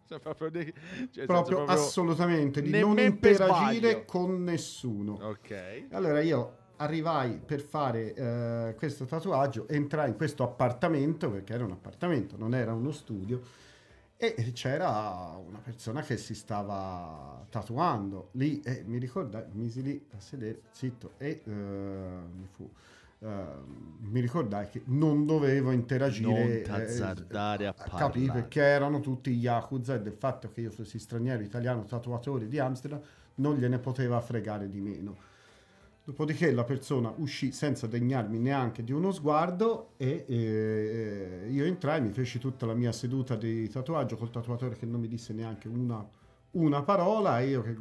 Cioè, 0.06 0.20
proprio, 0.20 0.50
di- 0.50 0.72
cioè, 1.12 1.24
proprio, 1.24 1.64
assolutamente 1.64 2.60
di 2.60 2.78
non 2.78 2.98
interagire 2.98 4.04
con 4.04 4.44
nessuno. 4.44 5.18
Ok. 5.22 5.86
Allora 5.92 6.20
io 6.20 6.58
arrivai 6.84 7.40
per 7.44 7.60
fare 7.60 8.14
eh, 8.14 8.74
questo 8.76 9.04
tatuaggio, 9.04 9.66
entrai 9.68 10.10
in 10.10 10.16
questo 10.16 10.42
appartamento, 10.42 11.30
perché 11.30 11.54
era 11.54 11.64
un 11.64 11.72
appartamento, 11.72 12.36
non 12.36 12.54
era 12.54 12.72
uno 12.72 12.92
studio, 12.92 13.42
e 14.16 14.52
c'era 14.52 15.36
una 15.44 15.58
persona 15.58 16.00
che 16.02 16.16
si 16.16 16.34
stava 16.34 17.44
tatuando 17.50 18.28
lì 18.32 18.60
e 18.62 18.82
mi 18.86 18.98
ricordai, 18.98 19.44
mi 19.52 19.64
misi 19.64 19.82
lì 19.82 20.06
a 20.16 20.20
sedere 20.20 20.62
zitto 20.70 21.12
e 21.18 21.42
eh, 21.44 21.50
mi 21.50 22.46
fu 22.50 22.70
eh, 23.20 23.44
mi 24.00 24.20
ricordai 24.20 24.68
che 24.68 24.82
non 24.86 25.24
dovevo 25.24 25.70
interagire 25.70 26.44
Non 26.44 26.62
t'azzardare 26.62 27.66
a 27.66 27.72
capì 27.72 28.20
parlare. 28.26 28.40
perché 28.40 28.60
erano 28.60 29.00
tutti 29.00 29.30
yakuza 29.30 29.94
e 29.94 30.02
del 30.02 30.12
fatto 30.12 30.50
che 30.52 30.60
io 30.60 30.70
fossi 30.70 30.98
straniero 30.98 31.42
italiano 31.42 31.84
tatuatore 31.84 32.48
di 32.48 32.58
Amsterdam 32.58 33.00
non 33.36 33.56
gliene 33.56 33.78
poteva 33.78 34.20
fregare 34.20 34.68
di 34.68 34.80
meno 34.80 35.16
Dopodiché 36.06 36.52
la 36.52 36.64
persona 36.64 37.10
uscì 37.16 37.50
senza 37.50 37.86
degnarmi 37.86 38.38
neanche 38.38 38.84
di 38.84 38.92
uno 38.92 39.10
sguardo 39.10 39.92
e 39.96 40.26
eh, 40.28 41.48
io 41.48 41.64
entrai, 41.64 42.02
mi 42.02 42.12
feci 42.12 42.38
tutta 42.38 42.66
la 42.66 42.74
mia 42.74 42.92
seduta 42.92 43.36
di 43.36 43.66
tatuaggio 43.70 44.16
col 44.16 44.28
tatuatore 44.28 44.76
che 44.76 44.84
non 44.84 45.00
mi 45.00 45.08
disse 45.08 45.32
neanche 45.32 45.66
una, 45.66 46.06
una 46.52 46.82
parola 46.82 47.40
e 47.40 47.48
io 47.48 47.62
che 47.62 47.76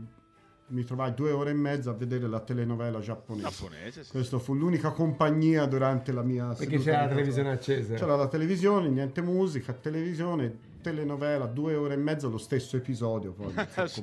mi 0.67 0.86
trovai 0.86 1.13
due 1.13 1.32
ore 1.32 1.49
e 1.49 1.53
mezza 1.53 1.89
a 1.89 1.93
vedere 1.93 2.28
la 2.28 2.39
telenovela 2.39 3.01
giapponese. 3.01 3.49
Giapponese, 3.49 4.03
sì. 4.05 4.11
Questa 4.11 4.39
fu 4.39 4.53
l'unica 4.53 4.91
compagnia 4.91 5.65
durante 5.65 6.13
la 6.13 6.24
mia 6.24 6.47
Perché 6.47 6.80
seduta 6.80 6.91
c'era 6.91 7.01
la 7.01 7.09
televisione 7.09 7.51
accesa. 7.51 7.93
C'era 7.95 8.15
la 8.15 8.28
televisione, 8.28 8.88
niente 8.88 9.21
musica, 9.21 9.74
televisione, 9.74 10.57
telenovela, 10.82 11.45
due 11.45 11.76
ore 11.76 11.95
e 11.95 11.97
mezza, 11.97 12.28
lo 12.28 12.38
stesso 12.38 12.78
episodio. 12.78 13.34
Poi, 13.34 13.51
non 13.76 13.88
so 13.89 14.01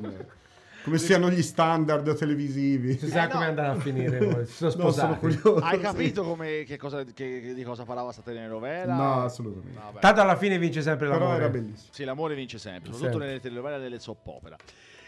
come, 0.84 0.98
siano 0.98 1.30
gli 1.30 1.42
standard 1.42 2.14
televisivi. 2.16 2.96
Si 2.98 3.08
sa 3.08 3.24
Eh, 3.24 3.26
no. 3.26 3.32
come 3.32 3.44
andrà 3.46 3.70
a 3.70 3.74
finire 3.76 4.18
poi. 4.26 4.46
Si 4.46 4.52
sono 4.52 4.70
No, 4.70 4.90
sono 4.90 4.92
sposati. 4.92 5.18
curioso. 5.18 5.56
Hai 5.56 5.78
capito 5.80 6.22
come, 6.24 6.64
che 6.64 6.76
cosa, 6.76 7.04
che- 7.04 7.52
di 7.54 7.62
cosa 7.62 7.84
parlava 7.84 8.12
sta 8.12 8.22
telenovela? 8.22 8.94
No, 8.94 9.22
assolutamente. 9.24 9.78
No, 9.78 9.84
vabbè. 9.86 10.00
Tanto 10.00 10.20
alla 10.20 10.36
fine 10.36 10.58
vince 10.58 10.82
sempre 10.82 11.06
Però 11.08 11.18
l'amore. 11.18 11.36
era 11.36 11.48
bellissimo. 11.48 11.92
Sì, 11.92 12.04
l'amore 12.04 12.34
vince 12.34 12.58
sempre, 12.58 12.92
soprattutto 12.92 13.10
Sempre. 13.10 13.26
nelle 13.28 13.40
telenovele 13.40 13.76
e 13.76 13.78
nelle 13.80 13.98
soap 13.98 14.26
opera. 14.26 14.56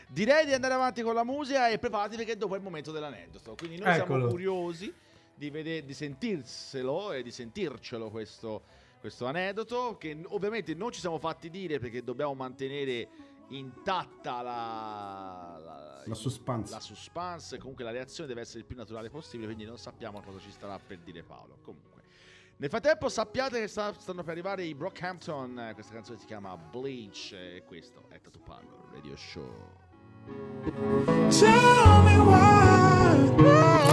Direi 0.08 0.44
di 0.44 0.52
andare 0.52 0.74
avanti 0.74 1.00
con 1.02 1.14
la 1.14 1.24
musica 1.24 1.68
e 1.68 1.78
preparati 1.78 2.16
perché 2.16 2.36
dopo 2.36 2.54
è 2.54 2.58
il 2.58 2.62
momento 2.62 2.92
dell'aneddoto. 2.92 3.54
Quindi 3.56 3.78
noi 3.78 3.94
siamo 3.94 4.14
Eccolo. 4.16 4.28
curiosi 4.28 4.92
di, 5.34 5.48
vedere, 5.48 5.84
di 5.86 5.94
sentirselo 5.94 7.12
e 7.12 7.22
di 7.22 7.30
sentircelo 7.30 8.10
questo, 8.10 8.62
questo 9.00 9.24
aneddoto 9.24 9.96
che 9.98 10.18
ovviamente 10.28 10.74
non 10.74 10.92
ci 10.92 11.00
siamo 11.00 11.18
fatti 11.18 11.48
dire 11.48 11.78
perché 11.78 12.04
dobbiamo 12.04 12.34
mantenere 12.34 13.08
intatta 13.56 14.42
la, 14.42 15.58
la, 15.62 16.02
La 16.06 16.14
suspense. 16.14 16.72
la 16.72 16.80
suspense, 16.80 17.58
comunque 17.58 17.84
la 17.84 17.90
reazione 17.90 18.28
deve 18.28 18.40
essere 18.42 18.60
il 18.60 18.64
più 18.64 18.76
naturale 18.76 19.10
possibile, 19.10 19.46
quindi 19.46 19.64
non 19.64 19.78
sappiamo 19.78 20.20
cosa 20.22 20.38
ci 20.38 20.50
starà 20.50 20.78
per 20.78 20.98
dire 20.98 21.22
Paolo. 21.22 21.58
Comunque, 21.62 21.90
nel 22.56 22.68
frattempo 22.70 23.08
sappiate 23.08 23.60
che 23.60 23.68
sta- 23.68 23.92
stanno 23.92 24.22
per 24.22 24.32
arrivare 24.32 24.64
i 24.64 24.74
Brockhampton, 24.74 25.58
eh, 25.58 25.74
questa 25.74 25.92
canzone 25.92 26.18
si 26.18 26.26
chiama 26.26 26.56
Bleach 26.56 27.32
e 27.32 27.62
questo 27.66 28.04
è 28.08 28.20
Tattoo 28.20 28.42
Parlor 28.42 28.90
Radio 28.92 29.16
Show. 29.16 29.80
Tell 31.30 32.02
me 32.04 32.18
why. 32.18 33.91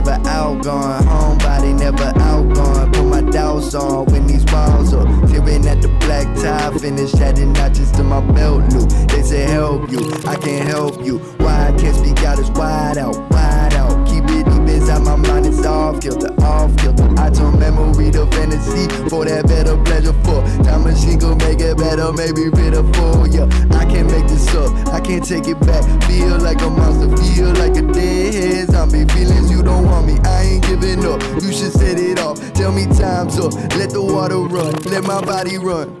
Never 0.00 0.28
outgoing. 0.28 1.06
Homebody 1.06 1.78
never 1.78 2.10
outgoing. 2.20 2.90
Put 2.90 3.04
my 3.04 3.20
doubts 3.20 3.74
on 3.74 4.06
when 4.06 4.26
these 4.26 4.46
walls 4.46 4.94
up. 4.94 5.06
Tearing 5.28 5.66
at 5.68 5.82
the 5.82 5.88
black 6.00 6.24
tie, 6.36 6.72
finish 6.78 7.12
adding 7.16 7.52
notches 7.52 7.90
to 7.92 8.02
my 8.02 8.22
belt 8.32 8.72
loop. 8.72 8.88
They 9.10 9.22
say 9.22 9.42
help 9.42 9.90
you, 9.90 10.00
I 10.26 10.36
can't 10.36 10.66
help 10.66 11.04
you. 11.04 11.18
Why 11.44 11.68
I 11.68 11.78
can't 11.78 11.94
speak 11.94 12.24
out 12.24 12.38
is 12.38 12.50
wide 12.52 12.96
out. 12.96 13.30
My 14.98 15.16
mind, 15.16 15.46
it's 15.46 15.64
off 15.64 16.00
kilter, 16.00 16.32
off 16.42 16.76
kilter. 16.76 17.08
I 17.18 17.30
turn 17.30 17.58
memory 17.58 18.10
to 18.12 18.26
fantasy 18.26 18.86
for 19.08 19.24
that 19.24 19.46
better 19.46 19.76
pleasure 19.82 20.12
for. 20.24 20.42
Time 20.62 20.84
machine 20.84 21.18
gon' 21.18 21.38
make 21.38 21.60
it 21.60 21.76
better, 21.76 22.12
maybe 22.12 22.50
pitiful. 22.50 23.26
Yeah, 23.26 23.46
I 23.72 23.84
can't 23.86 24.10
make 24.10 24.26
this 24.28 24.46
up, 24.54 24.70
I 24.94 25.00
can't 25.00 25.24
take 25.24 25.48
it 25.48 25.58
back. 25.60 25.82
Feel 26.04 26.38
like 26.38 26.60
a 26.62 26.70
monster, 26.70 27.10
feel 27.16 27.48
like 27.54 27.76
a 27.76 27.82
deadhead 27.82 28.68
zombie. 28.68 29.04
Feelings 29.14 29.50
you 29.50 29.62
don't 29.62 29.84
want 29.84 30.06
me, 30.06 30.18
I 30.24 30.42
ain't 30.42 30.66
giving 30.66 31.04
up. 31.06 31.22
You 31.42 31.52
should 31.52 31.72
set 31.72 31.98
it 31.98 32.20
off. 32.20 32.38
Tell 32.52 32.70
me 32.70 32.86
time's 32.86 33.38
up, 33.38 33.52
let 33.74 33.90
the 33.90 34.02
water 34.02 34.38
run, 34.38 34.74
let 34.84 35.02
my 35.04 35.20
body 35.24 35.58
run. 35.58 35.96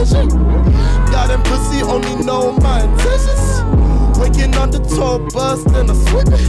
Religion. 0.00 0.28
Got 1.10 1.28
them 1.28 1.42
pussy, 1.42 1.82
only 1.82 2.24
know 2.24 2.52
my 2.58 2.82
intentions. 2.82 4.18
Waking 4.18 4.54
on 4.56 4.70
the 4.70 4.78
tour 4.94 5.18
bus, 5.30 5.64
then 5.64 5.90
I 5.90 5.94
sweep 5.94 6.28
it. 6.28 6.40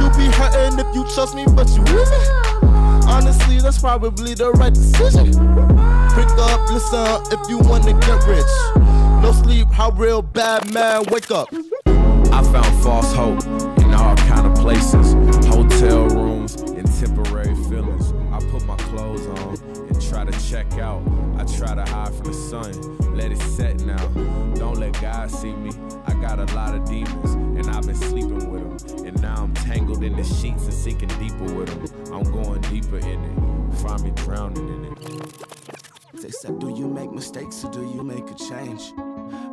You 0.00 0.08
be 0.16 0.30
hurting 0.32 0.78
if 0.78 0.94
you 0.94 1.04
trust 1.14 1.34
me, 1.34 1.44
but 1.54 1.68
you 1.70 1.82
me. 1.82 2.02
Honestly, 3.08 3.60
that's 3.60 3.78
probably 3.78 4.34
the 4.34 4.52
right 4.52 4.72
decision. 4.72 5.26
Pick 6.14 6.30
up, 6.38 6.70
listen 6.70 7.38
if 7.38 7.48
you 7.48 7.58
wanna 7.58 7.92
get 8.00 8.26
rich. 8.26 8.52
No 9.22 9.32
sleep, 9.32 9.68
how 9.68 9.90
real 9.90 10.22
bad 10.22 10.72
man 10.72 11.04
wake 11.10 11.30
up. 11.30 11.48
I 11.86 12.42
found 12.42 12.82
false 12.82 13.12
hope 13.12 13.44
in 13.78 13.94
all 13.94 14.16
kind 14.16 14.46
of 14.46 14.54
places, 14.54 15.12
hotel 15.46 16.08
rooms 16.08 16.56
and 16.62 16.86
temporary 16.98 17.54
feelings. 17.68 18.11
Check 20.52 20.70
out. 20.74 21.02
I 21.38 21.44
try 21.56 21.74
to 21.74 21.82
hide 21.82 22.12
from 22.14 22.26
the 22.26 22.34
sun, 22.34 23.16
let 23.16 23.32
it 23.32 23.38
set 23.38 23.80
now. 23.80 24.06
Don't 24.54 24.76
let 24.78 25.00
God 25.00 25.30
see 25.30 25.54
me. 25.54 25.70
I 26.06 26.12
got 26.12 26.38
a 26.38 26.44
lot 26.54 26.74
of 26.74 26.84
demons 26.84 27.32
and 27.32 27.70
I've 27.70 27.86
been 27.86 27.94
sleeping 27.94 28.50
with 28.50 28.86
them. 28.86 29.06
And 29.06 29.22
now 29.22 29.44
I'm 29.44 29.54
tangled 29.54 30.04
in 30.04 30.14
the 30.14 30.24
sheets 30.24 30.64
and 30.64 30.74
sinking 30.74 31.08
deeper 31.18 31.54
with 31.54 31.70
them. 31.70 32.12
I'm 32.12 32.30
going 32.30 32.60
deeper 32.62 32.98
in 32.98 33.24
it. 33.24 33.74
Find 33.76 34.02
me 34.02 34.10
drowning 34.10 34.68
in 34.68 34.84
it. 34.92 36.20
They 36.20 36.30
said, 36.30 36.58
Do 36.58 36.68
you 36.68 36.86
make 36.86 37.10
mistakes 37.10 37.64
or 37.64 37.70
do 37.70 37.80
you 37.80 38.02
make 38.02 38.30
a 38.30 38.34
change? 38.34 38.92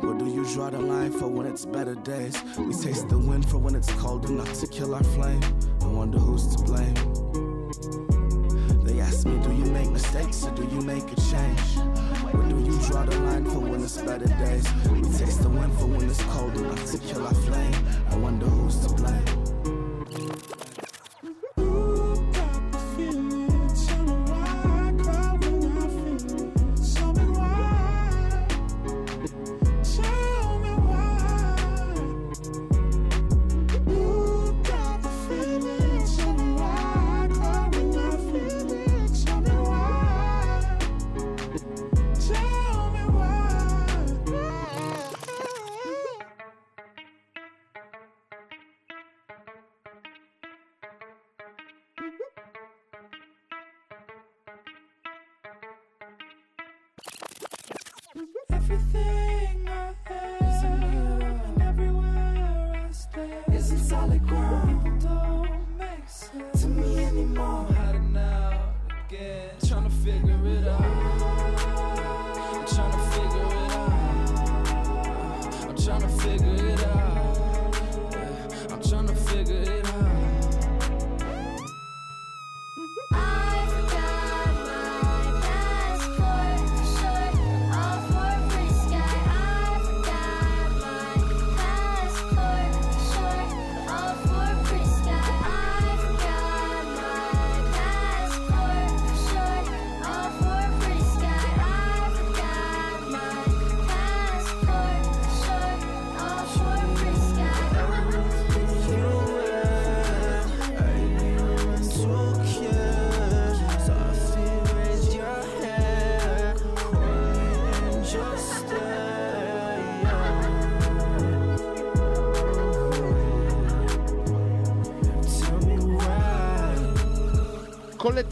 Or 0.02 0.12
do 0.12 0.26
you 0.26 0.44
draw 0.52 0.68
the 0.68 0.80
line 0.80 1.12
for 1.12 1.28
when 1.28 1.46
it's 1.46 1.64
better 1.64 1.94
days? 1.94 2.36
We 2.58 2.74
taste 2.74 3.08
the 3.08 3.16
wind 3.18 3.48
for 3.48 3.56
when 3.56 3.74
it's 3.74 3.90
cold 3.94 4.28
enough 4.28 4.52
to 4.60 4.66
kill 4.66 4.94
our 4.94 5.04
flame. 5.04 5.42
I 5.80 5.86
wonder 5.86 6.18
who's 6.18 6.54
to 6.56 6.62
blame. 6.62 8.19
They 8.90 8.98
ask 8.98 9.24
me, 9.24 9.38
Do 9.38 9.52
you 9.52 9.66
make 9.66 9.88
mistakes 9.88 10.44
or 10.44 10.50
do 10.50 10.64
you 10.64 10.80
make 10.80 11.04
a 11.12 11.14
change? 11.14 11.78
Or 12.34 12.42
do 12.48 12.58
you 12.58 12.76
draw 12.88 13.04
the 13.04 13.16
line 13.20 13.44
for 13.44 13.60
when 13.60 13.84
it's 13.84 13.98
better 13.98 14.26
days? 14.26 14.66
We 14.90 15.02
taste 15.16 15.42
the 15.42 15.48
wind 15.48 15.72
for 15.74 15.86
when 15.86 16.10
it's 16.10 16.20
cold 16.24 16.56
enough 16.56 16.90
to 16.90 16.98
kill 16.98 17.24
our 17.24 17.34
flame. 17.34 17.74
I 18.10 18.16
wonder 18.16 18.46
who's 18.46 18.84
to 18.86 18.92
blame. 18.94 19.49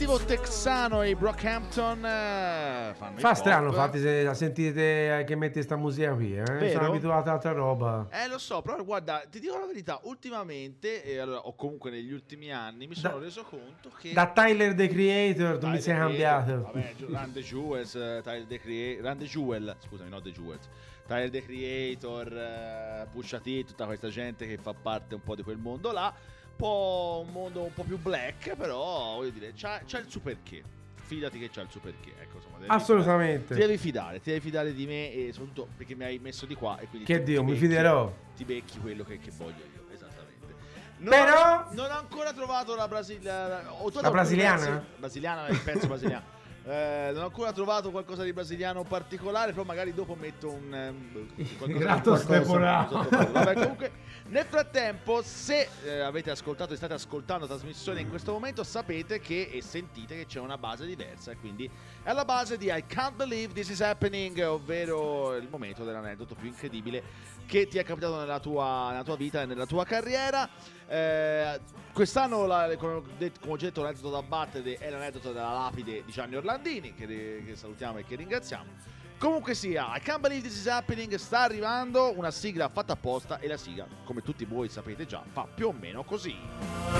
Collettivo 0.08 0.18
texano 0.24 1.02
i 1.02 1.14
Brockhampton 1.14 2.04
eh, 2.04 2.94
Fa 3.16 3.34
strano, 3.34 3.68
hop. 3.68 3.74
fatti 3.74 4.00
se 4.00 4.32
sentite 4.32 5.24
che 5.26 5.36
metti 5.36 5.62
sta 5.62 5.76
musica 5.76 6.14
qui, 6.14 6.38
eh? 6.38 6.70
Sono 6.72 6.86
abituato 6.86 7.28
a 7.28 7.32
altra 7.34 7.52
roba. 7.52 8.08
Eh, 8.10 8.26
lo 8.28 8.38
so, 8.38 8.62
però 8.62 8.82
guarda, 8.82 9.22
ti 9.30 9.38
dico 9.38 9.58
la 9.58 9.66
verità, 9.66 10.00
ultimamente, 10.04 11.04
e 11.04 11.18
allora, 11.18 11.40
o 11.40 11.54
comunque 11.54 11.90
negli 11.90 12.12
ultimi 12.12 12.50
anni, 12.50 12.86
mi 12.86 12.94
sono 12.94 13.18
Da- 13.18 13.24
reso 13.24 13.44
conto 13.44 13.90
che... 13.98 14.12
Da 14.14 14.28
Tyler 14.28 14.74
the 14.74 14.88
Creator 14.88 15.58
tu 15.58 15.66
mi 15.66 15.80
sei 15.80 15.96
cambiato. 15.96 16.70
Vabbè, 16.72 17.40
Jewels, 17.40 17.94
eh, 17.94 18.20
Tyler 18.22 18.46
the 18.46 18.58
Creator, 18.58 19.16
the 19.16 19.24
Jewel, 19.26 19.76
scusami, 19.78 20.08
no 20.08 20.20
The 20.22 20.30
Jewels. 20.30 20.68
Tyler 21.06 21.30
the 21.30 21.42
Creator, 21.42 22.32
eh, 22.32 23.06
Pusha 23.12 23.40
T, 23.40 23.64
tutta 23.64 23.84
questa 23.84 24.08
gente 24.08 24.46
che 24.46 24.56
fa 24.56 24.72
parte 24.74 25.14
un 25.14 25.22
po' 25.22 25.34
di 25.34 25.42
quel 25.42 25.58
mondo 25.58 25.92
là. 25.92 26.12
Un 26.60 26.64
po' 26.66 27.24
un 27.24 27.32
mondo 27.32 27.62
un 27.62 27.72
po' 27.72 27.84
più 27.84 27.98
black, 27.98 28.56
però 28.56 29.14
voglio 29.14 29.30
dire, 29.30 29.52
c'ha, 29.54 29.80
c'ha 29.86 29.98
il 29.98 30.06
suo 30.08 30.18
perché. 30.18 30.60
Fidati 30.96 31.38
che 31.38 31.50
c'ha 31.50 31.60
il 31.60 31.68
suo 31.70 31.78
perché, 31.78 32.10
ecco, 32.20 32.38
insomma, 32.38 32.74
Assolutamente. 32.74 33.54
Ti 33.54 33.60
devi 33.60 33.78
fidare, 33.78 34.20
ti 34.20 34.30
devi 34.30 34.40
fidare 34.40 34.74
di 34.74 34.84
me 34.84 35.12
e 35.12 35.30
soprattutto 35.32 35.68
perché 35.76 35.94
mi 35.94 36.02
hai 36.02 36.18
messo 36.18 36.46
di 36.46 36.56
qua 36.56 36.76
e 36.80 36.88
quindi 36.88 37.06
Che 37.06 37.18
ti- 37.18 37.24
Dio, 37.26 37.38
ti 37.40 37.44
mi 37.44 37.52
becchi- 37.52 37.64
fiderò. 37.64 38.12
Ti 38.36 38.44
becchi 38.44 38.78
quello 38.80 39.04
che, 39.04 39.18
che 39.20 39.30
voglio 39.36 39.62
io, 39.72 39.86
esattamente. 39.94 40.46
Non 40.98 41.10
Però- 41.10 41.66
ho, 41.68 41.74
non 41.74 41.90
ho 41.92 41.96
ancora 41.96 42.32
trovato 42.32 42.74
la 42.74 42.88
brasiliana. 42.88 43.62
La 44.02 44.10
brasiliana? 44.10 44.84
Brasiliana, 44.98 45.46
il 45.46 45.60
pezzo 45.60 45.86
brasiliano. 45.86 46.24
Eh, 46.68 47.12
non 47.14 47.22
ho 47.22 47.26
ancora 47.26 47.50
trovato 47.50 47.90
qualcosa 47.90 48.24
di 48.24 48.34
brasiliano 48.34 48.84
particolare, 48.84 49.52
però 49.52 49.64
magari 49.64 49.94
dopo 49.94 50.14
metto 50.14 50.50
un 50.50 50.74
ehm, 50.74 51.56
qualcosa 51.56 52.16
sottofondo. 52.18 53.08
Vabbè, 53.32 53.54
comunque, 53.54 53.92
nel 54.26 54.44
frattempo, 54.44 55.22
se 55.22 55.66
eh, 55.82 56.00
avete 56.00 56.30
ascoltato 56.30 56.74
e 56.74 56.76
state 56.76 56.92
ascoltando 56.92 57.46
la 57.46 57.54
trasmissione 57.54 58.02
in 58.02 58.10
questo 58.10 58.32
momento, 58.32 58.64
sapete 58.64 59.18
che 59.18 59.48
e 59.50 59.62
sentite 59.62 60.14
che 60.14 60.26
c'è 60.26 60.40
una 60.40 60.58
base 60.58 60.84
diversa. 60.84 61.30
E 61.30 61.38
quindi 61.38 61.70
è 62.02 62.12
la 62.12 62.26
base 62.26 62.58
di 62.58 62.66
I 62.66 62.84
Can't 62.86 63.16
Believe 63.16 63.54
This 63.54 63.70
Is 63.70 63.80
Happening, 63.80 64.38
ovvero 64.46 65.36
il 65.36 65.48
momento 65.48 65.84
dell'aneddoto 65.84 66.34
più 66.34 66.48
incredibile 66.48 67.02
che 67.48 67.66
ti 67.66 67.78
è 67.78 67.82
capitato 67.82 68.18
nella 68.18 68.38
tua, 68.40 68.90
nella 68.90 69.02
tua 69.02 69.16
vita 69.16 69.40
e 69.40 69.46
nella 69.46 69.64
tua 69.64 69.86
carriera. 69.86 70.46
Eh, 70.86 71.58
quest'anno, 71.94 72.44
la- 72.44 72.76
come, 72.76 72.92
ho 72.92 73.04
detto, 73.16 73.56
detto, 73.56 73.82
l'aneddoto 73.82 74.10
da 74.10 74.22
battere 74.22 74.74
è 74.74 74.90
l'aneddoto 74.90 75.32
della 75.32 75.52
lapide 75.52 76.04
di 76.04 76.12
Gianni 76.12 76.36
Orlandini, 76.36 76.94
che, 76.94 77.06
che 77.06 77.56
salutiamo 77.56 77.98
e 77.98 78.04
che 78.04 78.16
ringraziamo. 78.16 78.96
Comunque 79.16 79.54
sia, 79.54 79.96
I 79.96 80.00
Can't 80.00 80.20
Believe 80.20 80.46
This 80.46 80.58
Is 80.58 80.66
Happening 80.68 81.14
sta 81.14 81.40
arrivando 81.40 82.12
una 82.14 82.30
sigla 82.30 82.68
fatta 82.68 82.92
apposta 82.92 83.40
e 83.40 83.48
la 83.48 83.56
sigla, 83.56 83.86
come 84.04 84.20
tutti 84.22 84.44
voi 84.44 84.68
sapete 84.68 85.06
già, 85.06 85.24
fa 85.32 85.48
più 85.52 85.68
o 85.68 85.72
meno 85.72 86.04
così. 86.04 86.36
Oh 86.36 86.98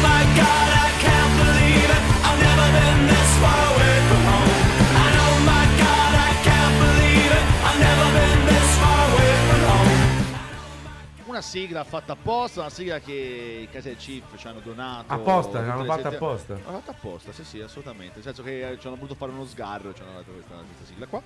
my 0.00 0.24
god, 0.36 0.68
I 0.70 0.90
can't 1.00 1.34
believe 1.42 1.90
it. 1.90 2.02
I've 2.22 2.40
never 2.40 2.70
been 2.70 3.06
this 3.08 3.38
far 3.38 3.74
away 3.74 4.13
Una 11.34 11.42
sigla 11.42 11.82
fatta 11.82 12.12
apposta, 12.12 12.60
una 12.60 12.70
sigla 12.70 13.00
che 13.00 13.62
i 13.62 13.68
Kaiser 13.68 13.96
Chief 13.96 14.22
ci 14.36 14.46
hanno 14.46 14.60
donato. 14.60 15.12
Apposta, 15.12 15.60
l'hanno 15.62 15.82
fatta 15.84 16.02
sette- 16.02 16.14
apposta. 16.14 16.52
L'hanno 16.64 16.78
fatta 16.78 16.90
apposta, 16.92 17.32
sì 17.32 17.42
sì, 17.42 17.60
assolutamente. 17.60 18.12
Nel 18.14 18.22
senso 18.22 18.44
che 18.44 18.68
eh, 18.70 18.78
ci 18.78 18.86
hanno 18.86 18.94
voluto 18.94 19.16
fare 19.16 19.32
uno 19.32 19.44
sgarro 19.44 19.92
ci 19.92 20.02
hanno 20.02 20.12
dato 20.12 20.30
questa, 20.30 20.54
questa 20.54 20.84
sigla 20.84 21.06
qua. 21.06 21.20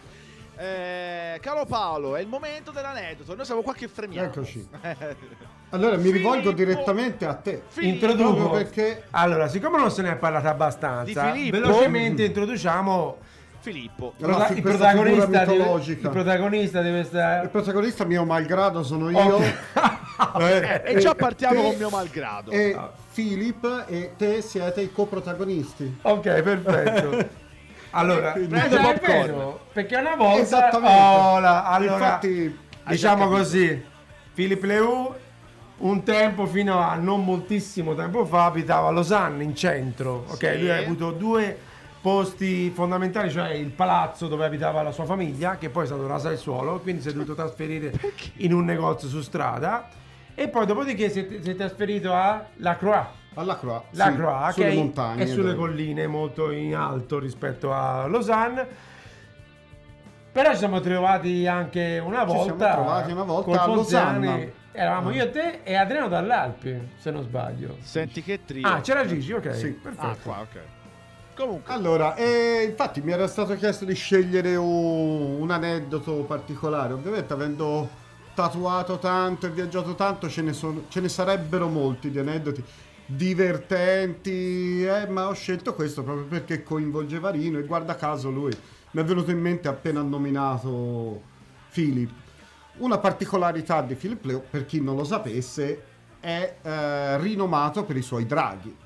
Eh, 0.56 1.38
caro 1.42 1.66
Paolo, 1.66 2.16
è 2.16 2.22
il 2.22 2.26
momento 2.26 2.70
dell'aneddoto. 2.70 3.34
Noi 3.34 3.44
siamo 3.44 3.60
qua 3.60 3.74
che 3.74 3.86
fremiamo. 3.86 4.28
Eccoci. 4.28 4.66
Allora 5.70 5.98
mi 5.98 6.10
rivolgo 6.10 6.52
Filippo- 6.52 6.56
direttamente 6.56 7.26
a 7.26 7.34
te. 7.34 7.62
Filippo- 7.68 8.06
Introduco 8.06 8.48
perché 8.48 9.04
Allora, 9.10 9.46
siccome 9.46 9.76
non 9.76 9.90
se 9.90 10.00
ne 10.00 10.12
è 10.12 10.16
parlato 10.16 10.48
abbastanza, 10.48 11.32
velocemente 11.32 12.24
introduciamo 12.24 13.18
Filippo. 13.68 14.14
Fi- 14.16 14.54
il, 14.54 14.62
protagonista 14.62 15.44
di, 15.44 15.52
mitologica. 15.52 16.06
il 16.08 16.14
protagonista 16.14 16.80
di 16.80 16.88
il 16.88 16.94
questa... 16.94 17.48
protagonista 17.50 18.04
mio 18.04 18.24
malgrado 18.24 18.82
sono 18.82 19.10
io. 19.10 19.38
Eh, 19.40 20.82
E 20.84 20.96
già 20.98 21.14
partiamo 21.14 21.60
te- 21.60 21.66
con 21.68 21.76
mio 21.76 21.90
malgrado. 21.90 22.50
E 22.50 22.76
Philip 23.12 23.84
e 23.86 24.12
te 24.16 24.40
siete 24.40 24.80
i 24.80 24.92
coprotagonisti. 24.92 25.98
Ok, 26.02 26.42
perfetto. 26.42 27.46
Allora, 27.92 28.34
eh, 28.34 28.42
è 28.44 28.68
popcorn. 28.68 28.98
vero, 28.98 29.60
perché 29.72 29.96
una 29.96 30.14
volta 30.14 30.42
Esattamente. 30.42 30.94
Oh, 30.94 31.38
la- 31.38 31.64
allora, 31.64 31.94
Infatti, 31.94 32.58
diciamo 32.86 33.28
così, 33.28 33.82
Philip 34.34 34.62
Leu 34.62 35.14
un 35.78 36.02
tempo 36.02 36.44
fino 36.44 36.78
a 36.80 36.96
non 36.96 37.24
moltissimo 37.24 37.94
tempo 37.94 38.26
fa 38.26 38.44
abitava 38.44 38.88
a 38.88 38.90
Losanna 38.90 39.42
in 39.42 39.56
centro, 39.56 40.24
ok? 40.28 40.36
Sì. 40.52 40.58
Lui 40.58 40.70
ha 40.70 40.76
avuto 40.76 41.12
due 41.12 41.58
posti 42.00 42.70
fondamentali, 42.70 43.30
cioè 43.30 43.50
il 43.50 43.70
palazzo 43.70 44.28
dove 44.28 44.44
abitava 44.44 44.82
la 44.82 44.92
sua 44.92 45.04
famiglia, 45.04 45.56
che 45.58 45.68
poi 45.68 45.84
è 45.84 45.86
stato 45.86 46.06
raso 46.06 46.28
al 46.28 46.38
suolo, 46.38 46.78
quindi 46.80 47.02
si 47.02 47.08
è 47.08 47.12
dovuto 47.12 47.34
trasferire 47.34 47.92
in 48.36 48.52
un 48.52 48.64
negozio 48.64 49.08
su 49.08 49.20
strada 49.20 49.88
e 50.34 50.48
poi 50.48 50.66
dopodiché 50.66 51.10
si 51.10 51.20
è, 51.20 51.42
si 51.42 51.50
è 51.50 51.56
trasferito 51.56 52.12
a 52.12 52.44
La 52.56 52.76
Croix. 52.76 53.06
alla 53.34 53.58
Croix, 53.58 53.82
La 53.90 54.06
sì, 54.06 54.14
Croix, 54.14 54.46
che 54.46 54.52
sulle 54.52 54.68
è, 54.70 54.74
montagne. 54.74 55.22
è 55.22 55.26
sulle 55.26 55.42
dove- 55.42 55.56
colline 55.56 56.06
molto 56.06 56.50
in 56.52 56.76
alto 56.76 57.18
rispetto 57.18 57.72
a 57.72 58.06
Lausanne. 58.06 58.66
Però 60.30 60.50
ci 60.52 60.58
siamo 60.58 60.78
trovati 60.80 61.46
anche 61.48 62.00
una 62.04 62.20
Ci 62.20 62.26
volta. 62.26 62.42
siamo 62.56 62.74
trovati 62.84 63.12
una 63.12 63.22
volta 63.24 63.62
a. 63.62 63.66
Losanna. 63.66 64.38
Eravamo 64.70 65.10
io 65.10 65.24
e 65.24 65.30
te 65.30 65.60
e 65.64 65.74
Adriano 65.74 66.06
dall'Alpi, 66.06 66.90
se 66.96 67.10
non 67.10 67.22
sbaglio. 67.24 67.78
Senti 67.80 68.22
che 68.22 68.44
trio. 68.44 68.64
Ah, 68.68 68.80
c'era 68.80 69.04
Gigi, 69.04 69.32
ok. 69.32 69.52
Sì. 69.56 69.70
Perfetto. 69.72 70.06
Ah, 70.06 70.16
qua, 70.22 70.40
ok. 70.42 70.58
Comunque, 71.38 71.72
Allora, 71.72 72.16
e 72.16 72.66
infatti 72.68 73.00
mi 73.00 73.12
era 73.12 73.28
stato 73.28 73.54
chiesto 73.54 73.84
di 73.84 73.94
scegliere 73.94 74.56
un, 74.56 75.40
un 75.40 75.50
aneddoto 75.52 76.24
particolare. 76.24 76.94
Ovviamente 76.94 77.32
avendo 77.32 77.88
tatuato 78.34 78.98
tanto 78.98 79.46
e 79.46 79.50
viaggiato 79.50 79.94
tanto 79.94 80.28
ce 80.28 80.42
ne, 80.42 80.52
sono- 80.52 80.86
ce 80.88 81.00
ne 81.00 81.08
sarebbero 81.08 81.68
molti 81.68 82.10
di 82.10 82.18
aneddoti 82.18 82.64
divertenti, 83.06 84.84
eh, 84.84 85.06
ma 85.06 85.28
ho 85.28 85.32
scelto 85.32 85.74
questo 85.74 86.02
proprio 86.02 86.26
perché 86.26 86.64
coinvolgeva 86.64 87.30
Rino 87.30 87.58
e 87.58 87.62
guarda 87.62 87.94
caso 87.94 88.30
lui 88.30 88.52
mi 88.90 89.00
è 89.00 89.04
venuto 89.04 89.30
in 89.30 89.38
mente 89.40 89.68
appena 89.68 90.02
nominato 90.02 91.22
Philip. 91.72 92.10
Una 92.78 92.98
particolarità 92.98 93.80
di 93.82 93.94
Philip 93.94 94.24
Leo, 94.24 94.42
per 94.50 94.66
chi 94.66 94.80
non 94.80 94.96
lo 94.96 95.04
sapesse, 95.04 95.82
è 96.18 96.56
eh, 96.62 97.18
rinomato 97.18 97.84
per 97.84 97.96
i 97.96 98.02
suoi 98.02 98.26
draghi. 98.26 98.76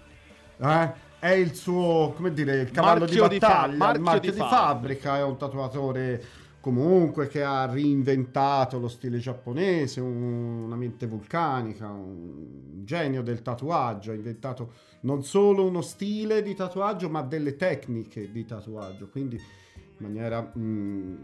Eh? 0.58 1.10
È 1.22 1.30
il 1.30 1.54
suo, 1.54 2.14
come 2.16 2.32
dire, 2.32 2.62
il 2.62 2.72
cavallo 2.72 3.04
Marchio 3.04 3.28
di 3.28 3.34
di 3.34 3.38
fa- 3.38 3.46
battaglia, 3.46 3.76
marchio 3.76 3.96
il 3.98 4.02
marchio 4.02 4.30
di 4.32 4.36
di, 4.38 4.42
fabbrica, 4.44 5.18
è 5.18 5.22
un 5.22 5.36
tatuatore 5.36 6.24
comunque 6.58 7.28
che 7.28 7.44
ha 7.44 7.64
reinventato 7.66 8.80
lo 8.80 8.88
stile 8.88 9.18
giapponese, 9.18 10.00
un- 10.00 10.64
una 10.64 10.74
mente 10.74 11.06
vulcanica, 11.06 11.86
un 11.90 12.82
genio 12.84 13.22
del 13.22 13.40
tatuaggio, 13.40 14.10
ha 14.10 14.14
inventato 14.14 14.72
non 15.02 15.22
solo 15.22 15.64
uno 15.64 15.80
stile 15.80 16.42
di 16.42 16.56
tatuaggio, 16.56 17.08
ma 17.08 17.22
delle 17.22 17.54
tecniche 17.54 18.32
di 18.32 18.44
tatuaggio, 18.44 19.08
quindi 19.08 19.36
in 19.36 19.98
maniera 19.98 20.52
mm, 20.58 21.14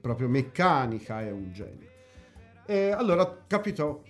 proprio 0.00 0.28
meccanica 0.28 1.20
è 1.20 1.30
un 1.30 1.52
genio. 1.52 1.88
E 2.64 2.92
allora 2.92 3.40
capito? 3.46 4.04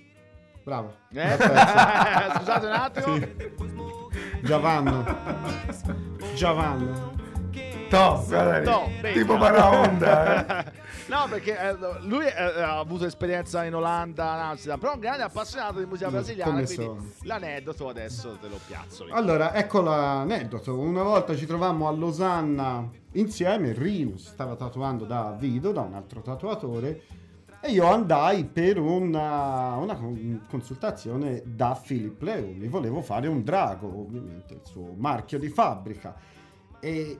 Bravo. 0.63 0.95
eh? 1.13 1.37
scusate 2.37 2.67
un 2.67 2.73
attimo. 2.73 3.98
Già 4.43 4.59
vanno. 4.59 5.05
Già 6.35 6.53
vanno. 6.53 7.17
To, 7.91 8.23
guarda 8.27 8.59
lì. 9.01 9.13
Tipo 9.15 9.33
no. 9.33 9.39
Paraonda. 9.39 10.65
eh. 10.65 10.73
No, 11.09 11.27
perché 11.27 11.59
eh, 11.59 11.75
lui 12.03 12.27
eh, 12.27 12.61
ha 12.61 12.79
avuto 12.79 13.07
esperienza 13.07 13.65
in 13.65 13.75
Olanda, 13.75 14.35
in 14.35 14.41
Amsterdam, 14.41 14.79
però 14.79 14.93
è 14.93 14.95
un 14.97 15.01
grande 15.01 15.23
appassionato 15.23 15.79
di 15.79 15.87
musica 15.87 16.11
brasiliana, 16.11 16.53
quindi 16.53 16.75
sono. 16.75 17.03
l'aneddoto 17.23 17.89
adesso 17.89 18.37
te 18.39 18.47
lo 18.49 18.61
piazzo. 18.67 19.07
Allora, 19.11 19.55
ecco 19.55 19.81
l'aneddoto. 19.81 20.79
Una 20.79 21.03
volta 21.03 21.35
ci 21.35 21.47
trovammo 21.47 21.89
a 21.89 21.93
Losanna 21.93 22.87
insieme, 23.13 23.73
Rino 23.73 24.19
si 24.19 24.27
stava 24.27 24.55
tatuando 24.55 25.07
da 25.07 25.35
Vido, 25.39 25.73
da 25.73 25.81
un 25.81 25.95
altro 25.95 26.21
tatuatore, 26.21 27.01
e 27.61 27.73
io 27.73 27.87
andai 27.87 28.45
per 28.45 28.79
una, 28.79 29.75
una 29.77 29.97
con- 29.97 30.45
consultazione 30.49 31.43
da 31.45 31.81
Philip 31.85 32.23
Leo. 32.23 32.53
Mi 32.53 32.69
volevo 32.69 33.03
fare 33.03 33.27
un 33.27 33.43
drago, 33.43 33.87
ovviamente, 33.87 34.55
il 34.55 34.61
suo 34.63 34.95
marchio 34.97 35.39
di 35.39 35.49
fabbrica. 35.49 36.15
E 36.81 37.19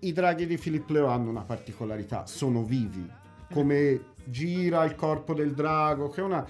i 0.00 0.12
draghi 0.12 0.46
di 0.46 0.56
Philip 0.56 0.88
Leo 0.88 1.08
hanno 1.08 1.28
una 1.28 1.42
particolarità, 1.42 2.26
sono 2.26 2.62
vivi. 2.62 3.06
Come 3.52 4.14
gira 4.24 4.84
il 4.84 4.94
corpo 4.94 5.34
del 5.34 5.52
drago, 5.52 6.08
che 6.08 6.20
è 6.20 6.24
una, 6.24 6.44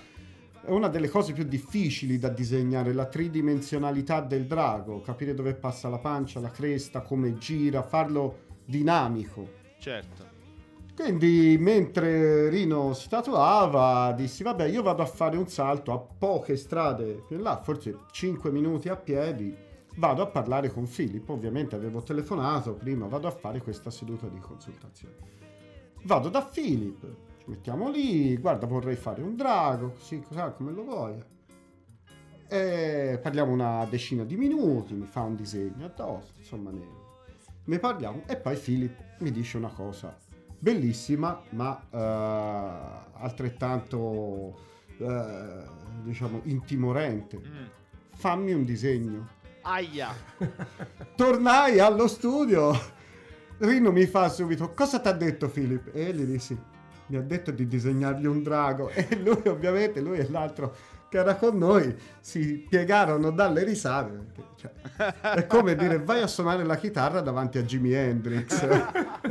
è 0.64 0.70
una 0.70 0.88
delle 0.88 1.08
cose 1.08 1.32
più 1.32 1.44
difficili 1.44 2.18
da 2.18 2.28
disegnare, 2.28 2.92
la 2.92 3.06
tridimensionalità 3.06 4.20
del 4.20 4.46
drago, 4.46 5.00
capire 5.00 5.34
dove 5.34 5.54
passa 5.54 5.88
la 5.88 5.98
pancia, 5.98 6.38
la 6.38 6.50
cresta, 6.50 7.00
come 7.00 7.38
gira, 7.38 7.82
farlo 7.82 8.44
dinamico. 8.64 9.64
Certo. 9.78 10.25
Quindi 10.96 11.58
mentre 11.60 12.48
Rino 12.48 12.94
si 12.94 13.10
tatuava, 13.10 14.12
dissi 14.12 14.42
vabbè 14.42 14.64
io 14.64 14.82
vado 14.82 15.02
a 15.02 15.06
fare 15.06 15.36
un 15.36 15.46
salto 15.46 15.92
a 15.92 15.98
poche 15.98 16.56
strade 16.56 17.22
più 17.26 17.36
in 17.36 17.42
là, 17.42 17.60
forse 17.62 17.98
5 18.10 18.50
minuti 18.50 18.88
a 18.88 18.96
piedi, 18.96 19.54
vado 19.96 20.22
a 20.22 20.26
parlare 20.26 20.72
con 20.72 20.86
Filippo, 20.86 21.34
ovviamente 21.34 21.74
avevo 21.74 22.02
telefonato 22.02 22.72
prima, 22.72 23.06
vado 23.08 23.28
a 23.28 23.30
fare 23.30 23.60
questa 23.60 23.90
seduta 23.90 24.26
di 24.28 24.38
consultazione. 24.38 25.16
Vado 26.04 26.30
da 26.30 26.42
Filippo, 26.42 27.06
ci 27.40 27.44
mettiamo 27.50 27.90
lì, 27.90 28.34
guarda 28.38 28.66
vorrei 28.66 28.96
fare 28.96 29.20
un 29.20 29.36
drago, 29.36 29.90
così, 29.98 30.22
cos'è, 30.22 30.54
come 30.54 30.72
lo 30.72 30.82
vuoi? 30.82 31.22
E 32.48 33.20
parliamo 33.22 33.52
una 33.52 33.84
decina 33.84 34.24
di 34.24 34.36
minuti, 34.38 34.94
mi 34.94 35.06
fa 35.06 35.20
un 35.20 35.36
disegno 35.36 35.84
addosso, 35.84 36.32
insomma 36.38 36.70
ne, 36.70 36.86
ne 37.64 37.78
parliamo 37.78 38.22
e 38.26 38.36
poi 38.36 38.56
Filippo 38.56 39.02
mi 39.18 39.30
dice 39.30 39.58
una 39.58 39.68
cosa 39.68 40.24
bellissima 40.66 41.40
ma 41.50 41.80
eh, 41.90 43.22
altrettanto 43.22 44.58
eh, 44.98 45.62
diciamo 46.02 46.40
intimorente. 46.44 47.38
Mm. 47.38 47.64
Fammi 48.16 48.52
un 48.52 48.64
disegno. 48.64 49.28
Aia. 49.62 50.12
Tornai 51.14 51.78
allo 51.78 52.08
studio. 52.08 52.72
Rino 53.58 53.92
mi 53.92 54.06
fa 54.06 54.28
subito: 54.28 54.72
Cosa 54.72 54.98
ti 54.98 55.06
ha 55.06 55.12
detto 55.12 55.48
Filippo? 55.48 55.92
E 55.92 56.12
gli 56.12 56.24
dissi: 56.24 56.58
Mi 57.06 57.16
ha 57.16 57.22
detto 57.22 57.52
di 57.52 57.68
disegnargli 57.68 58.26
un 58.26 58.42
drago. 58.42 58.90
E 58.94 59.06
lui, 59.22 59.42
ovviamente, 59.46 60.00
lui 60.00 60.18
e 60.18 60.28
l'altro 60.28 60.74
che 61.08 61.18
era 61.18 61.36
con 61.36 61.56
noi 61.56 61.94
si 62.20 62.66
piegarono 62.68 63.30
dalle 63.30 63.62
risate. 63.64 64.10
perché, 64.34 64.50
cioè, 64.56 65.32
è 65.34 65.46
come 65.46 65.76
dire: 65.76 65.98
Vai 66.00 66.22
a 66.22 66.26
suonare 66.26 66.64
la 66.64 66.76
chitarra 66.76 67.20
davanti 67.20 67.58
a 67.58 67.62
Jimi 67.62 67.92
Hendrix. 67.92 68.62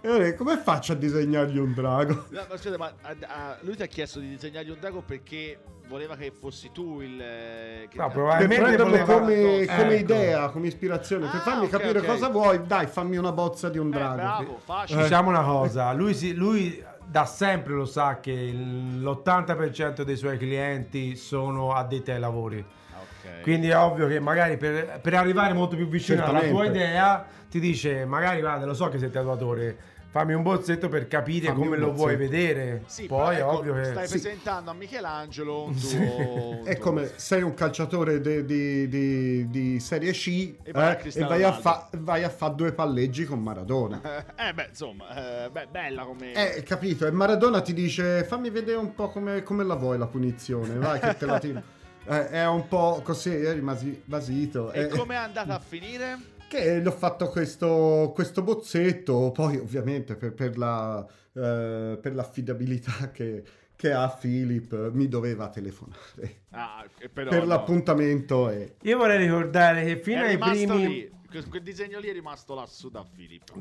e 0.00 0.24
dico, 0.24 0.44
come 0.44 0.58
faccio 0.58 0.92
a 0.92 0.96
disegnargli 0.96 1.58
un 1.58 1.72
drago? 1.74 2.26
No, 2.30 2.46
ma 2.48 2.56
scusa, 2.56 2.76
ma 2.76 2.92
a- 3.02 3.16
a- 3.26 3.56
lui 3.62 3.76
ti 3.76 3.82
ha 3.82 3.86
chiesto 3.86 4.18
di 4.20 4.28
disegnargli 4.28 4.70
un 4.70 4.78
drago 4.80 5.00
perché 5.02 5.58
voleva 5.88 6.16
che 6.16 6.30
fossi 6.38 6.70
tu 6.72 7.00
il. 7.00 7.20
eh, 7.20 7.86
Che 7.88 7.96
No, 7.96 8.04
Per 8.06 8.12
probabilmente 8.12 8.62
prenderlo 8.62 8.84
voleva- 8.90 9.14
come, 9.18 9.60
Ecco. 9.60 9.74
come 9.82 9.94
idea, 9.96 10.48
come 10.50 10.66
ispirazione, 10.66 11.26
per 11.26 11.40
Ah, 11.40 11.42
farmi 11.42 11.64
ok, 11.64 11.70
capire 11.70 11.98
ok. 12.00 12.06
cosa 12.06 12.28
vuoi, 12.28 12.60
dai, 12.66 12.86
fammi 12.86 13.16
una 13.16 13.32
bozza 13.32 13.68
di 13.70 13.78
un 13.78 13.86
Eh, 13.88 13.90
drago. 13.90 14.14
bravo, 14.16 14.58
facile. 14.62 15.02
Diciamo 15.02 15.30
una 15.30 15.42
cosa, 15.42 15.92
lui, 15.92 16.12
si- 16.14 16.34
lui 16.34 16.84
da 17.10 17.24
sempre 17.24 17.72
lo 17.74 17.86
sa 17.86 18.20
che 18.20 18.30
il- 18.32 19.00
l'80% 19.02 20.02
dei 20.02 20.16
suoi 20.16 20.36
clienti 20.36 21.16
sono 21.16 21.72
addetti 21.72 22.10
ai 22.10 22.18
lavori. 22.20 22.58
Ok. 22.58 23.40
Quindi 23.42 23.68
è 23.68 23.76
ovvio 23.78 24.06
che 24.06 24.20
magari 24.20 24.56
per, 24.56 25.00
per 25.00 25.14
arrivare 25.14 25.52
molto 25.54 25.74
più 25.76 25.88
vicino 25.88 26.22
alla 26.22 26.40
tua 26.40 26.40
Certamente. 26.48 26.78
idea 26.78 27.26
ti 27.48 27.60
dice 27.60 28.04
magari 28.04 28.40
guarda 28.40 28.66
lo 28.66 28.74
so 28.74 28.88
che 28.88 28.98
sei 28.98 29.10
tatuatore, 29.10 29.76
fammi 30.10 30.32
un 30.32 30.42
bozzetto 30.42 30.88
per 30.88 31.06
capire 31.06 31.48
Fammi 31.48 31.58
come 31.64 31.76
lo 31.76 31.92
vuoi 31.92 32.16
vedere. 32.16 32.82
Sì, 32.86 33.06
Poi 33.06 33.36
è 33.36 33.40
ecco, 33.40 33.58
ovvio 33.58 33.74
che... 33.74 33.84
stai 33.84 34.06
Sì. 34.06 34.18
presentando 34.20 34.70
a 34.70 34.74
Michelangelo 34.74 35.64
un 35.64 35.72
tuo. 35.78 35.88
Sì. 35.88 35.96
un 35.98 36.60
È 36.64 36.74
tuo- 36.74 36.84
come 36.84 37.10
sei 37.16 37.42
un 37.42 37.54
calciatore 37.54 38.20
de- 38.20 38.44
di, 38.44 38.88
di- 38.88 39.48
di 39.50 39.80
Serie 39.80 40.12
C 40.12 40.54
E 40.62 40.72
vai 40.72 40.86
a 40.94 40.98
eh, 41.02 41.10
e 41.14 41.24
vai 41.24 41.42
a, 41.44 41.52
fa- 41.52 41.88
vai 41.98 42.24
a 42.24 42.28
fare 42.30 42.54
due 42.54 42.72
palleggi 42.72 43.24
con 43.24 43.40
Maradona. 43.42 44.00
Eh, 44.38 44.54
beh, 44.54 44.66
insomma, 44.70 45.44
eh, 45.44 45.50
beh, 45.50 45.66
bella 45.70 46.04
come. 46.04 46.32
Eh, 46.32 46.62
capito? 46.62 47.06
E 47.06 47.10
Maradona 47.10 47.60
ti 47.60 47.74
dice 47.74 48.24
fammi 48.24 48.50
vedere 48.50 48.78
un 48.78 48.94
po' 48.94 49.10
come, 49.10 49.42
come 49.42 49.64
la 49.64 49.74
vuoi 49.74 49.98
la 49.98 50.06
punizione, 50.06 50.74
vai 50.76 51.00
che 51.00 51.16
te 51.16 51.26
la 51.26 51.38
tiro. 51.38 51.62
Eh, 52.10 52.28
è 52.30 52.46
un 52.46 52.66
po' 52.68 53.02
così, 53.04 53.28
io 53.28 53.52
rimasi 53.52 54.00
basito. 54.02 54.72
E 54.72 54.84
Eh, 54.84 54.88
come 54.88 55.12
è 55.14 55.18
andata 55.18 55.56
a 55.56 55.58
finire? 55.58 56.16
Che 56.48 56.80
gli 56.80 56.86
ho 56.86 56.90
fatto 56.90 57.28
questo, 57.28 58.10
questo 58.14 58.42
bozzetto, 58.42 59.30
poi 59.32 59.58
ovviamente 59.58 60.16
per, 60.16 60.32
per 60.32 60.56
la, 60.56 61.06
eh, 61.34 61.98
per 62.00 62.14
l'affidabilità 62.14 63.10
che, 63.12 63.44
che 63.76 63.92
ha 63.92 64.08
Philip 64.08 64.90
mi 64.92 65.08
doveva 65.08 65.48
telefonare 65.50 66.40
Ah, 66.50 66.84
però 67.12 67.28
per 67.30 67.40
no. 67.40 67.46
l'appuntamento 67.46 68.48
e 68.48 68.76
Io 68.82 68.96
vorrei 68.96 69.18
ricordare 69.18 69.84
che 69.84 69.98
fino 69.98 70.22
è 70.22 70.28
ai 70.28 70.38
primi... 70.38 70.86
lì. 70.86 71.16
Que- 71.30 71.44
Quel 71.46 71.62
disegno 71.62 71.98
lì 71.98 72.08
è 72.08 72.12
rimasto 72.12 72.54
lassù 72.54 72.88
da 72.88 73.04
Filippo. 73.04 73.54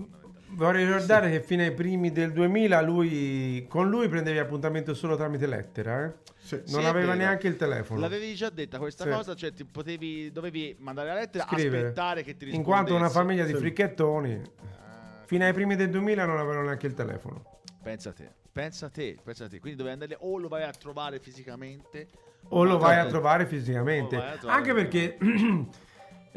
Vorrei 0.52 0.86
ricordare 0.86 1.30
che 1.30 1.42
fino 1.42 1.64
ai 1.64 1.74
primi 1.74 2.12
del 2.14 2.32
2000 2.32 2.80
lui, 2.82 3.66
con 3.68 3.90
lui 3.90 4.08
prendevi 4.08 4.38
appuntamento 4.38 4.94
solo 4.94 5.18
tramite 5.18 5.46
lettera, 5.48 6.06
eh? 6.06 6.14
sì, 6.38 6.56
non 6.68 6.82
Sì, 6.82 6.86
aveva 6.88 7.14
neanche 7.14 7.48
il 7.48 7.58
telefono. 7.58 8.00
L'avevi 8.00 8.34
già 8.36 8.50
detta 8.50 8.78
questa 8.78 9.04
Sì. 9.04 9.10
cosa, 9.10 9.36
cioè 9.36 9.52
ti 9.54 9.66
potevi, 9.66 10.32
dovevi 10.32 10.78
mandare 10.80 11.10
la 11.10 11.16
lettera, 11.16 11.46
Scrivere. 11.46 11.78
aspettare 11.88 12.24
che 12.24 12.38
ti 12.38 12.46
In 12.46 12.52
rispondesse. 12.52 12.70
quanto 12.72 12.96
una 12.96 13.10
famiglia 13.10 13.44
di 13.44 13.52
Sì. 13.52 13.60
fricchettoni, 13.60 14.42
Ah, 14.62 15.24
fino 15.26 15.44
ai 15.44 15.54
primi 15.54 15.76
del 15.76 15.90
2000 15.90 16.26
non 16.26 16.38
avevano 16.38 16.64
neanche 16.64 16.88
il 16.88 16.94
telefono. 16.94 17.60
pensa 17.84 18.10
a 18.10 18.14
te, 18.14 18.32
pensa 18.52 18.86
a 18.86 18.90
te, 18.90 19.18
pensa 19.22 19.44
a 19.46 19.50
te. 19.50 19.60
Quindi 19.60 19.78
dovevi 19.78 20.02
andare 20.02 20.18
o 20.22 20.38
lo 20.38 20.48
vai 20.48 20.64
a 20.64 20.72
trovare 20.72 21.20
fisicamente 21.20 22.08
O 22.50 22.64
lo 22.64 22.78
vai 22.78 22.98
a 22.98 23.06
trovare 23.08 23.46
fisicamente. 23.46 24.16
Vai 24.16 24.32
a 24.32 24.38
trovare. 24.38 24.58
Anche 24.60 24.74
perché 24.74 25.18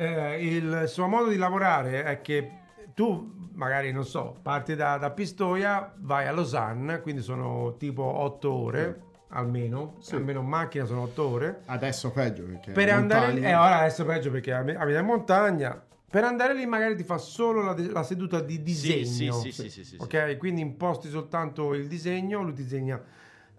eh, 0.00 0.46
il 0.46 0.84
suo 0.86 1.06
modo 1.08 1.28
di 1.28 1.36
lavorare 1.36 2.04
è 2.04 2.20
che 2.22 2.50
tu 2.94 3.48
magari, 3.52 3.92
non 3.92 4.04
so, 4.06 4.36
parti 4.42 4.74
da, 4.74 4.96
da 4.96 5.10
Pistoia, 5.10 5.92
vai 5.98 6.26
a 6.26 6.32
Lausanne, 6.32 7.00
quindi 7.00 7.20
sono 7.20 7.76
tipo 7.78 8.02
8 8.02 8.50
ore, 8.52 9.00
almeno, 9.28 9.96
Sì. 10.00 10.14
almeno 10.14 10.40
in 10.40 10.46
macchina 10.46 10.86
sono 10.86 11.02
8 11.02 11.28
ore. 11.28 11.60
adesso 11.66 12.10
peggio 12.12 12.44
perché 12.44 12.72
Per 12.72 12.88
andare 12.88 13.32
lì, 13.32 13.42
eh, 13.42 13.54
ora 13.54 13.78
adesso 13.80 14.04
peggio 14.06 14.30
perché 14.30 14.52
abita 14.52 14.98
in 14.98 15.04
montagna. 15.04 15.82
Per 16.10 16.24
andare 16.24 16.54
lì 16.54 16.66
magari 16.66 16.96
ti 16.96 17.04
fa 17.04 17.18
solo 17.18 17.62
la, 17.62 17.74
la 17.78 18.02
seduta 18.02 18.40
di 18.40 18.62
disegno. 18.62 19.32
sì, 19.32 19.52
sì, 19.52 19.68
sì, 19.68 19.70
sì, 19.70 19.84
sì. 19.84 19.96
ok? 20.00 20.36
Quindi 20.38 20.60
imposti 20.62 21.08
soltanto 21.08 21.74
il 21.74 21.86
disegno, 21.86 22.42
lui 22.42 22.52
disegna 22.54 23.00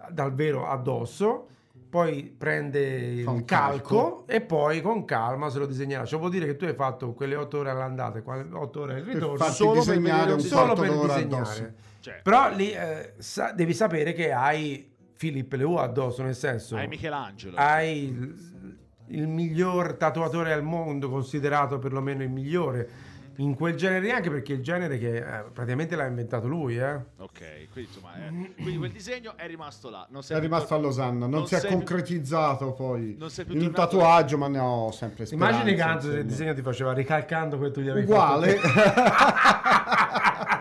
dal 0.10 0.34
vero 0.34 0.68
addosso, 0.68 1.48
poi 1.92 2.24
prende 2.24 2.80
il 2.80 3.44
calco, 3.44 3.44
calco. 3.46 4.24
e 4.26 4.40
poi 4.40 4.82
con 4.82 5.04
calma 5.04 5.50
se 5.50 5.60
lo 5.60 5.66
disegnerà. 5.66 6.06
Ciò 6.06 6.18
vuol 6.18 6.32
dire 6.32 6.46
che 6.46 6.56
tu 6.56 6.64
hai 6.64 6.74
fatto 6.74 7.12
quelle 7.12 7.36
8 7.36 7.58
ore 7.58 7.70
all'andata 7.70 8.18
e 8.18 8.24
8 8.26 8.80
ore 8.80 8.96
al 8.96 9.02
ritorno 9.02 9.44
solo 9.52 9.84
per 9.84 9.98
disegnare 9.98 10.40
solo 10.40 10.74
per 10.74 10.90
disegnare. 10.90 11.76
Cioè, 12.00 12.22
Però 12.24 12.50
lì 12.56 12.72
eh, 12.72 13.16
sa- 13.18 13.52
devi 13.52 13.74
sapere 13.74 14.14
che 14.14 14.32
hai 14.32 14.90
Philippe 15.18 15.58
Leu 15.58 15.76
addosso, 15.76 16.24
nel 16.24 16.34
senso 16.34 16.78
hai 16.78 16.88
Michelangelo. 16.88 17.58
hai 17.58 18.04
il, 18.06 18.78
il 19.08 19.28
miglior 19.28 19.96
tatuatore 19.96 20.54
al 20.54 20.64
mondo, 20.64 21.10
considerato 21.10 21.78
perlomeno 21.78 22.24
il 22.24 22.30
migliore 22.30 22.90
in 23.38 23.56
quel 23.56 23.76
genere, 23.76 24.12
anche 24.12 24.30
perché 24.30 24.54
il 24.54 24.62
genere 24.62 24.98
che 24.98 25.18
eh, 25.18 25.44
praticamente 25.54 25.96
l'ha 25.96 26.06
inventato 26.06 26.48
lui, 26.48 26.78
eh. 26.78 26.94
Ok, 27.18 27.68
quindi 27.72 27.90
insomma, 27.92 28.14
eh, 28.16 28.54
quindi 28.56 28.78
quel 28.78 28.92
disegno 28.92 29.34
è 29.38 29.48
rimasto 29.48 29.90
là. 29.90 30.06
Non 30.10 30.22
È 30.28 30.40
rimasto 30.40 30.76
a 30.76 30.78
Losanna, 30.78 31.26
non, 31.28 31.48
si 31.48 31.56
è 31.56 31.60
sei 31.60 31.70
più- 31.70 31.78
concretizzato 31.78 32.74
poi 32.74 33.16
non 33.18 33.30
sei 33.30 33.46
più 33.46 33.56
in 33.56 33.62
un 33.62 33.72
tatuaggio, 33.72 34.38
ma 34.38 34.48
ne 34.48 34.60
ho 34.60 34.92
sempre 34.92 35.26
speranza. 35.26 35.54
Immagini 35.54 35.76
che 35.76 35.82
anzi 35.82 36.10
se 36.10 36.18
il 36.18 36.26
disegno 36.26 36.54
ti 36.54 36.62
faceva 36.62 36.94
ricalcando 36.94 37.58
quello 37.58 37.72
che 37.72 37.80
tu 37.80 37.86
gli 37.86 37.90
avevi 37.90 38.06
Uguale. 38.06 38.56
fatto. 38.56 39.80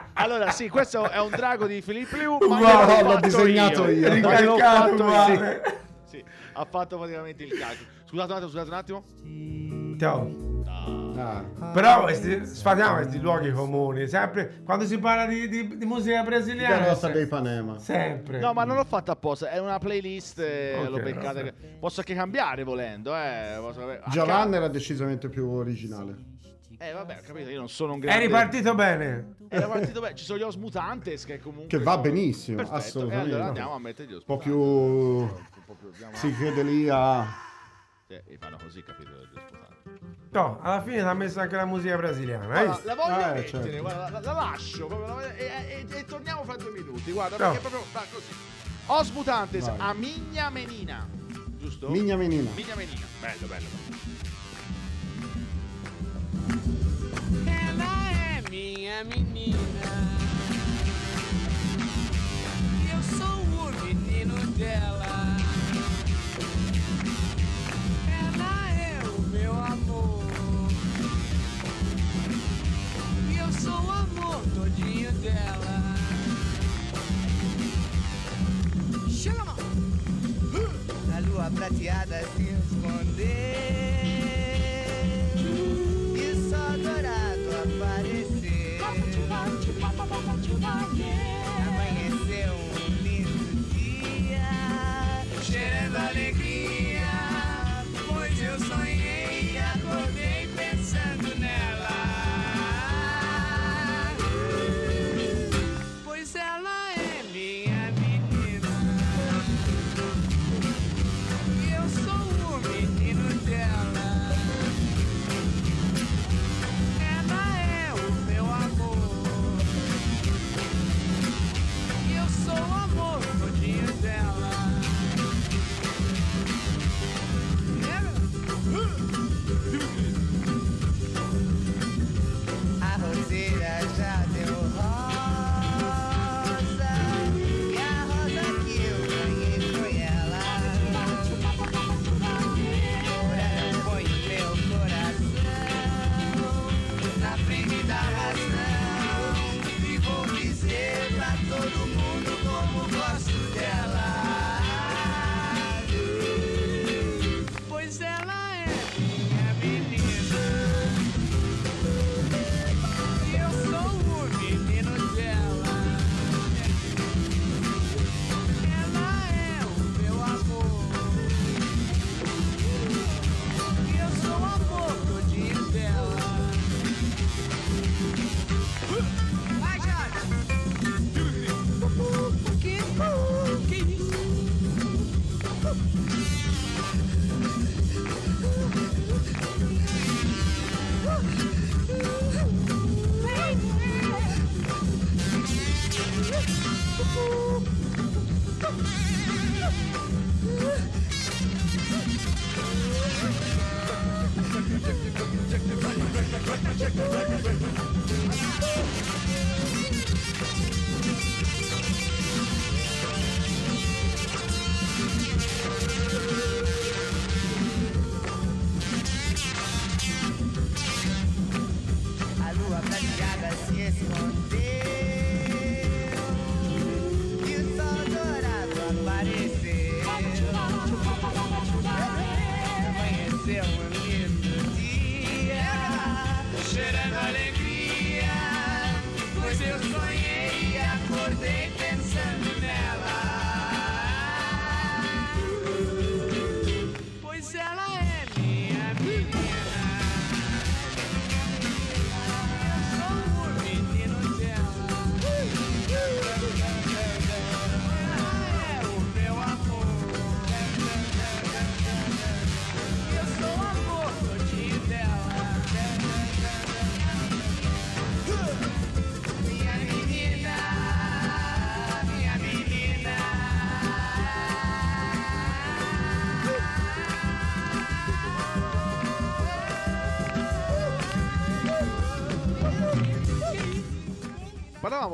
Allora, 0.21 0.51
sì, 0.51 0.69
questo 0.69 1.09
è 1.09 1.19
un 1.19 1.31
drago 1.31 1.67
di 1.67 1.81
Filippo 1.81 2.15
Liu, 2.17 2.37
ma 2.47 2.57
Uguale, 2.57 2.95
gliel'ho 2.95 3.13
l'ho 3.15 3.21
disegnato 3.21 3.89
io. 3.89 4.09
Gliel'ho 4.15 4.15
Ricalcato 4.31 4.93
uguale. 4.93 5.35
io. 5.65 5.79
Sì, 6.05 6.25
ha 6.53 6.65
fatto 6.67 6.99
praticamente 6.99 7.43
il 7.45 7.59
calcolo. 7.59 7.89
Scusate 8.05 8.33
un 8.33 8.37
attimo, 8.37 8.49
scusate 8.51 8.69
un 8.69 8.75
attimo. 8.77 9.97
Ciao. 9.99 10.50
Ah, 11.21 11.71
Però 11.73 12.03
questi, 12.03 12.47
sfatiamo 12.47 12.95
questi 12.97 13.21
luoghi 13.21 13.53
comuni, 13.53 14.09
sempre 14.09 14.63
quando 14.65 14.87
si 14.87 14.99
parla 14.99 15.27
di, 15.27 15.49
di- 15.49 15.77
di 15.77 15.85
musica 15.85 16.23
brasiliana. 16.23 16.79
Garota 16.79 17.07
se- 17.09 17.13
dei 17.13 17.27
Panema. 17.27 17.79
Sempre. 17.79 18.39
No, 18.39 18.53
ma 18.53 18.65
non 18.65 18.77
l'ho 18.77 18.85
fatto 18.85 19.11
apposta, 19.11 19.51
è 19.51 19.59
una 19.59 19.79
playlist, 19.79 20.39
eh, 20.39 20.77
Ok, 20.79 20.89
l'ho 20.89 20.99
beccata. 21.01 21.33
vabbè. 21.43 21.55
Posso 21.79 22.01
anche 22.01 22.15
cambiare 22.15 22.63
volendo, 22.65 23.15
eh. 23.15 23.57
Posso... 23.59 23.89
a 23.89 24.01
Giovanni 24.11 24.51
ca- 24.53 24.57
era 24.57 24.69
decisamente 24.69 25.29
più 25.29 25.49
originale. 25.51 26.29
Eh, 26.83 26.93
vabbè, 26.93 27.19
ho 27.21 27.27
capito, 27.27 27.51
io 27.51 27.59
non 27.59 27.69
sono 27.69 27.93
un 27.93 27.99
grande... 27.99 28.23
È 28.23 28.27
ripartito 28.27 28.75
bene. 28.75 29.35
Era 29.49 29.67
partito 29.69 30.01
bene. 30.01 30.15
Ci 30.15 30.25
sono 30.25 30.39
gli 30.39 30.43
Os 30.43 30.55
Mutantes 30.57 31.27
che 31.27 31.39
comunque... 31.39 31.67
Che 31.69 31.79
va 31.85 31.91
sono- 31.91 32.03
benissimo, 32.03 32.57
Perfetto, 32.57 32.79
assolutamente. 32.79 33.29
E 33.29 33.33
allora 33.35 33.47
andiamo 33.49 33.75
a 33.75 33.79
mettere 33.79 34.09
gli 34.09 34.13
Os 34.15 34.21
Un 34.21 34.25
po' 34.25 34.37
più... 34.39 34.57
Mutantes. 34.59 35.47
Un 35.57 35.63
po' 35.67 35.75
più... 35.75 35.89
Andiamo 35.93 36.15
Si 36.17 36.35
chiede 36.37 36.63
lì 36.63 36.89
a... 36.89 37.27
Sì, 38.07 38.15
e 38.15 38.39
fanno 38.41 38.57
così, 38.63 38.83
capito? 38.83 39.11
Gli 39.11 39.15
Os 39.15 39.29
Mutantes. 39.35 39.60
No, 40.33 40.61
alla 40.63 40.81
fine 40.83 40.99
ti 40.99 41.03
ha 41.03 41.13
messo 41.15 41.41
anche 41.41 41.57
la 41.57 41.65
musica 41.65 41.97
brasiliana. 41.97 42.63
visto? 42.63 42.83
la 42.87 42.95
voglio 42.95 43.15
Eh, 43.19 43.33
mettere, 43.33 43.49
certo. 43.49 43.81
guarda, 43.81 44.11
la, 44.11 44.21
la 44.21 44.33
lascio 44.33 44.87
proprio, 44.87 45.15
la 45.17 45.35
e, 45.35 45.45
e- 45.91 45.99
e 45.99 46.05
torniamo 46.05 46.45
fra 46.45 46.57
due 46.57 46.71
minuti. 46.71 47.11
Guarda, 47.11 47.37
No. 47.37 47.51
perché 47.51 47.59
proprio 47.69 47.85
va 47.93 48.05
così. 48.13 48.33
Os 48.87 49.11
Mutantes 49.11 49.67
Vai. 49.67 49.77
a 49.79 49.93
Migna 49.93 50.51
Menina. 50.51 51.09
Giusto? 51.59 51.89
Migna 51.89 52.17
Menina. 52.17 52.51
Migna 52.55 52.75
Menina. 52.77 53.07
Bello, 53.21 53.47
bello. 53.49 53.67
Ela 57.47 58.11
é 58.37 58.43
minha 58.49 59.05
menina. 59.05 59.57
E 62.85 62.91
eu 62.93 63.03
sou 63.03 63.43
o 63.43 63.85
menino 63.85 64.35
dela. 64.57 65.37
Ela 68.09 68.71
é 68.81 68.99
o 69.09 69.21
meu 69.23 69.53
amor. 69.53 70.20
todinho 74.55 75.13
dela. 75.13 75.97
Chama! 79.09 79.57
A 81.15 81.21
lua 81.21 81.51
prateada 81.51 82.23
se 82.37 82.43
esconder 82.43 83.57
e 86.17 86.51
só 86.51 86.57
adorar. 86.75 87.20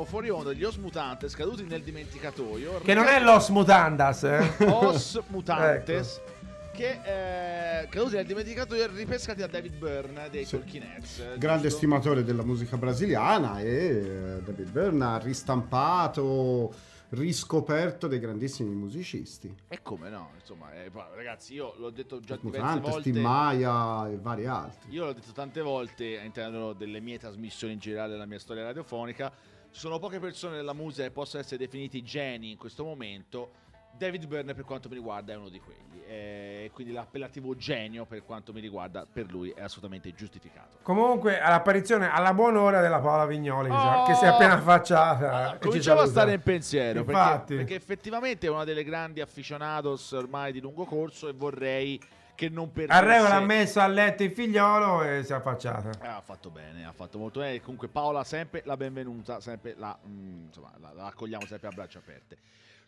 Fuori 0.07 0.29
onda 0.29 0.49
degli 0.49 0.63
Os 0.63 0.77
Mutantes 0.77 1.35
caduti 1.35 1.63
nel 1.63 1.81
dimenticatoio. 1.83 2.79
Che 2.79 2.93
non 2.93 3.05
è 3.05 3.19
Los 3.21 3.49
Mutandas, 3.49 4.23
eh? 4.23 4.55
Os 4.65 5.21
Mutantes. 5.27 6.17
Ecco. 6.17 6.35
Che 6.77 7.81
eh, 7.81 7.87
caduti 7.89 8.15
nel 8.15 8.25
dimenticatoio 8.27 8.83
e 8.83 8.87
ripescati 8.87 9.39
da 9.39 9.47
David 9.47 9.73
Byrne 9.77 10.29
dei 10.29 10.45
Sì. 10.45 10.57
Talking 10.57 10.83
Heads. 10.83 11.19
eh, 11.19 11.37
Grande 11.37 11.63
giusto? 11.63 11.77
stimatore 11.77 12.23
della 12.23 12.43
musica 12.43 12.77
brasiliana 12.77 13.59
e 13.61 13.67
eh, 13.67 14.41
David 14.43 14.69
Byrne 14.69 15.03
ha 15.05 15.17
ristampato, 15.17 16.71
riscoperto 17.09 18.07
dei 18.07 18.19
grandissimi 18.19 18.75
musicisti. 18.75 19.51
E 19.69 19.81
come 19.81 20.09
no, 20.09 20.29
insomma, 20.39 20.71
eh, 20.73 20.91
ragazzi, 21.15 21.53
io 21.55 21.73
l'ho 21.77 21.89
detto 21.89 22.19
già 22.19 22.37
Mutantes, 22.41 22.91
volte. 22.91 23.11
Tim 23.11 23.21
Maia 23.23 24.07
e 24.09 24.17
vari 24.17 24.45
altri. 24.45 24.91
Io 24.93 25.05
l'ho 25.05 25.13
detto 25.13 25.31
tante 25.31 25.61
volte 25.61 26.19
all'interno 26.19 26.73
delle 26.73 26.99
mie 26.99 27.17
trasmissioni 27.17 27.73
in 27.73 27.79
generale 27.79 28.11
della 28.11 28.25
mia 28.27 28.39
storia 28.39 28.63
radiofonica. 28.63 29.31
Sono 29.77 29.99
poche 29.99 30.17
persone 30.17 30.55
nella 30.55 30.73
musica 30.73 31.03
che 31.03 31.11
possono 31.11 31.43
essere 31.43 31.57
definiti 31.57 32.01
geni 32.01 32.49
in 32.49 32.57
questo 32.57 32.83
momento. 32.83 33.51
David 33.95 34.25
Byrne, 34.25 34.55
per 34.55 34.63
quanto 34.63 34.89
mi 34.89 34.95
riguarda, 34.95 35.33
è 35.33 35.35
uno 35.35 35.49
di 35.49 35.59
quelli. 35.59 36.03
E 36.03 36.71
quindi 36.73 36.93
l'appellativo 36.93 37.55
genio, 37.55 38.05
per 38.05 38.23
quanto 38.25 38.53
mi 38.53 38.59
riguarda, 38.59 39.05
per 39.05 39.29
lui 39.29 39.51
è 39.51 39.61
assolutamente 39.61 40.11
giustificato. 40.15 40.77
Comunque, 40.81 41.39
all'apparizione 41.39 42.11
alla 42.11 42.33
buon'ora 42.33 42.81
della 42.81 42.99
Paola 42.99 43.27
Vignoli, 43.27 43.69
che 43.69 43.75
si- 43.75 43.85
Oh! 43.85 44.05
che 44.05 44.13
si 44.15 44.23
è 44.23 44.27
appena 44.27 44.53
affacciata. 44.53 45.31
Allora, 45.31 45.51
ci 45.59 45.67
cominciamo 45.67 45.99
a 46.01 46.07
stare 46.07 46.33
in 46.33 46.41
pensiero 46.41 47.03
perché, 47.03 47.55
perché 47.55 47.75
effettivamente 47.75 48.47
è 48.47 48.49
una 48.49 48.63
delle 48.63 48.83
grandi 48.83 49.21
aficionados 49.21 50.11
ormai 50.13 50.51
di 50.53 50.59
lungo 50.59 50.85
corso 50.85 51.27
e 51.27 51.33
vorrei 51.33 52.01
che 52.37 52.49
non 52.49 52.71
perdesse 52.71 52.99
A 52.99 53.03
regola 53.03 53.35
ha 53.37 53.39
messo 53.41 53.79
a 53.79 53.87
letto 53.87 54.21
il 54.21 54.31
figliolo 54.31 55.01
e 55.01 55.23
si 55.23 55.31
è 55.31 55.35
affacciata. 55.35 55.89
Eh, 56.03 56.07
ha 56.07 56.21
fatto 56.21 56.51
bene, 56.51 56.85
ha 56.85 56.91
fatto 56.91 57.17
molto 57.17 57.39
bene. 57.39 57.59
Comunque 57.59 57.87
Paola 57.87 58.23
sempre 58.23 58.61
la 58.63 58.77
benvenuta, 58.77 59.39
sempre 59.41 59.73
la, 59.75 59.97
mm, 60.07 60.45
insomma, 60.45 60.71
la, 60.79 60.93
la 60.93 61.05
accogliamo 61.07 61.47
sempre 61.47 61.67
a 61.69 61.71
braccia 61.71 61.97
aperte. 61.97 62.37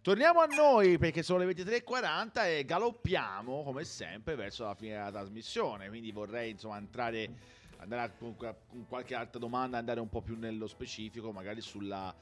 Torniamo 0.02 0.40
a 0.42 0.46
noi 0.46 1.00
perché 1.00 1.24
sono 1.24 1.44
le 1.44 1.52
23.40 1.52 2.46
e 2.46 2.64
galoppiamo 2.64 3.64
come 3.64 3.84
sempre 3.86 4.36
verso 4.36 4.66
la 4.66 4.76
fine 4.76 4.94
della 4.94 5.10
trasmissione. 5.10 5.88
Quindi 5.90 6.12
vorrei 6.12 6.52
insomma 6.52 6.78
entrare, 6.78 7.28
andare 7.80 8.02
a- 8.04 8.10
con, 8.12 8.36
con 8.38 8.86
qualche 8.88 9.16
altra 9.16 9.40
domanda, 9.40 9.80
andare 9.80 10.00
un 10.00 10.10
po' 10.10 10.22
più 10.22 10.38
nello 10.38 10.68
specifico, 10.68 11.32
magari 11.32 11.60
sulla. 11.62 12.14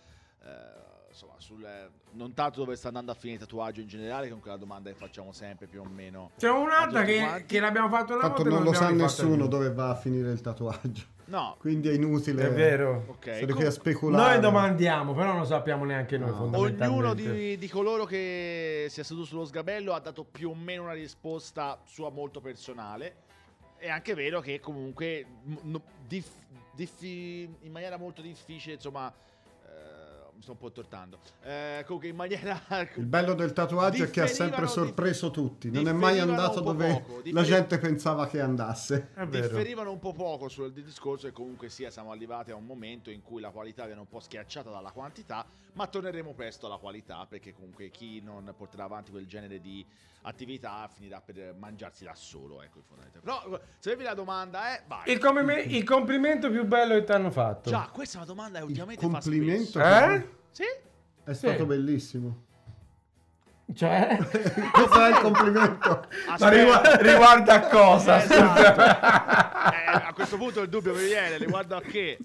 eh, 0.44 0.96
insomma, 1.18 1.34
sul, 1.38 1.68
non 2.12 2.34
tanto 2.36 2.60
dove 2.60 2.76
sta 2.76 2.90
andando 2.90 3.12
a 3.12 3.16
finire 3.16 3.40
il 3.42 3.48
tatuaggio 3.48 3.82
in 3.82 3.88
generale, 3.88 4.28
che 4.28 4.34
è 4.36 4.40
quella 4.40 4.58
domanda 4.58 4.90
che 4.92 4.96
facciamo 4.96 5.32
sempre 5.32 5.66
più 5.66 5.82
o 5.82 5.86
meno. 5.86 6.32
C'è 6.38 6.50
un'altra 6.50 7.04
che, 7.04 7.44
che 7.48 7.60
l'abbiamo 7.60 7.90
fatto 7.90 8.14
una 8.14 8.22
Tanto 8.22 8.44
volta 8.44 8.56
non 8.58 8.64
lo 8.64 8.74
sa 8.74 8.90
nessuno 8.92 9.36
più. 9.36 9.48
dove 9.48 9.74
va 9.74 9.90
a 9.90 9.96
finire 9.96 10.32
il 10.32 10.42
tatuaggio. 10.42 11.16
No. 11.26 11.58
Quindi 11.60 11.90
è 11.90 11.94
inutile 11.94 12.48
È 12.48 12.52
vero. 12.54 13.04
Ok. 13.10 13.18
stare 13.24 13.46
qui 13.48 13.54
Com- 13.54 13.66
a 13.66 13.72
speculare. 13.72 14.32
Noi 14.34 14.40
domandiamo, 14.42 15.14
però 15.14 15.32
non 15.32 15.40
lo 15.40 15.46
sappiamo 15.46 15.84
neanche 15.84 16.18
noi 16.18 16.30
No. 16.30 16.36
fondamentalmente. 16.38 16.86
Ognuno 16.86 17.14
di, 17.14 17.58
di 17.58 17.68
coloro 17.68 18.06
che 18.06 18.86
si 18.90 19.00
è 19.02 19.04
seduto 19.04 19.26
sullo 19.26 19.44
sgabello 19.44 19.94
ha 19.94 20.00
dato 20.00 20.24
più 20.24 20.52
o 20.52 20.56
meno 20.56 20.84
una 20.84 20.94
risposta 20.94 21.82
sua 21.84 22.10
molto 22.12 22.40
personale. 22.40 23.16
È 23.76 23.90
anche 23.90 24.14
vero 24.14 24.40
che 24.40 24.60
comunque 24.62 25.26
m- 25.44 25.56
no- 25.64 25.82
dif- 26.08 26.46
diffi- 26.74 27.50
in 27.62 27.72
maniera 27.74 27.98
molto 27.98 28.22
difficile, 28.22 28.76
insomma, 28.76 29.14
mi 30.38 30.44
sto 30.44 30.52
un 30.52 30.58
po' 30.60 30.72
tortando. 30.72 31.20
Eh, 31.42 31.84
comunque 31.86 32.10
in 32.10 32.16
maniera... 32.16 32.62
Il 32.96 33.06
bello 33.08 33.34
del 33.34 33.54
tatuaggio 33.54 34.04
è 34.04 34.10
che 34.12 34.22
ha 34.22 34.28
sempre 34.28 34.68
sorpreso 34.68 35.32
tutti. 35.32 35.72
Non 35.72 35.88
è 35.88 35.92
mai 35.92 36.20
andato 36.20 36.60
dove 36.60 36.92
poco, 36.92 37.22
la 37.32 37.42
gente 37.42 37.80
pensava 37.80 38.28
che 38.28 38.40
andasse. 38.40 39.10
È 39.16 39.26
vero. 39.26 39.48
differivano 39.48 39.92
un 39.92 40.00
po' 40.00 40.14
poco 40.14 40.48
sul 40.48 40.72
discorso 40.72 41.26
e 41.26 41.32
comunque 41.32 41.70
sia 41.70 41.90
siamo 41.90 42.12
arrivati 42.12 42.52
a 42.52 42.56
un 42.56 42.66
momento 42.66 43.10
in 43.10 43.24
cui 43.24 43.42
la 43.42 43.50
qualità 43.50 43.86
viene 43.86 44.02
un 44.02 44.08
po' 44.08 44.20
schiacciata 44.20 44.70
dalla 44.70 44.92
quantità 44.92 45.44
ma 45.78 45.86
torneremo 45.88 46.34
presto 46.34 46.66
alla 46.66 46.78
qualità 46.78 47.26
perché 47.30 47.54
comunque 47.54 47.90
chi 47.90 48.20
non 48.22 48.52
porterà 48.58 48.84
avanti 48.86 49.12
quel 49.12 49.28
genere 49.28 49.62
di 49.62 49.86
attività 50.24 50.90
finirà 50.92 51.22
per 51.22 51.54
mangiarsi 51.58 52.04
da 52.04 52.16
solo 52.16 52.64
ecco 52.64 52.80
il 52.80 52.84
fondamentale 52.84 53.24
però 53.24 53.60
se 53.78 53.90
avevi 53.92 54.04
la 54.04 54.16
domanda 54.16 54.74
è 54.74 54.82
vai 54.88 55.04
Il, 55.12 55.20
complim- 55.20 55.72
il 55.72 55.84
complimento 55.84 56.50
più 56.50 56.66
bello 56.66 56.96
che 56.96 57.04
ti 57.04 57.12
hanno 57.12 57.30
fatto. 57.30 57.70
già 57.70 57.90
questa 57.94 58.16
è 58.16 58.18
una 58.22 58.26
domanda 58.30 58.58
che 58.58 58.64
Il 58.64 58.70
ultimamente 58.72 59.06
fa 59.06 59.12
complimento 59.12 59.80
spesso 59.80 60.12
Eh? 60.14 60.30
sì? 60.52 60.64
è 61.24 61.34
stato 61.34 61.58
Sì. 61.60 61.66
bellissimo. 61.66 62.46
Cioè? 63.76 64.18
Cos'è 64.72 65.10
il 65.10 65.18
complimento? 65.22 66.08
Ma 66.26 66.34
Aspetta. 66.34 66.50
rigua- 66.50 66.96
riguarda 67.02 67.54
a 67.54 67.68
cosa? 67.68 68.24
Esatto. 68.24 69.46
Eh, 69.68 69.92
a 69.92 70.14
questo 70.14 70.38
punto 70.38 70.62
il 70.62 70.70
dubbio 70.70 70.94
mi 70.94 71.04
viene 71.04 71.38
riguardo 71.38 71.76
a 71.76 71.82
che 71.82 72.18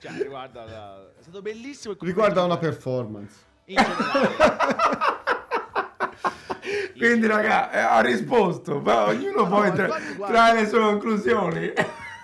cioè 0.00 0.12
riguardo 0.22 0.60
alla... 0.60 1.08
è 1.18 1.22
stato 1.22 1.42
bellissimo 1.42 1.94
Riguarda 2.00 2.42
una 2.44 2.56
performance. 2.58 3.34
in 3.66 3.76
generale 3.76 5.08
Quindi, 6.96 7.26
raga, 7.26 7.70
eh, 7.72 7.78
ha 7.78 8.00
risposto. 8.00 8.78
Ma 8.80 9.06
ognuno 9.06 9.42
No, 9.42 9.48
poi 9.48 9.72
tra- 9.72 9.88
trae 10.26 10.60
le 10.60 10.68
sue 10.68 10.80
conclusioni. 10.80 11.72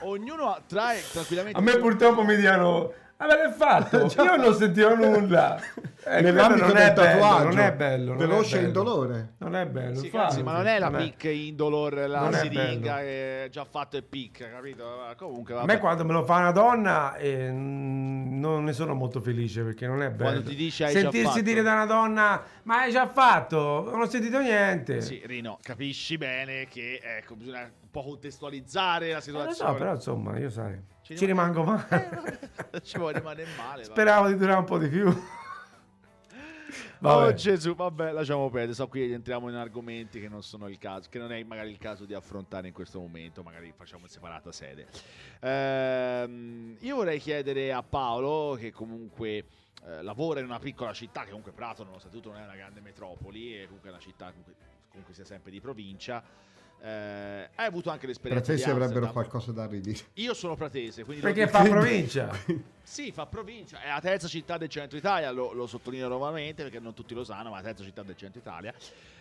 ognuno 0.02 0.58
trae 0.66 1.00
tranquillamente 1.12 1.58
A 1.58 1.62
me 1.62 1.78
purtroppo 1.78 2.22
mi 2.22 2.36
dicono. 2.36 2.92
Ma 3.18 3.26
l'hai 3.26 3.52
fatto? 3.52 4.08
Io 4.22 4.36
non 4.36 4.54
sentivo 4.54 4.94
nulla. 4.94 5.60
Eh, 6.08 6.20
Nell'ambito 6.20 6.66
del 6.66 6.76
è 6.76 6.92
bello, 6.92 7.02
tatuaggio. 7.02 7.44
non 7.48 7.58
è 7.58 7.72
bello. 7.72 8.12
non 8.12 8.22
è 8.22 8.26
Veloce 8.28 8.46
e 8.46 8.54
bello. 8.58 8.66
indolore. 8.68 9.32
Non 9.38 9.56
è 9.56 9.66
bello. 9.66 9.98
Sì, 9.98 10.08
cazzi, 10.08 10.40
ma 10.44 10.52
non 10.52 10.66
è 10.68 10.78
la 10.78 10.88
pic 10.92 11.24
indolor, 11.24 11.94
la 12.06 12.20
non 12.20 12.32
è 12.32 12.38
siringa 12.38 12.98
che 12.98 13.44
è 13.46 13.48
già 13.48 13.64
fatto 13.64 13.96
e 13.96 14.02
picca, 14.02 14.48
capito? 14.48 14.84
Comunque, 15.16 15.54
A 15.54 15.56
vabbè. 15.56 15.72
me 15.72 15.80
quando 15.80 16.04
me 16.04 16.12
lo 16.12 16.24
fa 16.24 16.36
una 16.36 16.52
donna 16.52 17.16
eh, 17.16 17.50
non 17.50 18.62
ne 18.62 18.72
sono 18.72 18.94
molto 18.94 19.20
felice 19.20 19.64
perché 19.64 19.88
non 19.88 20.00
è 20.00 20.10
bello. 20.10 20.30
Quando 20.30 20.48
ti 20.48 20.54
dice 20.54 20.84
hai 20.84 20.92
già 20.92 21.00
Sentirsi 21.00 21.26
fatto. 21.26 21.40
dire 21.42 21.62
da 21.62 21.72
una 21.72 21.86
donna 21.86 22.40
ma 22.62 22.82
hai 22.82 22.92
già 22.92 23.08
fatto? 23.08 23.88
Non 23.90 24.02
ho 24.02 24.06
sentito 24.06 24.38
niente. 24.38 25.00
Sì, 25.00 25.20
Rino, 25.24 25.58
capisci 25.60 26.16
bene 26.18 26.68
che 26.68 27.00
ecco, 27.02 27.34
bisogna 27.34 27.68
po' 27.96 28.02
contestualizzare 28.02 29.10
la 29.12 29.18
Eh, 29.18 29.22
situazione. 29.22 29.72
so, 29.72 29.78
però 29.78 29.94
insomma, 29.94 30.38
io 30.38 30.50
sai, 30.50 30.78
Ci 31.02 31.16
ci, 31.16 31.24
rimane- 31.24 31.52
rimango 31.52 31.72
male. 31.88 32.40
Eh, 32.72 32.80
Ci 32.84 32.98
vuole 32.98 33.18
rimanere 33.18 33.48
male. 33.56 33.84
Speravo 33.84 34.28
di 34.28 34.36
durare 34.36 34.58
un 34.58 34.64
po' 34.64 34.78
di 34.78 34.88
più. 34.88 35.06
Oh 37.02 37.20
Vabbè. 37.20 37.34
Gesù, 37.34 37.74
vabbè, 37.74 38.10
lasciamo 38.10 38.48
perdere. 38.50 38.72
So 38.74 38.88
qui 38.88 39.12
entriamo 39.12 39.48
in 39.50 39.54
argomenti 39.54 40.18
che 40.18 40.28
non 40.28 40.42
sono 40.42 40.66
il 40.66 40.78
caso, 40.78 41.08
che 41.10 41.18
non 41.18 41.30
è 41.30 41.42
magari 41.44 41.70
il 41.70 41.76
caso 41.78 42.06
di 42.06 42.14
affrontare 42.14 42.68
in 42.68 42.72
questo 42.72 42.98
momento. 42.98 43.42
Magari 43.42 43.72
facciamo 43.76 44.04
in 44.04 44.10
separata 44.10 44.50
sede. 44.50 44.86
Ehm, 45.40 46.76
io 46.80 46.96
vorrei 46.96 47.18
chiedere 47.20 47.72
a 47.72 47.82
Paolo, 47.82 48.56
che 48.58 48.72
comunque 48.72 49.44
eh, 49.84 50.02
lavora 50.02 50.40
in 50.40 50.46
una 50.46 50.58
piccola 50.58 50.92
città, 50.94 51.20
che 51.20 51.28
comunque 51.28 51.52
Prato, 51.52 51.84
nonostante 51.84 52.16
tutto, 52.16 52.30
non 52.32 52.40
è 52.40 52.44
una 52.44 52.56
grande 52.56 52.80
metropoli, 52.80 53.60
e 53.60 53.64
comunque 53.66 53.90
è 53.90 53.92
una 53.92 54.00
città 54.02 54.28
comunque, 54.30 54.54
comunque 54.88 55.14
sia 55.14 55.24
sempre 55.24 55.50
di 55.50 55.60
provincia. 55.60 56.22
Eh, 56.80 57.50
hai 57.54 57.66
avuto 57.66 57.90
anche 57.90 58.06
l'esperienza 58.06 58.44
Pratesi 58.44 58.64
di 58.66 58.70
avrebbero 58.70 59.10
qualcosa 59.10 59.50
da 59.52 59.66
ridire. 59.66 59.98
Io 60.14 60.34
sono 60.34 60.54
pratese, 60.54 61.04
quindi 61.04 61.22
Perché 61.22 61.48
fa 61.48 61.62
provincia. 61.62 62.30
sì, 62.82 63.10
fa 63.12 63.26
provincia, 63.26 63.82
è 63.82 63.88
la 63.88 64.00
terza 64.00 64.28
città 64.28 64.56
del 64.56 64.68
centro 64.68 64.96
Italia, 64.96 65.30
lo, 65.30 65.52
lo 65.52 65.66
sottolineo 65.66 66.08
nuovamente 66.08 66.62
perché 66.62 66.78
non 66.78 66.94
tutti 66.94 67.14
lo 67.14 67.24
sanno, 67.24 67.50
ma 67.50 67.58
è 67.58 67.62
la 67.62 67.68
terza 67.68 67.82
città 67.82 68.02
del 68.02 68.16
centro 68.16 68.38
Italia. 68.40 68.72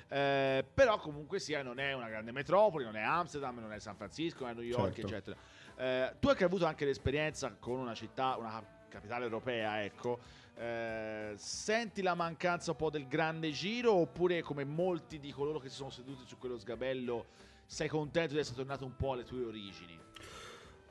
Eh, 0.08 0.64
però 0.72 1.00
comunque 1.00 1.40
sia, 1.40 1.64
non 1.64 1.80
è 1.80 1.94
una 1.94 2.08
grande 2.08 2.32
metropoli, 2.32 2.84
non 2.84 2.96
è 2.96 3.02
Amsterdam, 3.02 3.58
non 3.60 3.72
è 3.74 3.80
San 3.80 3.96
Francisco, 3.96 4.44
non 4.44 4.52
è 4.52 4.54
New 4.54 4.64
York, 4.64 4.94
Certo. 4.94 5.08
eccetera. 5.08 5.38
Eh, 5.78 6.16
tu 6.20 6.28
hai 6.28 6.44
avuto 6.44 6.66
anche 6.66 6.86
l'esperienza 6.86 7.56
con 7.60 7.80
una 7.80 7.96
città, 7.96 8.36
una 8.38 8.64
capitale 8.88 9.24
europea, 9.24 9.84
ecco. 9.84 10.20
Eh, 10.58 11.34
senti 11.36 12.02
la 12.02 12.16
mancanza 12.16 12.72
un 12.72 12.78
po' 12.78 12.90
del 12.90 13.08
grande 13.08 13.52
giro 13.52 13.94
oppure 13.94 14.42
come 14.42 14.64
molti 14.64 15.20
di 15.20 15.32
coloro 15.32 15.60
che 15.60 15.70
si 15.70 15.76
sono 15.76 15.90
seduti 15.90 16.24
su 16.26 16.38
quello 16.38 16.58
sgabello 16.58 17.26
sei 17.66 17.90
contento 17.90 18.34
di 18.34 18.40
essere 18.40 18.58
tornato 18.58 18.86
un 18.86 18.96
po' 18.96 19.14
alle 19.14 19.24
tue 19.24 19.44
origini? 19.44 20.05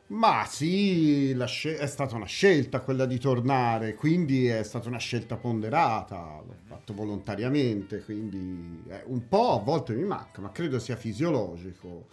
Ma 0.07 0.44
sì, 0.46 1.34
scel- 1.46 1.78
è 1.78 1.86
stata 1.86 2.14
una 2.14 2.26
scelta 2.26 2.80
quella 2.80 3.07
di 3.07 3.18
tornare, 3.18 3.94
quindi 3.94 4.46
è 4.46 4.62
stata 4.62 4.88
una 4.88 4.98
scelta 4.98 5.36
ponderata, 5.36 6.42
l'ho 6.46 6.57
fatto 6.66 6.92
volontariamente, 6.92 8.05
quindi 8.05 8.84
eh, 8.88 9.02
un 9.07 9.26
po' 9.28 9.61
a 9.61 9.62
volte 9.62 9.94
mi 9.94 10.05
manca, 10.05 10.42
ma 10.42 10.52
credo 10.52 10.78
sia 10.78 10.96
fisiologico 10.96 12.07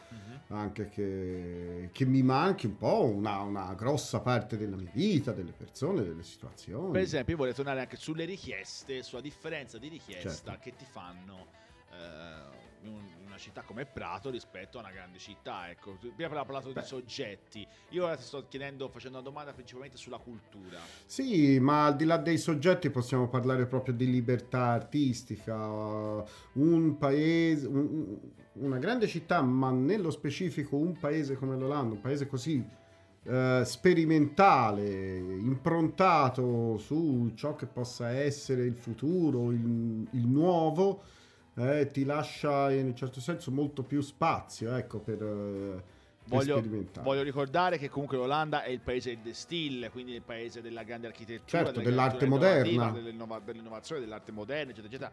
anche 0.47 0.89
che, 0.89 1.89
che 1.91 2.05
mi 2.05 2.21
manchi 2.21 2.65
un 2.65 2.77
po' 2.77 3.03
una, 3.03 3.39
una 3.39 3.73
grossa 3.73 4.19
parte 4.19 4.57
della 4.57 4.75
mia 4.75 4.91
vita, 4.93 5.31
delle 5.31 5.53
persone, 5.53 6.03
delle 6.03 6.23
situazioni. 6.23 6.91
Per 6.91 7.01
esempio, 7.01 7.33
io 7.33 7.39
vorrei 7.39 7.53
tornare 7.53 7.79
anche 7.79 7.95
sulle 7.95 8.25
richieste, 8.25 9.01
sulla 9.01 9.21
differenza 9.21 9.77
di 9.77 9.87
richiesta 9.87 10.51
Certo. 10.51 10.59
che 10.61 10.75
ti 10.75 10.85
fanno 10.89 11.47
in 12.83 13.09
in 13.21 13.27
una 13.27 13.37
città 13.37 13.61
come 13.61 13.85
Prato 13.85 14.29
rispetto 14.29 14.77
a 14.77 14.81
una 14.81 14.91
grande 14.91 15.17
città. 15.17 15.69
Ecco, 15.69 15.95
prima 15.99 16.25
abbiamo 16.25 16.45
parlato 16.45 16.71
Beh. 16.71 16.81
di 16.81 16.85
soggetti. 16.87 17.65
Io 17.89 18.05
ora 18.05 18.15
ti 18.15 18.23
sto 18.23 18.45
chiedendo, 18.47 18.89
facendo 18.89 19.17
una 19.19 19.27
domanda 19.27 19.53
principalmente 19.53 19.97
sulla 19.97 20.17
cultura. 20.17 20.79
Sì, 21.05 21.59
ma 21.59 21.85
al 21.85 21.95
di 21.95 22.05
là 22.05 22.17
dei 22.17 22.37
soggetti 22.37 22.89
possiamo 22.89 23.27
parlare 23.29 23.65
proprio 23.67 23.93
di 23.93 24.09
libertà 24.09 24.67
artistica. 24.67 25.55
Un 26.53 26.97
paese, 26.97 27.67
un- 27.67 28.19
una 28.53 28.77
grande 28.79 29.07
città, 29.07 29.41
ma 29.41 29.71
nello 29.71 30.11
specifico 30.11 30.75
un 30.75 30.97
paese 30.97 31.35
come 31.35 31.55
l'Olanda, 31.55 31.93
un 31.93 32.01
paese 32.01 32.27
così 32.27 32.79
eh, 33.23 33.61
sperimentale, 33.63 35.17
improntato 35.17 36.77
su 36.79 37.31
ciò 37.35 37.55
che 37.55 37.67
possa 37.67 38.09
essere 38.09 38.65
il 38.65 38.75
futuro, 38.75 39.51
il, 39.51 40.07
il 40.11 40.27
nuovo, 40.27 41.03
eh, 41.55 41.87
ti 41.91 42.03
lascia 42.05 42.71
in 42.71 42.85
un 42.87 42.95
certo 42.95 43.19
senso 43.19 43.51
molto 43.51 43.83
più 43.83 44.01
spazio, 44.01 44.73
ecco, 44.75 44.99
per, 44.99 45.21
eh, 45.21 45.99
Voglio, 46.25 46.57
sperimentare. 46.57 47.05
voglio 47.05 47.23
ricordare 47.23 47.77
che 47.77 47.89
comunque 47.89 48.15
l'Olanda 48.17 48.63
è 48.63 48.69
il 48.69 48.79
paese 48.79 49.17
del 49.21 49.35
still, 49.35 49.89
quindi 49.89 50.13
il 50.13 50.21
paese 50.21 50.61
della 50.61 50.83
grande 50.83 51.07
architettura, 51.07 51.63
Certo, 51.63 51.71
della 51.79 51.89
dell'arte 51.89 52.25
moderna. 52.27 52.91
dell'innova- 52.91 53.39
dell'innovazione, 53.39 54.01
dell'arte 54.01 54.31
moderna, 54.31 54.71
eccetera, 54.71 54.87
eccetera. 54.87 55.11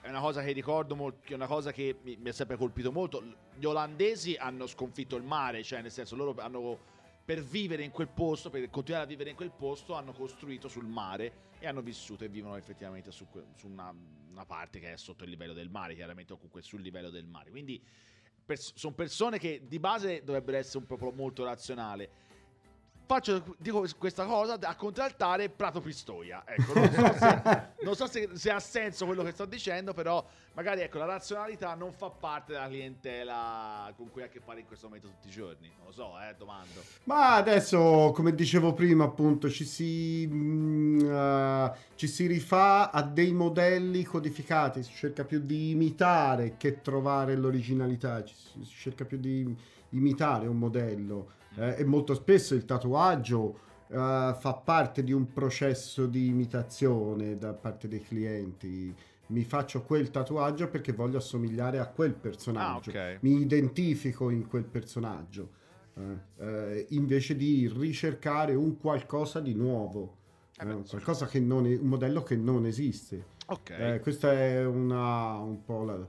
È 0.00 0.08
una 0.08 0.20
cosa 0.20 0.42
che 0.42 0.52
ricordo 0.52 0.94
molto, 0.94 1.32
è 1.32 1.34
una 1.34 1.46
cosa 1.46 1.72
che 1.72 1.96
mi, 2.02 2.16
mi 2.20 2.28
ha 2.28 2.32
sempre 2.32 2.56
colpito 2.56 2.92
molto. 2.92 3.22
Gli 3.56 3.64
olandesi 3.64 4.36
hanno 4.36 4.66
sconfitto 4.66 5.16
il 5.16 5.22
mare, 5.22 5.62
cioè 5.62 5.80
nel 5.82 5.90
senso 5.90 6.14
loro 6.14 6.34
hanno 6.38 6.78
per 7.24 7.42
vivere 7.42 7.82
in 7.82 7.90
quel 7.90 8.08
posto, 8.08 8.50
per 8.50 8.68
continuare 8.68 9.04
a 9.06 9.08
vivere 9.08 9.30
in 9.30 9.36
quel 9.36 9.50
posto, 9.50 9.94
hanno 9.94 10.12
costruito 10.12 10.68
sul 10.68 10.84
mare 10.84 11.32
e 11.64 11.66
hanno 11.66 11.80
vissuto 11.80 12.24
e 12.24 12.28
vivono 12.28 12.56
effettivamente 12.56 13.10
su, 13.10 13.26
su 13.56 13.66
una, 13.66 13.92
una 14.30 14.44
parte 14.44 14.78
che 14.78 14.92
è 14.92 14.96
sotto 14.96 15.24
il 15.24 15.30
livello 15.30 15.54
del 15.54 15.70
mare, 15.70 15.94
chiaramente 15.94 16.32
o 16.32 16.36
comunque 16.36 16.62
sul 16.62 16.82
livello 16.82 17.10
del 17.10 17.24
mare. 17.24 17.50
Quindi 17.50 17.82
sono 18.54 18.94
persone 18.94 19.38
che 19.38 19.62
di 19.66 19.78
base 19.78 20.22
dovrebbero 20.22 20.58
essere 20.58 20.78
un 20.78 20.86
popolo 20.86 21.12
molto 21.12 21.44
razionale. 21.44 22.32
Faccio, 23.06 23.54
dico 23.58 23.84
questa 23.98 24.24
cosa 24.24 24.58
a 24.58 24.74
contraltare 24.76 25.50
Prato 25.50 25.80
Pistoia. 25.80 26.42
Ecco, 26.46 26.72
non 26.72 26.88
so, 26.90 27.12
se, 27.18 27.42
non 27.84 27.94
so 27.94 28.06
se- 28.06 28.30
se 28.32 28.50
ha 28.50 28.60
senso 28.60 29.04
quello 29.04 29.22
che 29.22 29.32
sto 29.32 29.44
dicendo, 29.44 29.92
però 29.92 30.24
magari 30.54 30.80
ecco, 30.80 30.96
la 30.96 31.04
razionalità 31.04 31.74
non 31.74 31.92
fa 31.92 32.08
parte 32.08 32.52
della 32.52 32.66
clientela 32.66 33.92
con 33.94 34.10
cui 34.10 34.22
hai 34.22 34.28
a 34.28 34.30
che 34.30 34.40
fare 34.40 34.60
in 34.60 34.66
questo 34.66 34.86
momento 34.86 35.08
tutti 35.08 35.28
i 35.28 35.30
giorni. 35.30 35.70
Non 35.76 35.86
lo 35.88 35.92
so, 35.92 36.18
eh, 36.18 36.34
domando. 36.38 36.80
Ma 37.04 37.34
adesso, 37.34 38.10
come 38.14 38.34
dicevo 38.34 38.72
prima, 38.72 39.04
appunto, 39.04 39.50
ci 39.50 39.66
si, 39.66 40.22
eh, 41.04 41.72
ci 41.96 42.06
si 42.06 42.26
rifà 42.26 42.90
a 42.90 43.02
dei 43.02 43.32
modelli 43.32 44.02
codificati, 44.02 44.82
si 44.82 44.94
cerca 44.94 45.24
più 45.24 45.40
di 45.40 45.70
imitare 45.72 46.56
che 46.56 46.80
trovare 46.80 47.36
l'originalità, 47.36 48.24
ci 48.24 48.34
si 48.34 48.64
cerca 48.64 49.04
più 49.04 49.18
di 49.18 49.54
imitare 49.90 50.46
un 50.46 50.58
modello 50.58 51.42
eh, 51.56 51.76
e 51.78 51.84
molto 51.84 52.14
spesso 52.14 52.54
il 52.54 52.64
tatuaggio 52.64 53.58
eh, 53.88 54.34
fa 54.38 54.60
parte 54.64 55.02
di 55.04 55.12
un 55.12 55.32
processo 55.32 56.06
di 56.06 56.26
imitazione 56.26 57.36
da 57.38 57.52
parte 57.52 57.88
dei 57.88 58.02
clienti. 58.02 58.94
Mi 59.26 59.42
faccio 59.44 59.82
quel 59.82 60.10
tatuaggio 60.10 60.68
perché 60.68 60.92
voglio 60.92 61.16
assomigliare 61.16 61.78
a 61.78 61.86
quel 61.86 62.12
personaggio 62.12 62.90
Ah, 62.90 63.12
ok. 63.12 63.18
mi 63.20 63.40
identifico 63.40 64.30
in 64.30 64.46
quel 64.46 64.64
personaggio. 64.64 65.62
eh, 65.96 66.44
eh, 66.44 66.86
invece 66.90 67.36
di 67.36 67.72
ricercare 67.72 68.54
un 68.54 68.76
qualcosa 68.78 69.38
di 69.40 69.54
nuovo, 69.54 70.16
Eh 70.58 70.64
beh, 70.64 70.72
eh, 70.72 70.82
qualcosa 70.88 71.26
che 71.26 71.38
non 71.38 71.66
è, 71.66 71.76
un 71.76 71.86
modello 71.86 72.22
che 72.24 72.34
non 72.36 72.66
esiste. 72.66 73.24
Ok. 73.46 73.70
Eh, 73.70 74.00
questa 74.00 74.32
è 74.32 74.64
una, 74.66 75.34
un 75.36 75.62
po' 75.64 75.84
la, 75.84 76.06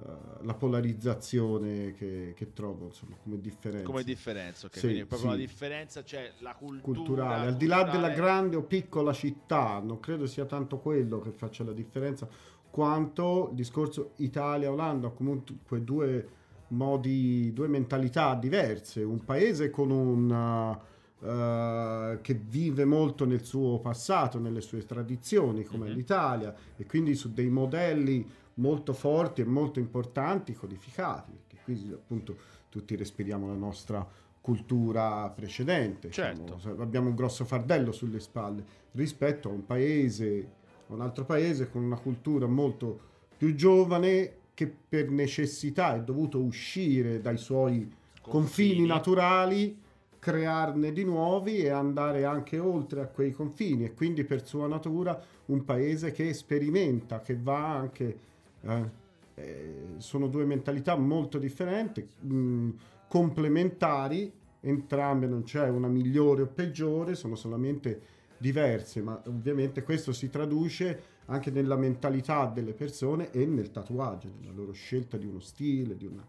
eh, 0.00 0.44
la 0.44 0.54
polarizzazione 0.54 1.92
che, 1.92 2.32
che 2.34 2.52
trovo 2.52 2.86
insomma, 2.86 3.16
come 3.22 3.40
differenza. 3.40 3.86
Come 3.86 4.02
differenza, 4.02 4.66
ok. 4.66 4.74
Sì, 4.74 4.80
Quindi 4.80 5.04
proprio 5.04 5.30
sì. 5.30 5.36
la 5.36 5.40
differenza 5.40 6.02
c'è 6.02 6.32
la 6.38 6.54
cultura 6.54 6.82
culturale, 6.82 7.46
al 7.48 7.56
di 7.56 7.66
là 7.66 7.76
della 7.78 7.90
culturale- 7.92 8.14
grande 8.14 8.56
o 8.56 8.62
piccola 8.62 9.12
città, 9.12 9.80
non 9.80 10.00
credo 10.00 10.26
sia 10.26 10.44
tanto 10.44 10.78
quello 10.78 11.20
che 11.20 11.30
faccia 11.30 11.64
la 11.64 11.72
differenza, 11.72 12.28
quanto 12.70 13.48
il 13.50 13.56
discorso 13.56 14.12
Italia-Olanda, 14.16 15.08
comunque 15.10 15.82
due 15.82 16.28
modi, 16.68 17.52
due 17.52 17.68
mentalità 17.68 18.34
diverse, 18.34 19.02
un 19.02 19.24
paese 19.24 19.70
con 19.70 19.90
un 19.90 20.78
eh, 21.22 22.18
che 22.22 22.34
vive 22.34 22.84
molto 22.84 23.24
nel 23.24 23.44
suo 23.44 23.78
passato, 23.78 24.38
nelle 24.38 24.60
sue 24.60 24.84
tradizioni, 24.84 25.64
come 25.64 25.88
Mhm. 25.88 25.94
l'Italia, 25.94 26.54
e 26.76 26.86
quindi 26.86 27.14
su 27.14 27.32
dei 27.32 27.48
modelli 27.50 28.26
molto 28.54 28.92
forti 28.92 29.40
e 29.40 29.44
molto 29.44 29.78
importanti 29.78 30.52
codificati, 30.54 31.32
perché 31.46 31.62
qui 31.64 31.90
appunto 31.92 32.36
tutti 32.68 32.94
respiriamo 32.96 33.46
la 33.46 33.54
nostra 33.54 34.06
cultura 34.40 35.28
precedente, 35.30 36.10
Certo. 36.10 36.58
Siamo- 36.58 36.82
abbiamo 36.82 37.08
un 37.10 37.14
grosso 37.14 37.44
fardello 37.44 37.92
sulle 37.92 38.20
spalle 38.20 38.64
rispetto 38.92 39.48
a 39.48 39.52
un 39.52 39.64
paese, 39.66 40.48
a 40.88 40.94
un 40.94 41.00
altro 41.02 41.24
paese 41.24 41.70
con 41.70 41.82
una 41.82 41.98
cultura 41.98 42.46
molto 42.46 43.00
più 43.36 43.54
giovane 43.54 44.36
che 44.54 44.66
per 44.88 45.10
necessità 45.10 45.94
è 45.94 46.02
dovuto 46.02 46.38
uscire 46.40 47.20
dai 47.20 47.36
suoi 47.38 47.90
confini 48.20 48.84
naturali, 48.86 49.78
crearne 50.20 50.92
di 50.92 51.02
nuovi 51.02 51.58
e 51.58 51.70
andare 51.70 52.24
anche 52.24 52.60
oltre 52.60 53.00
a 53.00 53.06
quei 53.06 53.32
confini. 53.32 53.86
E 53.86 53.94
quindi 53.94 54.22
per 54.22 54.46
sua 54.46 54.68
natura 54.68 55.20
un 55.46 55.64
paese 55.64 56.12
che 56.12 56.32
sperimenta, 56.32 57.20
che 57.20 57.36
va 57.36 57.74
anche... 57.74 58.18
eh, 58.60 58.98
eh, 59.40 59.74
sono 59.96 60.28
due 60.28 60.44
mentalità 60.44 60.96
molto 60.96 61.38
differenti, 61.38 62.06
mh, 62.20 62.70
complementari, 63.08 64.32
entrambe 64.60 65.26
non 65.26 65.42
c'è 65.42 65.68
una 65.68 65.88
migliore 65.88 66.42
o 66.42 66.46
peggiore, 66.46 67.14
sono 67.14 67.34
solamente 67.34 68.18
diverse, 68.36 69.02
ma 69.02 69.20
ovviamente 69.26 69.82
questo 69.82 70.12
si 70.12 70.28
traduce 70.28 71.18
anche 71.26 71.50
nella 71.50 71.76
mentalità 71.76 72.46
delle 72.46 72.72
persone 72.72 73.30
e 73.30 73.46
nel 73.46 73.70
tatuaggio, 73.70 74.30
nella 74.38 74.52
loro 74.52 74.72
scelta 74.72 75.16
di 75.16 75.26
uno 75.26 75.40
stile, 75.40 75.96
di 75.96 76.06
una... 76.06 76.26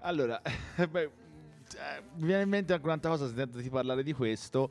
Allora, 0.00 0.40
beh, 0.88 1.10
eh, 1.74 2.02
mi 2.16 2.26
viene 2.26 2.42
in 2.42 2.48
mente 2.48 2.72
anche 2.72 2.84
un'altra 2.84 3.10
cosa 3.10 3.26
sentendoti 3.26 3.68
parlare 3.68 4.02
di 4.02 4.12
questo, 4.12 4.70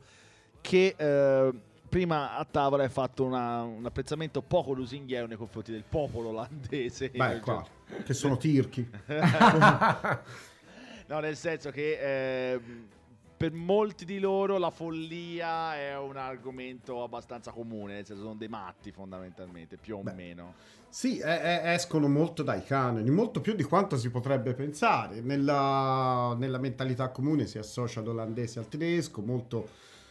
che 0.60 0.94
eh, 0.96 1.52
prima 1.88 2.36
a 2.36 2.44
tavola 2.44 2.82
hai 2.82 2.88
fatto 2.88 3.24
una- 3.24 3.62
un 3.62 3.84
apprezzamento 3.84 4.42
poco 4.42 4.72
lusinghiero 4.72 5.26
nei 5.26 5.36
confronti 5.36 5.70
del 5.72 5.84
popolo 5.88 6.28
olandese. 6.30 7.10
Beh, 7.10 7.40
qua, 7.40 7.64
che 8.04 8.14
sono 8.14 8.36
tirchi. 8.36 8.88
no, 11.06 11.20
nel 11.20 11.36
senso 11.36 11.70
che 11.70 12.52
eh, 12.52 12.60
per 13.36 13.52
molti 13.52 14.04
di 14.04 14.18
loro 14.18 14.56
la 14.56 14.70
follia 14.70 15.76
è 15.76 15.96
un 15.98 16.16
argomento 16.16 17.02
abbastanza 17.02 17.50
comune, 17.50 17.94
nel 17.94 18.06
senso 18.06 18.22
sono 18.22 18.34
dei 18.34 18.48
matti 18.48 18.90
fondamentalmente, 18.92 19.76
più 19.76 19.98
o 19.98 20.02
Beh. 20.02 20.12
meno. 20.12 20.54
Sì, 20.88 21.18
e- 21.18 21.30
e- 21.30 21.72
escono 21.74 22.08
molto 22.08 22.42
dai 22.42 22.64
canoni, 22.64 23.10
molto 23.10 23.40
più 23.42 23.54
di 23.54 23.64
quanto 23.64 23.98
si 23.98 24.08
potrebbe 24.10 24.54
pensare. 24.54 25.20
Nella, 25.20 26.34
nella 26.38 26.58
mentalità 26.58 27.10
comune 27.10 27.46
si 27.46 27.58
associa 27.58 28.00
l'olandese 28.00 28.58
al 28.58 28.68
tedesco, 28.68 29.20
molto 29.20 29.68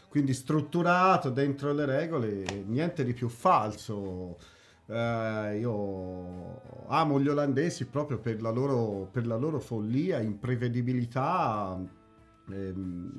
quindi 0.09 0.33
strutturato 0.33 1.29
dentro 1.29 1.73
le 1.73 1.85
regole, 1.85 2.45
niente 2.67 3.03
di 3.03 3.13
più 3.13 3.27
falso. 3.27 4.37
Eh, 4.87 5.57
io 5.59 6.61
amo 6.87 7.19
gli 7.19 7.27
olandesi 7.27 7.85
proprio 7.85 8.19
per 8.19 8.41
la 8.41 8.51
loro, 8.51 9.09
per 9.11 9.25
la 9.25 9.35
loro 9.35 9.59
follia, 9.59 10.19
imprevedibilità, 10.19 11.77
ehm, 12.49 13.11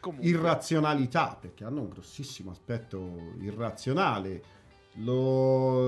comunque, 0.00 0.28
irrazionalità, 0.28 1.36
perché 1.40 1.64
hanno 1.64 1.80
un 1.82 1.88
grossissimo 1.88 2.50
aspetto 2.50 3.34
irrazionale. 3.40 4.42
Lo, 4.98 5.80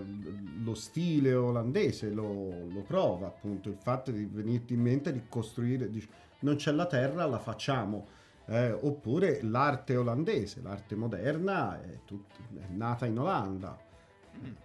lo 0.00 0.74
stile 0.74 1.34
olandese 1.34 2.10
lo, 2.10 2.66
lo 2.68 2.82
prova 2.82 3.28
appunto 3.28 3.68
il 3.68 3.76
fatto 3.80 4.10
di 4.10 4.24
venirti 4.24 4.74
in 4.74 4.80
mente 4.80 5.12
di 5.12 5.22
costruire 5.28 5.88
dici, 5.88 6.08
non 6.40 6.56
c'è 6.56 6.72
la 6.72 6.86
terra 6.86 7.26
la 7.26 7.38
facciamo 7.38 8.08
Eh, 8.48 8.70
oppure 8.70 9.40
l'arte 9.42 9.96
olandese 9.96 10.62
l'arte 10.62 10.94
moderna 10.96 11.80
è, 11.80 12.00
tut- 12.04 12.30
è 12.54 12.66
nata 12.70 13.06
in 13.06 13.18
Olanda 13.18 13.76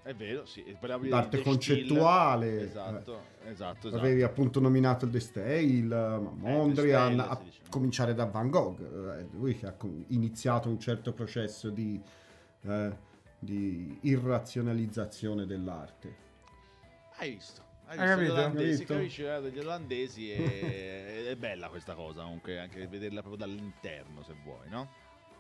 è 0.03 0.13
vero, 0.13 0.45
sì. 0.45 0.63
l'arte 1.03 1.41
concettuale 1.41 2.47
stile. 2.47 2.63
Esatto, 2.69 3.19
esatto, 3.45 3.87
esatto. 3.87 3.95
Avevi 4.03 4.21
appunto 4.23 4.59
nominato 4.59 5.05
il 5.05 5.11
De 5.11 5.19
Stijl, 5.19 5.87
ma 5.87 6.19
Mondrian, 6.35 7.13
Stijl, 7.13 7.19
a 7.29 7.35
si 7.37 7.43
dice. 7.45 7.59
cominciare 7.69 8.13
da 8.13 8.25
Van 8.25 8.49
Gogh, 8.49 8.79
eh, 9.19 9.27
lui 9.33 9.55
che 9.57 9.67
ha 9.67 9.75
iniziato 10.07 10.69
un 10.69 10.79
certo 10.79 11.13
processo 11.13 11.69
di, 11.69 11.99
eh, 12.63 12.95
di 13.39 13.97
irrazionalizzazione 14.01 15.45
dell'arte. 15.45 16.15
Hai 17.17 17.31
visto? 17.31 17.61
Hai 17.85 17.97
Hai 17.97 18.05
visto 18.07 18.21
gli 18.21 18.27
capito? 18.27 18.33
olandesi, 18.33 18.63
Hai 18.69 18.77
visto? 18.77 18.93
capisci 18.93 19.23
eh, 19.23 19.41
degli 19.41 19.59
olandesi 19.59 20.31
e 20.31 21.25
è 21.31 21.35
bella 21.35 21.67
questa 21.69 21.93
cosa 21.93 22.23
comunque 22.23 22.59
anche 22.59 22.87
vederla 22.87 23.21
proprio 23.21 23.45
dall'interno 23.45 24.23
se 24.23 24.33
vuoi, 24.43 24.69
no? 24.69 24.89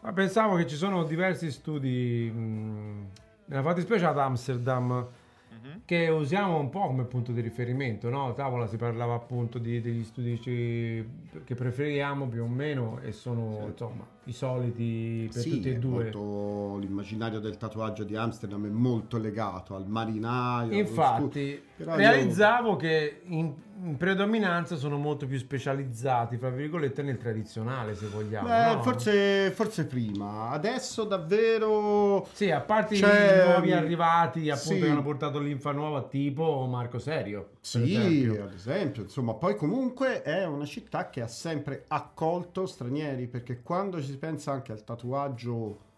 Ma 0.01 0.13
pensavo 0.13 0.55
che 0.55 0.65
ci 0.67 0.75
sono 0.75 1.03
diversi 1.03 1.51
studi, 1.51 2.29
mh, 2.33 3.07
nella 3.51 3.63
fattispecie 3.63 4.05
ad 4.05 4.17
Amsterdam, 4.17 5.07
Mhm. 5.51 5.81
che 5.83 6.07
usiamo 6.07 6.57
un 6.57 6.69
po' 6.69 6.87
come 6.87 7.03
punto 7.03 7.33
di 7.33 7.41
riferimento, 7.41 8.09
no? 8.09 8.29
A 8.29 8.33
tavola 8.33 8.65
si 8.67 8.77
parlava 8.77 9.13
appunto 9.15 9.59
di- 9.59 9.81
degli 9.81 10.03
studi 10.05 10.39
che 10.39 11.53
preferiamo 11.55 12.27
più 12.29 12.43
o 12.43 12.47
meno 12.47 12.99
e 13.03 13.11
sono 13.11 13.65
insomma 13.67 14.07
i 14.25 14.31
soliti 14.31 15.27
per 15.31 15.41
Sì, 15.41 15.49
tutti 15.49 15.69
e 15.69 15.77
due. 15.79 16.03
molto- 16.13 16.77
l'immaginario 16.79 17.39
del 17.39 17.57
tatuaggio 17.57 18.05
di 18.05 18.15
Amsterdam 18.15 18.65
è 18.65 18.69
molto 18.69 19.17
legato 19.17 19.75
al 19.75 19.85
marinaio. 19.85 20.71
Infatti, 20.71 21.51
scu- 21.55 21.61
però 21.75 21.91
io- 21.91 21.97
realizzavo 21.97 22.75
che 22.77 23.21
in, 23.25 23.53
in 23.83 23.97
predominanza 23.97 24.75
sono 24.75 24.97
molto 24.97 25.25
più 25.25 25.37
specializzati, 25.37 26.37
fra 26.37 26.49
virgolette, 26.49 27.01
nel 27.01 27.17
tradizionale, 27.17 27.95
se 27.95 28.07
vogliamo. 28.07 28.47
Beh, 28.47 28.73
no? 28.75 28.83
forse, 28.83 29.51
forse 29.51 29.85
prima, 29.85 30.49
adesso 30.49 31.03
davvero... 31.03 32.27
Sì, 32.31 32.51
a 32.51 32.61
parte 32.61 32.95
C'è, 32.95 33.43
i 33.43 33.49
nuovi 33.49 33.71
arrivati, 33.71 34.49
appunto, 34.49 34.75
sì. 34.75 34.81
che 34.81 34.89
hanno 34.89 35.01
portato 35.01 35.39
l'infa 35.39 35.71
nuova, 35.71 36.03
tipo 36.03 36.65
Marco 36.67 36.99
Serio. 36.99 37.51
Sì, 37.61 37.95
esempio. 37.95 38.43
ad 38.43 38.53
esempio, 38.53 39.03
insomma, 39.03 39.33
poi 39.33 39.55
comunque 39.55 40.21
è 40.21 40.45
una 40.45 40.65
città 40.65 41.09
che 41.09 41.21
ha 41.21 41.27
sempre 41.27 41.85
accolto 41.87 42.67
stranieri, 42.67 43.27
perché 43.27 43.61
quando 43.61 43.99
ci 43.99 44.07
si 44.07 44.17
pensa 44.17 44.51
anche 44.51 44.71
al 44.71 44.83
tatuaggio 44.83 45.89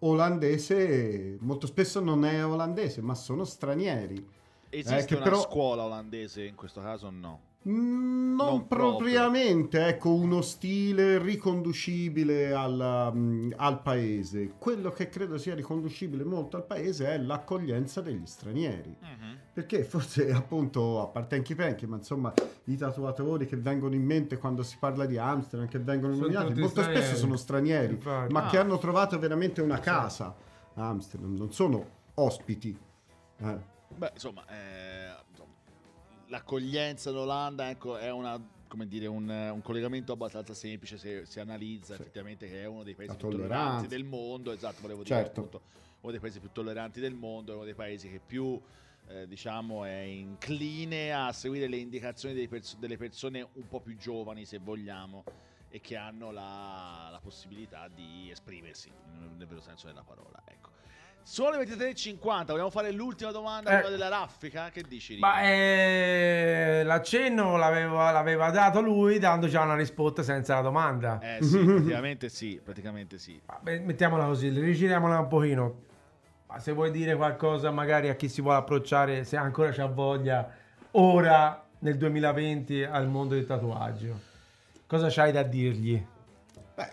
olandese, 0.00 1.38
molto 1.40 1.66
spesso 1.66 2.00
non 2.00 2.24
è 2.24 2.44
olandese, 2.44 3.00
ma 3.00 3.14
sono 3.14 3.44
stranieri. 3.44 4.34
Esiste 4.70 5.14
Eh, 5.14 5.16
una 5.16 5.24
però- 5.24 5.40
scuola 5.40 5.84
olandese 5.84 6.44
in 6.44 6.54
questo 6.54 6.80
caso 6.80 7.06
o 7.06 7.10
no? 7.10 7.40
Mm, 7.68 8.34
Non, 8.36 8.46
Non 8.46 8.66
proprio. 8.68 8.96
propriamente, 8.98 9.86
ecco, 9.86 10.12
uno 10.14 10.40
stile 10.40 11.18
riconducibile 11.18 12.52
al, 12.52 13.10
mm, 13.14 13.52
al 13.56 13.82
paese. 13.82 14.52
Quello 14.58 14.90
che 14.90 15.08
credo 15.08 15.36
sia 15.38 15.54
riconducibile 15.54 16.22
molto 16.22 16.56
al 16.56 16.64
paese 16.64 17.06
è 17.08 17.18
l'accoglienza 17.18 18.00
degli 18.02 18.24
stranieri. 18.26 18.96
Perché 19.52 19.82
forse 19.84 20.30
appunto, 20.32 21.00
a 21.02 21.06
parte 21.08 21.36
Enki 21.36 21.54
Penki, 21.56 21.86
ma 21.86 21.96
insomma 21.96 22.32
i 22.64 22.76
tatuatori 22.76 23.46
che 23.46 23.56
vengono 23.56 23.94
in 23.94 24.04
mente 24.04 24.36
quando 24.36 24.62
si 24.62 24.76
parla 24.78 25.06
di 25.06 25.16
Amsterdam, 25.18 25.68
che 25.68 25.78
vengono 25.78 26.12
Sono 26.14 26.26
nominati, 26.26 26.60
molto 26.60 26.80
stranieri. 26.82 27.02
spesso 27.04 27.16
sono 27.18 27.36
stranieri, 27.36 27.94
Infatti. 27.94 28.32
ma 28.32 28.44
Ah. 28.46 28.50
che 28.50 28.58
hanno 28.58 28.78
trovato 28.78 29.18
veramente 29.18 29.60
una 29.62 29.78
casa 29.80 30.34
a 30.74 30.88
Amsterdam, 30.88 31.34
non 31.36 31.50
sono 31.52 31.84
ospiti. 32.14 32.78
Eh. 33.38 33.74
Beh, 33.94 34.10
insomma, 34.12 34.44
eh, 34.46 35.14
l'accoglienza 36.26 37.10
in 37.10 37.16
Olanda 37.16 37.70
ecco, 37.70 37.96
è 37.96 38.10
una, 38.10 38.38
come 38.68 38.86
dire, 38.86 39.06
un, 39.06 39.28
un 39.28 39.62
collegamento 39.62 40.12
abbastanza 40.12 40.54
semplice 40.54 40.98
se 40.98 41.24
si 41.24 41.40
analizza 41.40 41.94
Sì. 41.94 42.00
effettivamente 42.02 42.48
che 42.48 42.62
è 42.62 42.66
uno 42.66 42.82
dei 42.82 42.94
paesi 42.94 43.16
più 43.16 43.28
tolleranti 43.28 43.86
del 43.86 44.04
mondo, 44.04 44.52
esatto, 44.52 44.80
volevo 44.82 45.02
dire 45.02 45.16
Certo. 45.16 45.40
appunto, 45.40 45.62
uno 46.00 46.12
dei 46.12 46.20
paesi 46.20 46.40
più 46.40 46.50
tolleranti 46.52 47.00
del 47.00 47.14
mondo, 47.14 47.52
è 47.52 47.54
uno 47.54 47.64
dei 47.64 47.74
paesi 47.74 48.10
che 48.10 48.20
più 48.20 48.60
eh, 49.08 49.26
diciamo 49.26 49.84
è 49.84 50.00
incline 50.00 51.12
a 51.12 51.32
seguire 51.32 51.68
le 51.68 51.76
indicazioni 51.76 52.34
dei 52.34 52.48
perso- 52.48 52.76
delle 52.76 52.96
persone 52.96 53.48
un 53.52 53.68
po' 53.68 53.80
più 53.80 53.96
giovani 53.96 54.44
se 54.44 54.58
vogliamo 54.58 55.24
e 55.68 55.80
che 55.80 55.96
hanno 55.96 56.32
la, 56.32 57.08
la 57.10 57.20
possibilità 57.20 57.88
di 57.88 58.30
esprimersi 58.30 58.92
nel 59.36 59.46
vero 59.46 59.60
senso 59.60 59.86
della 59.86 60.02
parola 60.02 60.42
ecco. 60.44 60.70
Sono 61.28 61.58
le 61.58 61.64
23.50, 61.64 62.46
vogliamo 62.46 62.70
fare 62.70 62.92
l'ultima 62.92 63.32
domanda, 63.32 63.70
Eh. 63.70 63.80
quella 63.80 63.96
della 63.96 64.08
raffica? 64.08 64.70
Che 64.70 64.84
dici? 64.86 65.18
Ma 65.18 65.42
eh, 65.42 66.82
l'accenno 66.84 67.56
l'aveva, 67.56 68.12
l'aveva 68.12 68.50
dato 68.50 68.80
lui 68.80 69.18
dando 69.18 69.48
già 69.48 69.62
una 69.62 69.74
risposta 69.74 70.22
senza 70.22 70.54
la 70.54 70.60
domanda. 70.60 71.18
Eh 71.20 71.42
sì, 71.42 71.58
praticamente 71.66 72.28
sì, 72.28 72.60
praticamente 72.62 73.18
sì. 73.18 73.40
Vabbè, 73.44 73.80
mettiamola 73.80 74.24
così, 74.26 74.50
rigiriamola 74.50 75.18
un 75.18 75.26
pochino. 75.26 75.80
Ma 76.46 76.60
se 76.60 76.70
vuoi 76.70 76.92
dire 76.92 77.16
qualcosa 77.16 77.72
magari 77.72 78.08
a 78.08 78.14
chi 78.14 78.28
si 78.28 78.40
vuole 78.40 78.58
approcciare, 78.58 79.24
se 79.24 79.36
ancora 79.36 79.72
c'ha 79.72 79.86
voglia, 79.86 80.48
ora 80.92 81.66
nel 81.80 81.96
2020 81.96 82.84
al 82.84 83.08
mondo 83.08 83.34
del 83.34 83.46
tatuaggio, 83.46 84.20
cosa 84.86 85.08
c'hai 85.10 85.32
da 85.32 85.42
dirgli? 85.42 86.06
Beh, 86.76 86.90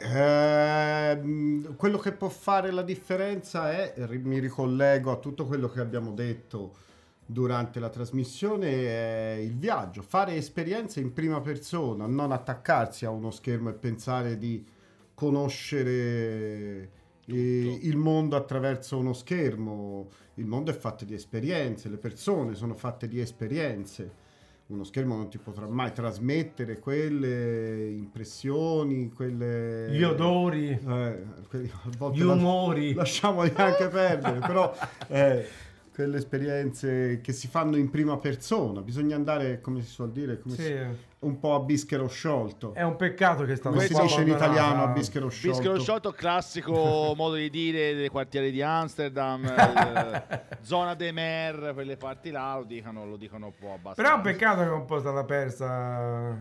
ehm, 1.11 1.75
quello 1.75 1.97
che 1.97 2.13
può 2.13 2.29
fare 2.29 2.71
la 2.71 2.83
differenza 2.83 3.69
è, 3.69 3.93
mi 4.21 4.39
ricollego 4.39 5.11
a 5.11 5.17
tutto 5.17 5.45
quello 5.45 5.67
che 5.67 5.81
abbiamo 5.81 6.13
detto 6.13 6.75
durante 7.25 7.81
la 7.81 7.89
trasmissione, 7.89 8.69
è 8.69 9.37
il 9.41 9.57
viaggio, 9.57 10.01
fare 10.01 10.35
esperienze 10.35 11.01
in 11.01 11.11
prima 11.11 11.41
persona, 11.41 12.05
non 12.05 12.31
attaccarsi 12.31 13.03
a 13.03 13.09
uno 13.09 13.29
schermo 13.29 13.71
e 13.71 13.73
pensare 13.73 14.37
di 14.37 14.65
conoscere 15.13 16.89
eh, 17.25 17.79
il 17.81 17.97
mondo 17.97 18.37
attraverso 18.37 18.97
uno 18.97 19.11
schermo. 19.11 20.07
Il 20.35 20.45
mondo 20.45 20.71
è 20.71 20.73
fatto 20.73 21.03
di 21.03 21.13
esperienze, 21.13 21.89
le 21.89 21.97
persone 21.97 22.55
sono 22.55 22.73
fatte 22.73 23.09
di 23.09 23.19
esperienze. 23.19 24.22
Uno 24.73 24.85
schermo 24.85 25.15
non 25.15 25.29
ti 25.29 25.37
potrà 25.37 25.67
mai 25.67 25.91
trasmettere 25.93 26.79
quelle 26.79 27.91
impressioni, 27.91 29.11
quelle... 29.13 29.89
Gli 29.91 30.01
odori, 30.01 30.69
Eh, 30.69 31.23
quelli- 31.47 31.69
a 31.71 31.89
volte 31.95 32.17
gli 32.17 32.21
umori. 32.23 32.93
lasciamoli 32.95 33.51
anche 33.55 33.87
perdere, 33.87 34.39
però 34.39 34.75
eh, 35.09 35.45
quelle 35.93 36.17
esperienze 36.17 37.19
che 37.21 37.31
si 37.33 37.47
fanno 37.47 37.75
in 37.77 37.89
prima 37.91 38.17
persona, 38.17 38.81
bisogna 38.81 39.15
andare, 39.15 39.61
come 39.61 39.81
si 39.81 39.89
suol 39.89 40.11
dire, 40.11 40.39
come 40.39 40.55
Sì. 40.55 40.63
si- 40.63 41.11
un 41.19 41.39
po' 41.39 41.53
a 41.55 41.59
bischero 41.61 42.07
sciolto. 42.07 42.73
È 42.73 42.81
un 42.81 42.95
peccato 42.97 43.45
che 43.45 43.55
sta 43.55 43.69
Come 43.69 43.85
si 43.85 43.93
dice 43.93 44.21
in 44.21 44.27
italiano 44.27 44.83
a 44.83 44.87
bischero 44.87 45.29
sciolto? 45.29 45.57
Bischero 45.59 45.79
sciolto, 45.79 46.11
classico 46.11 46.71
modo 47.15 47.35
di 47.35 47.49
dire 47.49 47.93
dei 47.93 48.09
quartieri 48.09 48.51
di 48.51 48.61
Amsterdam, 48.61 49.45
eh, 49.47 50.41
zona 50.61 50.95
de 50.95 51.11
Mer, 51.13 51.71
quelle 51.73 51.95
parti 51.95 52.29
là 52.31 52.55
lo 52.57 52.63
dicono, 52.65 53.05
lo 53.05 53.15
dicono 53.15 53.45
un 53.45 53.53
po' 53.57 53.73
abbastanza. 53.73 54.01
Però 54.01 54.13
è 54.13 54.15
un 54.17 54.21
peccato 54.21 54.61
che 54.63 54.69
un 54.69 54.85
po' 54.85 54.97
è 54.97 54.99
stata 54.99 55.23
persa 55.23 56.37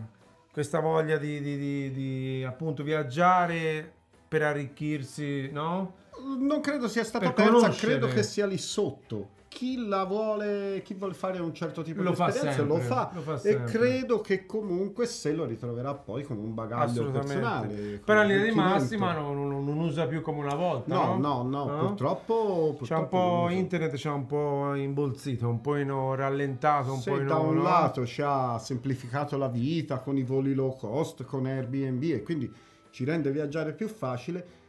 questa 0.51 0.79
voglia 0.79 1.17
di, 1.17 1.39
di- 1.41 1.57
di- 1.57 1.91
di, 1.91 2.43
appunto 2.43 2.83
viaggiare 2.83 3.89
per 4.27 4.41
arricchirsi, 4.41 5.49
no? 5.51 6.01
Non 6.25 6.61
credo 6.61 6.87
sia 6.87 7.03
stata 7.03 7.25
Per 7.25 7.33
persa, 7.33 7.51
conoscere. 7.51 7.91
credo 7.97 8.07
che 8.13 8.23
sia 8.23 8.45
lì 8.45 8.57
sotto. 8.57 9.29
Chi 9.53 9.85
la 9.87 10.03
vuole, 10.05 10.81
chi 10.83 10.95
vuole 10.95 11.13
fare 11.13 11.39
un 11.39 11.53
certo 11.53 11.83
tipo 11.83 12.01
Lo 12.01 12.09
di 12.09 12.19
esperienza 12.19 12.63
lo 12.63 12.73
sempre, 12.79 12.87
fa, 12.87 13.11
lo 13.13 13.21
fa 13.21 13.39
e 13.47 13.63
credo 13.65 14.19
che 14.19 14.47
comunque 14.47 15.05
se 15.05 15.31
lo 15.31 15.45
ritroverà 15.45 15.93
poi 15.93 16.23
come 16.23 16.39
un 16.41 16.55
bagaglio 16.55 17.11
personale. 17.11 18.01
Però 18.03 18.21
in 18.23 18.27
linea 18.29 18.43
di 18.45 18.51
massima 18.55 19.13
non, 19.13 19.47
non- 19.47 19.63
non 19.63 19.77
usa 19.77 20.07
più 20.07 20.21
come 20.23 20.39
una 20.39 20.55
volta. 20.55 20.91
No, 20.95 21.17
No, 21.17 21.43
no, 21.43 21.65
no, 21.67 21.77
purtroppo, 21.85 22.33
C'è 22.33 22.69
un 22.69 22.75
purtroppo 22.77 23.17
po' 23.45 23.49
internet, 23.49 23.93
c'è 23.93 24.09
un 24.09 24.25
po' 24.25 24.73
imbolzito, 24.73 25.47
un 25.47 25.61
po' 25.61 25.75
in- 25.77 26.15
rallentato, 26.15 26.91
un 26.93 26.99
Se 26.99 27.11
po' 27.11 27.17
in 27.19 27.27
da 27.27 27.37
un 27.37 27.61
lato 27.61 28.07
ci 28.07 28.23
ha 28.25 28.57
semplificato 28.57 29.37
la 29.37 29.49
vita 29.49 29.99
con 29.99 30.17
i 30.17 30.23
voli 30.23 30.55
low 30.55 30.75
cost, 30.75 31.25
con 31.25 31.45
Airbnb 31.45 32.01
e 32.01 32.23
quindi 32.23 32.51
ci 32.89 33.03
rende 33.05 33.29
viaggiare 33.31 33.73
più 33.73 33.87
facile, 33.87 34.61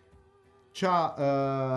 ci 0.74 0.84
ha 0.86 1.14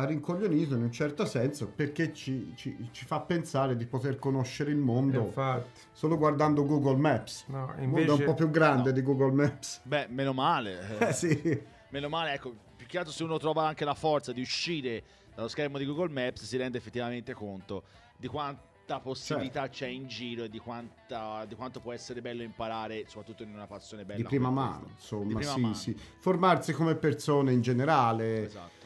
eh, 0.01 0.05
rincoglionito 0.07 0.73
in 0.73 0.81
un 0.81 0.91
certo 0.91 1.23
senso 1.27 1.67
perché 1.67 2.11
ci, 2.15 2.53
ci- 2.55 2.89
ci 2.91 3.05
fa 3.05 3.19
pensare 3.19 3.75
di 3.77 3.85
poter 3.85 4.17
conoscere 4.17 4.71
il 4.71 4.77
mondo 4.77 5.19
Infatti, 5.25 5.69
solo 5.91 6.17
guardando 6.17 6.65
Google 6.65 6.95
Maps. 6.95 7.43
no, 7.49 7.75
Il 7.77 7.87
mondo 7.89 7.97
è 7.99 8.03
un 8.05 8.09
invece 8.09 8.23
po' 8.23 8.33
più 8.33 8.49
grande 8.49 8.89
no. 8.89 8.95
di 8.95 9.03
Google 9.03 9.33
Maps. 9.33 9.81
Beh, 9.83 10.07
meno 10.09 10.33
male. 10.33 10.97
eh. 10.97 11.13
Sì. 11.13 11.61
Meno 11.89 12.09
male, 12.09 12.33
ecco, 12.33 12.55
più 12.75 12.87
che 12.87 12.97
altro 12.97 13.13
se 13.13 13.23
uno 13.23 13.37
trova 13.37 13.67
anche 13.67 13.85
la 13.85 13.93
forza 13.93 14.31
di 14.31 14.41
uscire 14.41 15.03
dallo 15.35 15.47
schermo 15.47 15.77
di 15.77 15.85
Google 15.85 16.09
Maps 16.09 16.43
si 16.45 16.57
rende 16.57 16.79
effettivamente 16.79 17.35
conto 17.35 17.83
di 18.17 18.25
quanta 18.27 18.99
possibilità 18.99 19.59
Certo. 19.69 19.75
c'è 19.75 19.87
in 19.89 20.07
giro 20.07 20.45
e 20.45 20.49
di, 20.49 20.57
quanta, 20.57 21.45
di 21.45 21.53
quanto 21.53 21.81
può 21.81 21.93
essere 21.93 22.21
bello 22.21 22.41
imparare, 22.41 23.03
soprattutto 23.07 23.43
in 23.43 23.53
una 23.53 23.67
passione 23.67 24.05
bella 24.05 24.17
Di 24.17 24.23
prima 24.23 24.49
mano, 24.49 24.79
questa. 24.85 24.91
insomma, 25.15 25.35
prima 25.35 25.51
sì, 25.53 25.59
mano. 25.59 25.73
sì. 25.75 25.97
Formarsi 26.19 26.73
come 26.73 26.95
persone 26.95 27.51
in 27.53 27.61
generale. 27.61 28.45
Esatto. 28.45 28.76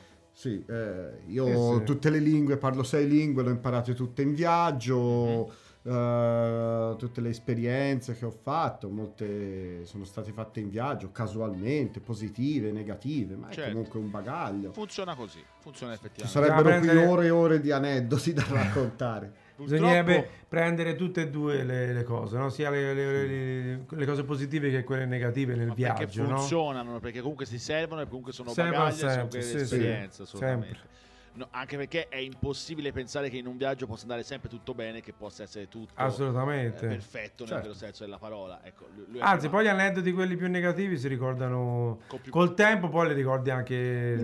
Sì, 0.41 0.65
eh, 0.67 1.19
io 1.27 1.45
Sì, 1.73 1.77
sì. 1.77 1.83
tutte 1.83 2.09
le 2.09 2.17
lingue, 2.17 2.57
parlo 2.57 2.81
sei 2.81 3.07
lingue, 3.07 3.43
le 3.43 3.49
ho 3.49 3.51
imparate 3.51 3.93
tutte 3.93 4.23
in 4.23 4.33
viaggio, 4.33 5.51
Mhm. 5.83 5.93
eh, 5.93 6.95
tutte 6.97 7.21
le 7.21 7.29
esperienze 7.29 8.15
che 8.17 8.25
ho 8.25 8.31
fatto, 8.31 8.89
molte 8.89 9.85
sono 9.85 10.03
state 10.03 10.31
fatte 10.31 10.59
in 10.59 10.69
viaggio, 10.71 11.11
casualmente, 11.11 11.99
positive, 11.99 12.71
negative, 12.71 13.35
ma 13.35 13.49
è 13.49 13.53
Certo. 13.53 13.69
comunque 13.71 13.99
un 13.99 14.09
bagaglio. 14.09 14.73
Funziona 14.73 15.13
così, 15.13 15.43
funziona 15.59 15.93
Ci 15.95 15.99
effettivamente. 16.05 16.39
sarebbero 16.39 16.77
qui 16.79 16.87
prendere- 16.87 17.07
ore 17.11 17.25
e 17.27 17.29
ore 17.29 17.61
di 17.61 17.69
aneddoti 17.71 18.33
da 18.33 18.45
raccontare. 18.49 19.33
Bisognerebbe 19.63 20.29
prendere 20.47 20.95
tutte 20.95 21.21
e 21.21 21.29
due 21.29 21.63
le, 21.63 21.93
le 21.93 22.03
cose, 22.03 22.37
no? 22.37 22.49
sia 22.49 22.69
le, 22.69 22.93
le- 22.93 23.25
le- 23.89 24.05
cose 24.05 24.23
positive 24.23 24.69
che 24.69 24.83
quelle 24.83 25.05
negative 25.05 25.55
nel 25.55 25.67
ma 25.67 25.73
perché 25.73 26.05
viaggio. 26.05 26.23
no? 26.23 26.37
funzionano, 26.37 26.99
perché 26.99 27.21
comunque 27.21 27.45
si 27.45 27.59
servono 27.59 28.01
e 28.01 28.05
comunque 28.07 28.31
sono 28.31 28.51
Servono 28.51 28.83
bagagli 28.83 28.95
e 28.95 28.97
sono 28.99 29.11
sempre, 29.11 29.39
quelle 29.39 29.65
sì, 29.65 29.75
No, 31.33 31.47
anche 31.51 31.77
perché 31.77 32.09
è 32.09 32.17
impossibile 32.17 32.91
pensare 32.91 33.29
che 33.29 33.37
in 33.37 33.47
un 33.47 33.55
viaggio 33.55 33.87
possa 33.87 34.01
andare 34.01 34.21
sempre 34.23 34.49
tutto 34.49 34.73
bene, 34.73 34.99
che 34.99 35.13
possa 35.13 35.43
essere 35.43 35.69
tutto 35.69 35.93
eh, 35.97 36.03
Assolutamente. 36.03 36.87
perfetto 36.87 37.43
nel 37.43 37.47
Certo. 37.53 37.61
vero 37.67 37.73
senso 37.73 38.03
della 38.03 38.17
parola. 38.17 38.59
Ecco, 38.65 38.87
lui- 38.93 39.05
lui 39.07 39.19
è 39.19 39.23
Anzi, 39.23 39.47
poi 39.47 39.63
gli 39.63 39.67
aneddoti 39.69 40.11
quelli 40.11 40.35
più 40.35 40.49
negativi 40.49 40.97
si 40.97 41.07
ricordano 41.07 41.99
più- 42.21 42.31
col 42.31 42.53
tempo, 42.53 42.89
poi 42.89 43.07
li 43.07 43.13
ricordi 43.13 43.49
anche 43.49 44.17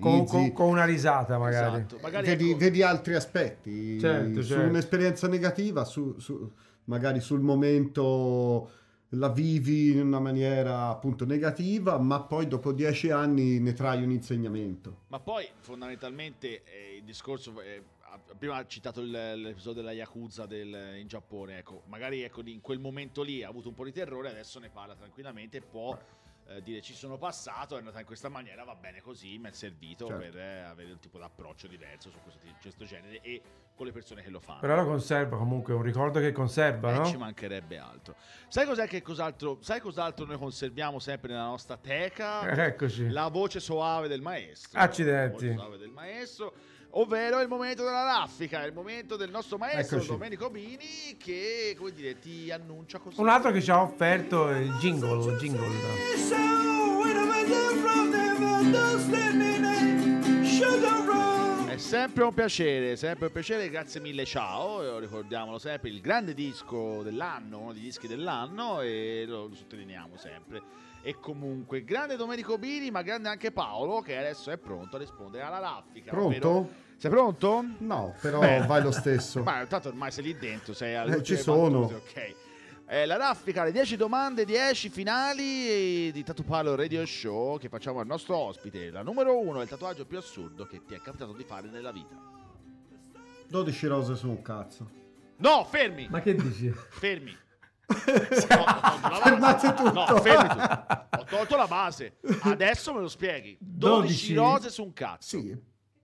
con, 0.00 0.26
con- 0.26 0.52
con 0.52 0.68
una 0.68 0.84
risata 0.84 1.38
magari. 1.38 1.76
Esatto. 1.76 1.98
Magari 2.02 2.26
Vedi, 2.26 2.50
ecco, 2.50 2.58
vedi 2.58 2.82
altri 2.82 3.14
aspetti, 3.14 3.98
Certo, 3.98 4.42
su 4.42 4.48
certo. 4.48 4.68
un'esperienza 4.68 5.28
negativa, 5.28 5.84
su, 5.84 6.18
su- 6.18 6.52
magari 6.84 7.20
sul 7.20 7.40
momento 7.40 8.70
la 9.14 9.28
vivi 9.28 9.90
in 9.90 10.00
una 10.00 10.20
maniera 10.20 10.88
appunto 10.88 11.24
negativa, 11.24 11.98
ma 11.98 12.20
poi 12.22 12.46
dopo 12.46 12.72
dieci 12.72 13.10
anni 13.10 13.58
ne 13.58 13.72
trai 13.72 14.02
un 14.02 14.10
insegnamento. 14.12 15.02
Ma 15.08 15.18
poi 15.18 15.48
fondamentalmente 15.58 16.62
eh, 16.64 16.96
il 16.98 17.02
discorso 17.04 17.60
eh, 17.60 17.82
prima 18.38 18.56
ha 18.56 18.66
citato 18.66 19.00
il- 19.00 19.10
l'episodio 19.10 19.82
della 19.82 19.92
Yakuza 19.92 20.46
del- 20.46 20.96
in 21.00 21.08
Giappone, 21.08 21.58
ecco, 21.58 21.82
magari 21.86 22.22
ecco, 22.22 22.42
in 22.44 22.60
quel 22.60 22.78
momento 22.78 23.22
lì 23.22 23.42
ha 23.42 23.48
avuto 23.48 23.68
un 23.68 23.74
po' 23.74 23.84
di 23.84 23.92
terrore, 23.92 24.30
adesso 24.30 24.60
ne 24.60 24.68
parla 24.68 24.94
tranquillamente 24.94 25.56
e 25.56 25.60
può 25.60 25.98
eh, 26.50 26.62
dire 26.62 26.80
ci 26.80 26.94
sono 26.94 27.16
passato, 27.16 27.76
è 27.76 27.78
andata 27.78 28.00
in 28.00 28.06
questa 28.06 28.28
maniera, 28.28 28.64
va 28.64 28.74
bene 28.74 29.00
così, 29.00 29.38
mi 29.38 29.48
è 29.48 29.52
servito 29.52 30.06
Certo. 30.06 30.20
per 30.22 30.36
eh, 30.38 30.60
avere 30.62 30.90
un 30.92 30.98
tipo 30.98 31.18
di 31.18 31.24
approccio 31.24 31.66
diverso 31.66 32.10
su 32.10 32.18
questo, 32.22 32.40
questo 32.60 32.84
genere 32.84 33.20
e 33.20 33.40
con 33.74 33.86
le 33.86 33.92
persone 33.92 34.22
che 34.22 34.28
lo 34.30 34.40
fanno. 34.40 34.60
Però 34.60 34.74
lo 34.76 34.84
conserva 34.84 35.36
comunque, 35.38 35.72
un 35.72 35.82
ricordo 35.82 36.20
che 36.20 36.32
conserva, 36.32 36.92
Eh, 36.92 36.98
no? 36.98 37.04
ci 37.06 37.16
mancherebbe 37.16 37.78
altro. 37.78 38.14
Sai 38.48 38.66
cos'è 38.66 38.86
che 38.86 39.00
cos'altro? 39.00 39.58
Sai 39.62 39.80
cos'altro 39.80 40.26
noi 40.26 40.36
conserviamo 40.36 40.98
sempre 40.98 41.30
nella 41.32 41.46
nostra 41.46 41.76
teca? 41.78 42.46
Eh, 42.48 42.60
Eccoci. 42.66 43.08
La 43.08 43.28
voce 43.28 43.58
soave 43.60 44.06
del 44.08 44.20
maestro. 44.20 44.78
Accidenti. 44.78 45.46
La 45.46 45.52
voce 45.52 45.54
soave 45.54 45.78
del 45.78 45.90
maestro. 45.90 46.52
Ovvero 46.94 47.40
il 47.40 47.46
momento 47.46 47.84
della 47.84 48.02
raffica, 48.02 48.64
il 48.64 48.72
momento 48.72 49.14
del 49.14 49.30
nostro 49.30 49.58
maestro 49.58 49.98
Eccoci. 49.98 50.10
Domenico 50.10 50.50
Bini 50.50 51.16
che, 51.18 51.76
come 51.78 51.92
dire, 51.92 52.18
ti 52.18 52.50
annuncia 52.50 52.98
così. 52.98 53.20
Un 53.20 53.28
altro 53.28 53.52
che 53.52 53.62
ci 53.62 53.70
ha 53.70 53.80
offerto 53.80 54.48
è 54.48 54.58
il 54.58 54.72
jingle, 54.80 55.36
jingle. 55.36 55.68
È 61.68 61.76
sempre 61.76 62.24
un 62.24 62.34
piacere, 62.34 62.96
sempre 62.96 63.26
un 63.26 63.32
piacere, 63.32 63.70
grazie 63.70 64.00
mille, 64.00 64.24
ciao. 64.24 64.98
Ricordiamolo 64.98 65.58
sempre, 65.58 65.90
il 65.90 66.00
grande 66.00 66.34
disco 66.34 67.02
dell'anno, 67.04 67.60
uno 67.60 67.72
dei 67.72 67.82
dischi 67.82 68.08
dell'anno 68.08 68.80
e 68.80 69.24
lo, 69.28 69.46
lo 69.46 69.54
sottolineiamo 69.54 70.16
sempre. 70.16 70.88
E 71.02 71.18
comunque, 71.18 71.82
grande 71.82 72.16
Domenico 72.16 72.58
Bini, 72.58 72.90
ma 72.90 73.02
grande 73.02 73.28
anche 73.28 73.52
Paolo 73.52 74.00
che 74.02 74.16
adesso 74.18 74.50
è 74.50 74.58
pronto 74.58 74.96
a 74.96 74.98
rispondere 74.98 75.44
alla 75.44 75.58
raffica. 75.58 76.12
ovvero- 76.18 76.40
Pronto? 76.50 76.72
Sei 76.98 77.10
pronto? 77.10 77.64
No, 77.78 78.14
però 78.20 78.40
Bene. 78.40 78.66
vai 78.66 78.82
lo 78.82 78.90
stesso. 78.90 79.40
Ma 79.44 79.64
tanto 79.66 79.88
ormai 79.88 80.10
sei 80.10 80.24
lì 80.24 80.36
dentro, 80.36 80.74
sei 80.74 80.92
Eh, 80.92 80.94
alle 80.96 81.22
ci 81.22 81.36
sono. 81.36 81.80
battute, 81.86 81.94
ok. 81.94 82.34
Eh, 82.92 83.06
la 83.06 83.16
raffica, 83.16 83.64
le 83.64 83.72
10 83.72 83.96
domande, 83.96 84.44
10 84.44 84.90
finali 84.90 86.10
di 86.12 86.22
Tatu 86.24 86.44
Palo 86.44 86.74
Radio 86.74 87.06
Show 87.06 87.56
che 87.56 87.68
facciamo 87.70 88.00
al 88.00 88.06
nostro 88.06 88.36
ospite. 88.36 88.90
La 88.90 89.02
numero 89.02 89.38
1 89.38 89.60
è 89.60 89.62
il 89.62 89.68
tatuaggio 89.68 90.04
più 90.04 90.18
assurdo 90.18 90.66
che 90.66 90.82
ti 90.84 90.92
è 90.94 91.00
capitato 91.00 91.32
di 91.32 91.44
fare 91.44 91.68
nella 91.68 91.92
vita. 91.92 92.14
12 93.48 93.86
rose 93.86 94.14
su 94.16 94.28
un 94.28 94.42
cazzo. 94.42 94.90
No, 95.36 95.64
fermi! 95.64 96.08
Ma 96.10 96.20
che 96.20 96.34
dici? 96.34 96.68
Fermi! 96.90 97.34
No, 97.90 98.62
ho 98.62 98.80
tolto 98.80 99.10
la 99.10 99.10
base. 99.10 99.20
Fermate 99.22 99.74
tutto. 99.74 99.92
No, 99.92 100.20
fermi 100.20 100.48
tu. 100.48 101.18
Ho 101.18 101.24
tolto 101.28 101.56
la 101.56 101.66
base. 101.66 102.16
Adesso 102.42 102.94
me 102.94 103.00
lo 103.00 103.08
spieghi. 103.08 103.56
12, 103.60 104.32
12? 104.32 104.34
rose 104.34 104.70
su 104.70 104.82
un 104.84 104.92
cazzo. 104.92 105.38
Sì, 105.38 105.56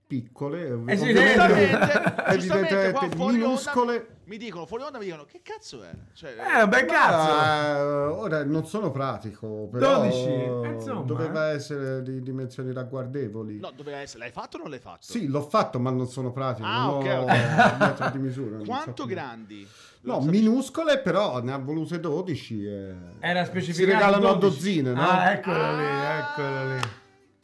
piccole, 0.07 0.83
Eh 0.87 0.97
sì, 0.97 1.07
Giustamente, 1.07 1.43
evidentemente 1.43 2.39
giustamente 2.39 2.93
qua 2.93 3.09
fuori 3.11 3.37
minuscole. 3.39 3.97
onda 3.97 4.15
mi 4.27 4.39
dicono 4.39 4.67
fuori 4.67 4.83
onda 4.83 4.99
mi 4.99 5.05
dicono 5.05 5.25
che 5.25 5.41
cazzo 5.43 5.83
è? 5.83 5.91
Cioè, 6.13 6.35
Eh, 6.37 6.63
un 6.63 6.69
bel 6.69 6.85
cazzo. 6.85 7.31
Ah, 7.33 8.13
ora 8.13 8.45
non 8.45 8.67
sono 8.67 8.91
pratico, 8.91 9.69
però 9.71 10.01
12, 10.03 10.19
eh, 10.19 10.73
insomma, 10.75 11.03
doveva 11.03 11.51
eh. 11.51 11.55
essere 11.55 12.03
di 12.03 12.23
dimensioni 12.23 12.73
ragguardevoli. 12.73 13.59
No, 13.59 13.71
doveva 13.71 13.99
essere. 13.99 14.21
L'hai 14.25 14.33
fatto 14.33 14.57
o 14.57 14.61
non 14.63 14.71
l'hai 14.71 14.79
fatto? 14.81 14.99
Sì, 15.01 15.27
l'ho 15.27 15.43
fatto, 15.43 15.79
ma 15.79 15.91
non 15.91 16.09
sono 16.09 16.33
pratico. 16.33 16.67
Ah, 16.67 16.85
non 16.87 16.95
ok, 16.95 17.05
ho 17.07 17.23
ok. 17.23 17.29
un 17.31 17.77
metro 17.79 18.11
di 18.11 18.19
misura. 18.19 18.57
Quanto 18.65 19.03
so 19.03 19.07
più. 19.07 19.15
No, 20.07 20.21
minuscole, 20.21 20.99
però 21.01 21.43
ne 21.43 21.53
ha 21.53 21.59
volute 21.59 21.99
12. 21.99 22.65
E... 22.67 22.95
Era 23.19 23.45
Si 23.45 23.51
specificato 23.51 23.93
regalano 23.93 24.29
a 24.29 24.35
12. 24.37 24.41
dozzine, 24.57 24.93
no? 24.93 25.01
Ah, 25.01 25.33
eccolo 25.33 25.77
lì, 25.77 25.85
Ah. 25.85 26.19
eccolo 26.31 26.75
lì. 26.75 26.81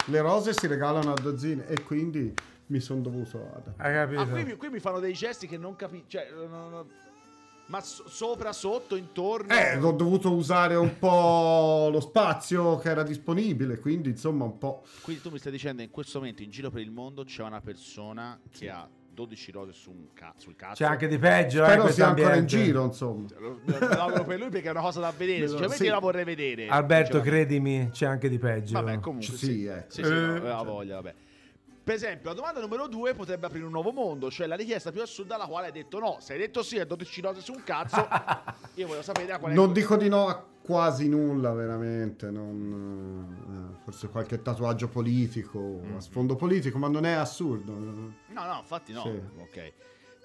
Le 0.05 0.21
rose 0.21 0.53
si 0.53 0.67
regalano 0.67 1.11
a 1.11 1.15
dozzine 1.21 1.67
e 1.67 1.81
quindi 1.83 2.33
mi 2.67 2.79
sono 2.79 3.01
dovuto 3.01 3.37
ad... 3.55 3.73
Hai 3.77 3.93
capito? 3.93 4.21
Ah, 4.21 4.27
qui, 4.27 4.43
mi- 4.45 4.55
qui 4.55 4.69
mi 4.69 4.79
fanno 4.79 4.99
dei 4.99 5.13
gesti 5.13 5.45
che 5.47 5.57
non 5.57 5.75
capisco. 5.75 6.05
Cioè, 6.07 6.29
non- 6.33 6.69
non- 6.71 6.85
ma 7.67 7.79
so- 7.81 8.03
sopra, 8.07 8.51
sotto, 8.53 8.95
intorno. 8.95 9.53
Eh, 9.53 9.77
ho 9.77 9.91
dovuto 9.93 10.31
usare 10.33 10.75
un 10.75 10.97
po' 10.99 11.89
lo 11.91 11.99
spazio 12.01 12.77
che 12.77 12.89
era 12.89 13.03
disponibile, 13.03 13.79
quindi 13.79 14.09
insomma 14.09 14.43
un 14.45 14.57
po'... 14.57 14.83
Quindi 15.01 15.21
tu 15.21 15.29
mi 15.31 15.37
stai 15.39 15.51
dicendo 15.51 15.81
in 15.81 15.89
questo 15.89 16.19
momento 16.19 16.43
in 16.43 16.49
giro 16.49 16.69
per 16.69 16.81
il 16.81 16.91
mondo 16.91 17.23
c'è 17.23 17.43
una 17.43 17.61
persona 17.61 18.37
che 18.51 18.69
ha 18.69 18.87
12 19.13 19.51
rose 19.51 19.73
su 19.73 19.91
un 19.91 20.07
ca- 20.13 20.33
sul 20.37 20.55
cazzo. 20.55 20.83
C'è 20.83 20.85
anche 20.89 21.07
di 21.07 21.17
peggio, 21.17 21.61
eh, 21.61 21.65
Spero 21.65 21.81
questo 21.81 22.01
sia 22.01 22.09
ancora 22.09 22.35
in 22.35 22.45
giro, 22.45 22.83
insomma. 22.85 23.27
Lo, 23.39 23.59
me 23.63 23.79
lo 23.79 23.87
auguro 23.87 24.23
per 24.23 24.39
lui 24.39 24.49
perché 24.49 24.67
è 24.67 24.71
una 24.71 24.81
cosa 24.81 24.99
da 24.99 25.13
vedere. 25.15 25.47
Sinceramente 25.47 25.77
sì. 25.77 25.83
io 25.85 25.91
la 25.91 25.99
vorrei 25.99 26.23
vedere. 26.23 26.67
Alberto, 26.67 27.17
Sinceramente. 27.17 27.45
credimi, 27.47 27.89
c'è 27.91 28.05
anche 28.05 28.29
di 28.29 28.39
peggio. 28.39 28.73
Vabbè, 28.73 28.99
comunque. 28.99 29.37
Sì, 29.37 29.45
Sì, 29.45 29.65
ecco. 29.65 29.91
Sì, 29.91 30.03
sì, 30.03 30.09
no, 30.09 30.15
Eh, 30.17 30.37
aveva 30.37 30.61
voglia, 30.63 30.95
vabbè. 30.95 31.13
Per 31.83 31.93
esempio, 31.95 32.29
la 32.29 32.35
domanda 32.35 32.61
numero 32.61 32.87
due 32.87 33.13
potrebbe 33.13 33.45
aprire 33.45 33.65
un 33.65 33.71
nuovo 33.71 33.91
mondo, 33.91 34.31
cioè 34.31 34.47
la 34.47 34.55
richiesta 34.55 34.89
più 34.91 35.01
assurda 35.01 35.35
alla 35.35 35.47
quale 35.47 35.65
hai 35.67 35.73
detto 35.73 35.99
no. 35.99 36.17
Se 36.21 36.31
hai 36.31 36.39
detto 36.39 36.63
sì 36.63 36.79
a 36.79 36.85
12 36.85 37.21
rose 37.21 37.41
su 37.41 37.51
un 37.51 37.61
cazzo, 37.63 38.07
io 38.75 38.87
voglio 38.87 39.01
sapere 39.01 39.33
a 39.33 39.37
quale 39.37 39.53
Non 39.53 39.73
dico 39.73 39.97
di 39.97 40.07
no 40.07 40.27
a 40.27 40.45
quasi 40.61 41.09
nulla, 41.09 41.51
veramente. 41.51 42.31
non, 42.31 43.75
eh, 43.77 43.83
forse 43.83 44.07
qualche 44.07 44.41
tatuaggio 44.41 44.87
politico, 44.87 45.81
a 45.97 45.99
sfondo 45.99 46.37
politico, 46.37 46.77
ma 46.77 46.87
non 46.87 47.05
è 47.05 47.11
assurdo. 47.11 47.73
No, 47.73 48.13
no, 48.29 48.57
infatti 48.59 48.93
no. 48.93 49.01
Sì. 49.01 49.21
Ok. 49.39 49.73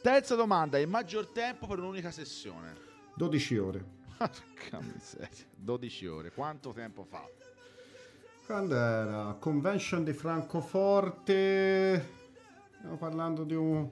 Terza 0.01 0.36
domanda, 0.36 0.78
il 0.78 0.86
maggior 0.86 1.26
tempo 1.26 1.66
per 1.66 1.80
un'unica 1.80 2.12
sessione. 2.12 2.76
12 3.16 3.59
ore. 3.59 3.85
Porca 4.16 4.78
miseria. 4.80 5.28
12 5.56 6.06
ore. 6.06 6.30
Quanto 6.30 6.72
tempo 6.72 7.02
fa? 7.02 7.28
Quando 8.49 8.75
era? 8.77 9.37
Convention 9.39 10.05
di 10.05 10.15
Francoforte. 10.15 12.09
Stiamo 12.79 12.97
parlando 12.97 13.45
di 13.45 13.55
un. 13.55 13.87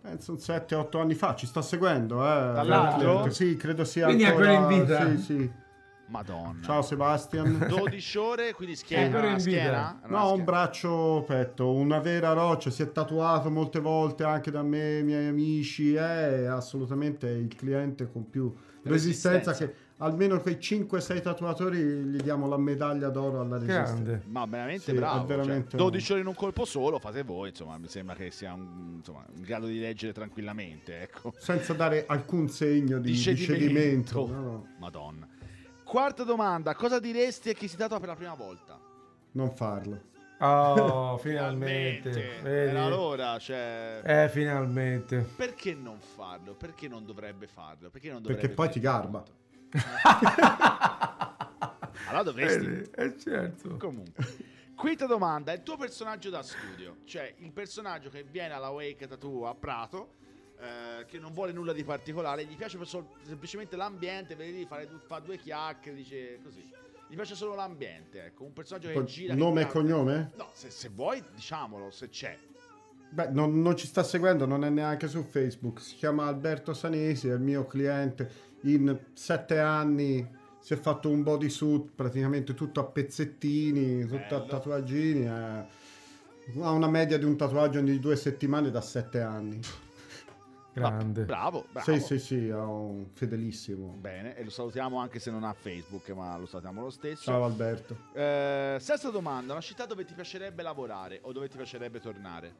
Penso 0.00 0.32
un 0.32 0.38
7-8 0.38 0.98
anni 0.98 1.12
fa. 1.12 1.34
Ci 1.34 1.44
sta 1.44 1.60
seguendo, 1.60 2.22
eh. 2.22 2.52
Dall'altro? 2.54 3.28
Sì, 3.28 3.56
credo 3.56 3.84
sia. 3.84 4.06
Quindi 4.06 4.24
ancora... 4.24 4.56
ancora 4.56 4.74
in 4.74 4.80
vita? 4.80 5.10
Sì, 5.10 5.18
sì. 5.18 5.50
Madonna. 6.06 6.62
Ciao 6.62 6.80
Sebastian. 6.80 7.66
12 7.68 8.18
ore, 8.18 8.54
quindi 8.54 8.74
schiena, 8.74 9.38
schiena? 9.38 10.00
No, 10.06 10.22
un 10.22 10.28
schiena. 10.28 10.44
braccio 10.44 11.22
petto, 11.26 11.72
una 11.72 11.98
vera 11.98 12.32
roccia, 12.32 12.70
si 12.70 12.80
è 12.80 12.90
tatuato 12.90 13.50
molte 13.50 13.80
volte 13.80 14.24
anche 14.24 14.50
da 14.50 14.62
me, 14.62 15.00
i 15.00 15.02
miei 15.02 15.28
amici, 15.28 15.94
è 15.94 16.46
assolutamente 16.46 17.28
il 17.28 17.54
cliente 17.54 18.10
con 18.10 18.30
più 18.30 18.50
resistenza, 18.84 19.50
Resistenza. 19.50 19.52
che 19.52 19.88
almeno 20.00 20.40
quei 20.40 20.56
5-6 20.56 21.22
tatuatori 21.22 21.78
gli 21.78 22.16
diamo 22.20 22.46
la 22.48 22.56
medaglia 22.58 23.08
d'oro 23.08 23.40
alla 23.40 23.56
resistenza. 23.58 24.20
Ma 24.26 24.44
veramente 24.46 24.82
Sì, 24.90 24.92
bravo. 24.92 25.22
è 25.22 25.26
veramente- 25.26 25.70
cioè, 25.70 25.80
12 25.80 26.12
ore 26.12 26.20
in 26.20 26.26
un 26.26 26.34
colpo 26.34 26.64
solo, 26.64 26.98
fate 26.98 27.22
voi, 27.22 27.48
insomma, 27.50 27.78
mi 27.78 27.88
sembra 27.88 28.14
che 28.14 28.30
sia 28.30 28.52
un, 28.52 28.94
insomma, 28.96 29.24
in 29.34 29.42
grado 29.42 29.66
di 29.66 29.78
leggere 29.78 30.12
tranquillamente, 30.12 31.00
ecco. 31.02 31.32
Senza 31.38 31.72
dare 31.72 32.04
alcun 32.06 32.48
segno 32.48 32.98
di, 32.98 33.12
Di 33.12 33.34
di 33.34 33.36
cedimento. 33.36 34.26
no, 34.26 34.40
no, 34.40 34.66
Madonna. 34.78 35.26
Quarta 35.84 36.22
domanda, 36.24 36.74
cosa 36.74 37.00
diresti 37.00 37.48
a 37.50 37.52
chi 37.52 37.66
si 37.68 37.76
tatua 37.76 37.98
per 37.98 38.08
la 38.08 38.14
prima 38.16 38.34
volta? 38.34 38.78
non 39.32 39.50
farlo. 39.54 40.08
Oh, 40.40 41.18
finalmente. 41.22 42.10
Vedi? 42.42 42.70
Era 42.70 42.88
l'ora, 42.88 43.38
cioè... 43.38 44.00
Eh, 44.02 44.28
finalmente. 44.30 45.18
Perché 45.36 45.74
non 45.74 45.98
farlo? 46.00 46.54
Perché 46.54 46.88
non 46.88 47.04
dovrebbe 47.04 47.46
farlo? 47.46 47.90
Perché 47.90 48.10
non 48.10 48.22
dovrebbe 48.22 48.40
Perché 48.40 48.54
poi 48.54 48.70
ti 48.70 48.80
garba. 48.80 49.22
Allora 52.06 52.24
dovresti. 52.24 52.66
Vedi? 52.66 52.90
Eh, 52.96 53.18
certo. 53.18 53.76
Comunque. 53.76 54.48
Quinta 54.74 55.06
domanda, 55.06 55.52
il 55.52 55.62
tuo 55.62 55.76
personaggio 55.76 56.30
da 56.30 56.42
studio, 56.42 56.96
cioè 57.04 57.34
il 57.38 57.52
personaggio 57.52 58.08
che 58.08 58.24
viene 58.24 58.54
alla 58.54 58.70
Wake 58.70 59.06
Tattoo 59.06 59.46
a 59.46 59.54
Prato, 59.54 60.14
eh, 60.58 61.04
che 61.04 61.18
non 61.18 61.32
vuole 61.32 61.52
nulla 61.52 61.72
di 61.72 61.84
particolare, 61.84 62.44
gli 62.46 62.56
piace 62.56 62.82
sol- 62.84 63.06
semplicemente 63.22 63.76
l'ambiente, 63.76 64.34
vedi 64.34 64.58
lì, 64.58 64.66
fare 64.66 64.88
fa 65.06 65.18
due 65.18 65.36
chiacchiere, 65.36 65.96
dice 65.96 66.40
così. 66.42 66.68
Gli 67.08 67.14
piace 67.14 67.34
solo 67.34 67.54
l'ambiente, 67.54 68.24
ecco, 68.26 68.44
un 68.44 68.52
personaggio 68.52 68.88
che 68.88 68.94
Con- 68.94 69.04
gira... 69.04 69.34
nome 69.34 69.62
e 69.62 69.66
cognome? 69.66 70.32
No, 70.36 70.48
se, 70.54 70.70
se 70.70 70.88
vuoi 70.88 71.22
diciamolo, 71.34 71.90
se 71.90 72.08
c'è. 72.08 72.38
Beh, 73.10 73.28
non, 73.30 73.60
non 73.60 73.76
ci 73.76 73.86
sta 73.86 74.02
seguendo, 74.02 74.46
non 74.46 74.64
è 74.64 74.70
neanche 74.70 75.08
su 75.08 75.22
Facebook. 75.24 75.80
Si 75.80 75.96
chiama 75.96 76.26
Alberto 76.26 76.72
Sanesi, 76.72 77.28
è 77.28 77.34
il 77.34 77.40
mio 77.40 77.66
cliente. 77.66 78.30
In 78.62 78.98
sette 79.14 79.58
anni 79.58 80.38
si 80.58 80.74
è 80.74 80.76
fatto 80.76 81.08
un 81.08 81.22
bodysuit 81.22 81.90
praticamente 81.94 82.54
tutto 82.54 82.80
a 82.80 82.84
pezzettini, 82.84 84.02
tutto 84.02 84.34
a 84.34 84.38
Bello. 84.38 84.46
tatuaggini. 84.46 85.24
eh. 85.24 85.88
Ha 86.60 86.70
una 86.70 86.88
media 86.88 87.16
di 87.16 87.24
un 87.24 87.36
tatuaggio 87.36 87.78
ogni 87.78 87.98
due 87.98 88.16
settimane 88.16 88.70
da 88.70 88.80
sette 88.80 89.20
anni. 89.20 89.60
Grande. 90.72 91.24
Bravo, 91.24 91.66
bravo. 91.70 91.90
Sì, 91.90 92.00
sì, 92.00 92.18
sì, 92.18 92.48
è 92.48 92.54
un 92.54 93.06
fedelissimo. 93.12 93.96
Bene, 93.98 94.36
e 94.36 94.44
lo 94.44 94.50
salutiamo 94.50 94.98
anche 94.98 95.18
se 95.18 95.30
non 95.30 95.42
ha 95.44 95.52
Facebook, 95.52 96.08
ma 96.10 96.36
lo 96.36 96.46
salutiamo 96.46 96.82
lo 96.82 96.90
stesso. 96.90 97.24
Ciao 97.24 97.44
Alberto. 97.44 97.96
Eh, 98.12 98.76
sesta 98.78 99.10
domanda, 99.10 99.52
una 99.52 99.62
città 99.62 99.86
dove 99.86 100.04
ti 100.04 100.14
piacerebbe 100.14 100.62
lavorare 100.62 101.18
o 101.22 101.32
dove 101.32 101.48
ti 101.48 101.56
piacerebbe 101.56 101.98
tornare? 101.98 102.54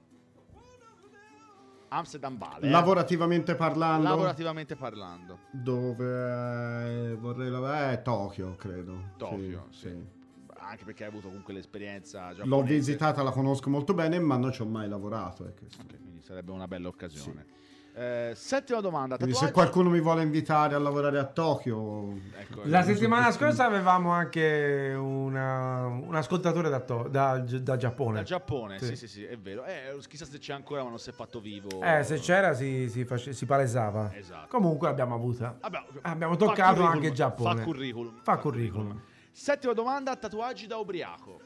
Amsterdam 1.92 2.38
vale. 2.38 2.66
eh. 2.66 2.70
Lavorativamente 2.70 3.54
parlando, 3.54 4.08
Lavorativamente 4.08 4.76
parlando. 4.76 5.38
dove 5.50 7.10
eh, 7.10 7.14
vorrei 7.16 7.50
lavorare 7.50 7.94
è 7.94 8.02
Tokyo, 8.02 8.54
credo. 8.56 9.10
Tokyo, 9.16 9.66
Sì, 9.70 9.78
sì. 9.78 9.88
sì. 9.88 10.18
Anche 10.62 10.84
perché 10.84 11.02
hai 11.04 11.08
avuto 11.10 11.26
comunque 11.28 11.52
l'esperienza 11.54 12.32
giapponese. 12.32 12.48
L'ho 12.48 12.62
visitata, 12.62 13.22
la 13.22 13.30
conosco 13.30 13.70
molto 13.70 13.92
bene, 13.94 14.18
ma 14.20 14.36
non 14.36 14.52
ci 14.52 14.62
ho 14.62 14.66
mai 14.66 14.88
lavorato. 14.88 15.46
è 15.46 15.54
questo. 15.54 15.82
Ok, 15.82 15.98
quindi 16.00 16.20
sarebbe 16.22 16.52
una 16.52 16.68
bella 16.68 16.86
occasione. 16.88 17.44
Eh, 17.92 18.32
settima 18.36 18.80
domanda, 18.80 19.16
Quindi 19.16 19.34
se 19.34 19.50
qualcuno 19.50 19.90
mi 19.90 20.00
vuole 20.00 20.22
invitare 20.22 20.74
a 20.74 20.78
lavorare 20.78 21.18
a 21.18 21.24
Tokyo, 21.24 22.14
Ecco, 22.38 22.62
La 22.64 22.82
settimana 22.82 23.30
scorsa 23.32 23.64
avevamo 23.66 24.10
anche 24.12 24.94
una, 24.96 25.86
un 25.86 26.14
ascoltatore 26.14 26.68
da, 26.70 26.80
to- 26.80 27.08
da- 27.10 27.38
da 27.38 27.76
Giappone. 27.76 28.14
Dal 28.16 28.24
Giappone, 28.24 28.78
sì. 28.78 28.86
Sì. 28.86 28.96
sì, 28.96 29.08
sì, 29.08 29.24
è 29.24 29.36
vero. 29.36 29.64
Eh, 29.64 29.96
chissà 30.08 30.24
se 30.24 30.38
c'è 30.38 30.52
ancora, 30.52 30.82
ma 30.84 30.88
non 30.90 30.98
si 30.98 31.10
è 31.10 31.12
fatto 31.12 31.40
vivo. 31.40 31.82
Eh, 31.82 32.02
se 32.04 32.18
c'era 32.20 32.54
si, 32.54 32.88
si 32.88 33.04
face- 33.04 33.32
si 33.32 33.44
palesava. 33.44 34.14
Esatto. 34.14 34.46
Comunque 34.48 34.88
abbiamo 34.88 35.14
avuta. 35.14 35.56
Vabbè, 35.60 35.84
Abbiamo 36.02 36.34
fa 36.34 36.46
toccato 36.46 36.82
anche 36.84 37.08
il 37.08 37.12
Giappone. 37.12 37.56
Fa 37.56 37.62
curriculum. 37.64 38.20
Fa 38.22 38.36
curriculum. 38.38 39.00
Settima 39.32 39.72
domanda, 39.72 40.14
tatuaggi 40.16 40.66
da 40.66 40.76
ubriaco. 40.76 41.40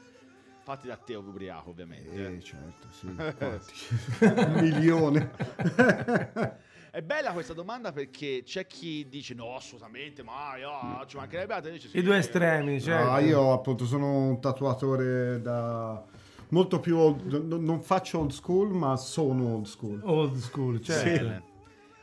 Fatti 0.65 0.87
da 0.87 0.97
te 0.97 1.13
ubriaco, 1.13 1.69
ovviamente. 1.69 2.37
eh, 2.37 2.41
certo, 2.41 2.87
sì, 2.89 3.05
infatti. 3.05 3.73
un 4.21 4.53
milione. 4.59 5.31
È 6.89 7.03
bella 7.03 7.33
questa 7.33 7.53
domanda 7.53 7.91
perché 7.91 8.41
c'è 8.43 8.65
chi 8.65 9.07
dice 9.07 9.35
no, 9.35 9.55
assolutamente, 9.55 10.23
ma 10.23 10.57
io, 10.57 11.05
ci 11.05 11.17
mancherebbe 11.17 11.53
altro. 11.53 11.69
Invece 11.69 11.89
sì, 11.89 11.99
I 11.99 12.01
due 12.01 12.15
eh, 12.15 12.17
estremi, 12.17 12.81
cioè. 12.81 13.03
No, 13.03 13.19
io 13.19 13.53
appunto 13.53 13.85
sono 13.85 14.27
un 14.27 14.41
tatuatore 14.41 15.39
da 15.39 16.03
molto 16.49 16.79
più 16.79 16.97
old, 16.97 17.31
non 17.61 17.79
faccio 17.81 18.17
old 18.17 18.31
school, 18.31 18.73
ma 18.73 18.97
sono 18.97 19.53
old 19.53 19.65
school. 19.67 20.01
Old 20.03 20.37
school, 20.37 20.81
certo. 20.81 21.25
Bene. 21.27 21.43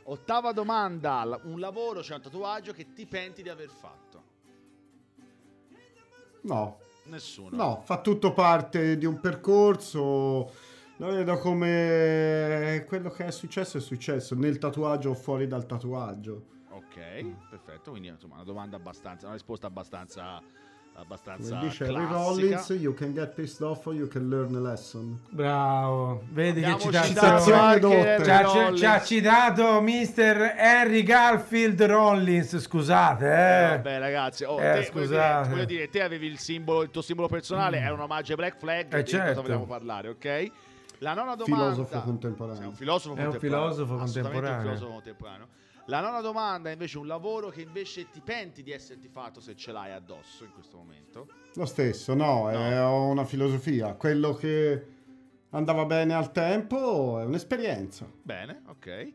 Ottava 0.04 0.52
domanda, 0.52 1.40
un 1.42 1.58
lavoro, 1.58 2.00
cioè 2.00 2.14
un 2.14 2.22
tatuaggio 2.22 2.72
che 2.72 2.92
ti 2.92 3.06
penti 3.06 3.42
di 3.42 3.48
aver 3.48 3.70
fatto? 3.70 4.22
No, 6.42 6.81
Nessuno. 7.04 7.56
no, 7.56 7.82
fa 7.84 8.00
tutto 8.00 8.32
parte 8.32 8.96
di 8.96 9.06
un 9.06 9.20
percorso. 9.20 10.52
Lo 10.96 11.06
vedo 11.08 11.36
come 11.38 12.84
quello 12.86 13.10
che 13.10 13.26
è 13.26 13.30
successo 13.32 13.78
è 13.78 13.80
successo 13.80 14.34
nel 14.34 14.58
tatuaggio 14.58 15.10
o 15.10 15.14
fuori 15.14 15.46
dal 15.46 15.66
tatuaggio. 15.66 16.50
Ok, 16.70 17.48
perfetto. 17.50 17.90
Quindi 17.90 18.08
insomma 18.08 18.34
una 18.34 18.44
domanda 18.44 18.76
abbastanza, 18.76 19.26
una 19.26 19.34
risposta 19.34 19.66
abbastanza, 19.66 20.40
abbastanza 20.94 21.56
Come 21.56 21.68
dice 21.68 21.84
Harry. 21.84 22.04
Rollins, 22.06 22.68
you 22.70 22.94
can 22.94 23.12
get 23.14 23.34
pissed 23.34 23.60
off 23.62 23.86
or 23.86 23.94
you 23.94 24.06
can 24.08 24.28
learn 24.28 24.54
a 24.54 24.60
lesson. 24.60 25.18
Bravo. 25.30 26.22
Vedi 26.30 26.60
che 26.60 26.66
Abbiamo 26.66 26.92
citato. 27.02 27.52
Harry 27.54 27.80
Ci 27.80 28.30
ha, 28.30 28.48
ci- 28.48 28.56
Rollins. 28.58 28.78
ci 28.78 28.84
ha 28.86 29.02
citato 29.02 29.80
Mr. 29.80 30.54
Harry 30.56 31.02
Garfield 31.02 31.82
Rollins, 31.82 32.58
scusate, 32.58 33.24
Eh, 33.26 33.64
eh. 33.64 33.68
vabbè 33.70 33.98
ragazzi, 33.98 34.44
oh, 34.44 34.58
Eh, 34.58 34.62
te, 34.62 34.68
voglio, 34.70 34.84
scusate. 35.06 35.38
dire, 35.42 35.50
voglio 35.54 35.64
dire, 35.66 35.88
te 35.88 36.02
avevi 36.02 36.26
il 36.26 36.38
simbolo, 36.38 36.82
il 36.82 36.90
tuo 36.90 37.02
simbolo 37.02 37.28
personale, 37.28 37.80
è 37.80 37.90
un 37.90 38.00
omaggio 38.00 38.32
ai 38.32 38.36
Black 38.36 38.58
Flag, 38.58 38.92
Eh, 38.94 39.02
di 39.02 39.10
cosa 39.10 39.24
certo. 39.24 39.42
vogliamo 39.42 39.64
parlare, 39.66 40.08
ok? 40.08 40.50
La 40.98 41.14
nona 41.14 41.34
domanda. 41.34 41.64
Filosofo 41.72 42.00
contemporaneo. 42.00 42.60
Sei 42.60 42.68
un 42.68 42.74
filosofo 42.76 43.16
È 43.16 43.24
un 43.24 43.30
contemporaneo. 43.30 43.68
filosofo 43.70 43.94
Assolutamente 44.02 44.30
contemporaneo. 44.30 44.56
un 44.60 44.62
filosofo 44.76 44.92
contemporaneo. 44.92 45.46
La 45.86 46.00
nona 46.00 46.20
domanda 46.20 46.68
è 46.70 46.72
invece 46.72 46.98
un 46.98 47.06
lavoro 47.08 47.48
che 47.48 47.60
invece 47.62 48.08
ti 48.10 48.20
penti 48.20 48.62
di 48.62 48.70
esserti 48.70 49.08
fatto 49.08 49.40
se 49.40 49.56
ce 49.56 49.72
l'hai 49.72 49.90
addosso 49.92 50.44
in 50.44 50.52
questo 50.52 50.76
momento. 50.76 51.26
Lo 51.54 51.66
stesso, 51.66 52.14
no, 52.14 52.48
è 52.50 52.80
ho 52.80 53.06
una 53.08 53.24
filosofia. 53.24 53.94
Quello 53.94 54.32
che 54.34 54.86
andava 55.50 55.84
bene 55.84 56.14
al 56.14 56.30
tempo 56.30 57.18
è 57.18 57.24
un'esperienza. 57.24 58.06
Bene, 58.22 58.62
ok. 58.68 59.12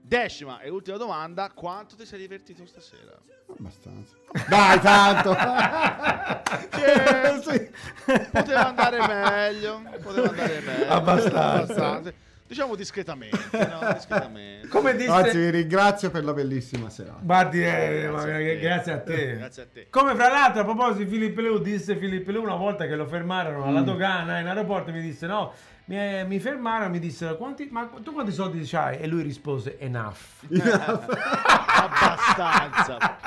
Decima 0.00 0.60
e 0.60 0.68
ultima 0.70 0.98
domanda, 0.98 1.50
quanto 1.52 1.96
ti 1.96 2.04
sei 2.06 2.20
divertito 2.20 2.64
stasera? 2.66 3.18
Abbastanza. 3.48 4.14
Dai, 4.48 4.80
tanto! 4.80 5.34
Che- 6.70 7.42
Sì. 7.42 7.70
Poteva 8.30 8.68
andare 8.68 8.98
meglio, 9.06 9.82
poteva 10.02 10.28
andare 10.28 10.60
meglio. 10.60 10.88
Abbastanza. 10.92 12.02
Diciamo 12.46 12.74
discretamente, 12.74 13.38
no? 13.52 13.92
Discretamente. 13.94 14.68
Come 14.68 14.94
disse... 14.96 15.10
Anzi, 15.10 15.38
vi 15.38 15.50
ringrazio 15.50 16.10
per 16.10 16.24
la 16.24 16.34
bellissima 16.34 16.90
serata. 16.90 17.18
Guardi, 17.22 17.64
eh, 17.64 18.02
Grazie 18.02 18.10
ma- 18.10 18.20
a 18.20 18.24
te. 18.26 18.58
grazie 18.58 18.92
a 18.92 18.98
te. 19.00 19.36
Grazie 19.38 19.62
a 19.62 19.66
te. 19.72 19.86
Come 19.88 20.14
fra 20.14 20.28
l'altro, 20.28 20.60
a 20.60 20.64
proposito 20.64 21.04
di 21.04 21.10
Filippo 21.10 21.40
Leu, 21.40 21.58
disse 21.58 21.96
Filippo 21.96 22.30
Leu 22.30 22.42
una 22.42 22.56
volta 22.56 22.86
che 22.86 22.96
lo 22.96 23.06
fermarono 23.06 23.64
Mm. 23.64 23.68
alla 23.68 23.80
dogana 23.80 24.38
in 24.40 24.46
aeroporto 24.46 24.92
mi 24.92 25.00
disse 25.00 25.26
no, 25.26 25.52
mi, 25.86 26.24
mi 26.26 26.40
fermarono 26.40 26.88
mi 26.90 26.98
dissero 26.98 27.36
quanti, 27.36 27.68
ma 27.70 27.88
tu 28.02 28.12
quanti 28.12 28.32
soldi 28.32 28.62
c'hai? 28.64 28.98
E 28.98 29.06
lui 29.06 29.22
rispose 29.22 29.78
enough. 29.80 30.18
Abbastanza. 31.76 33.18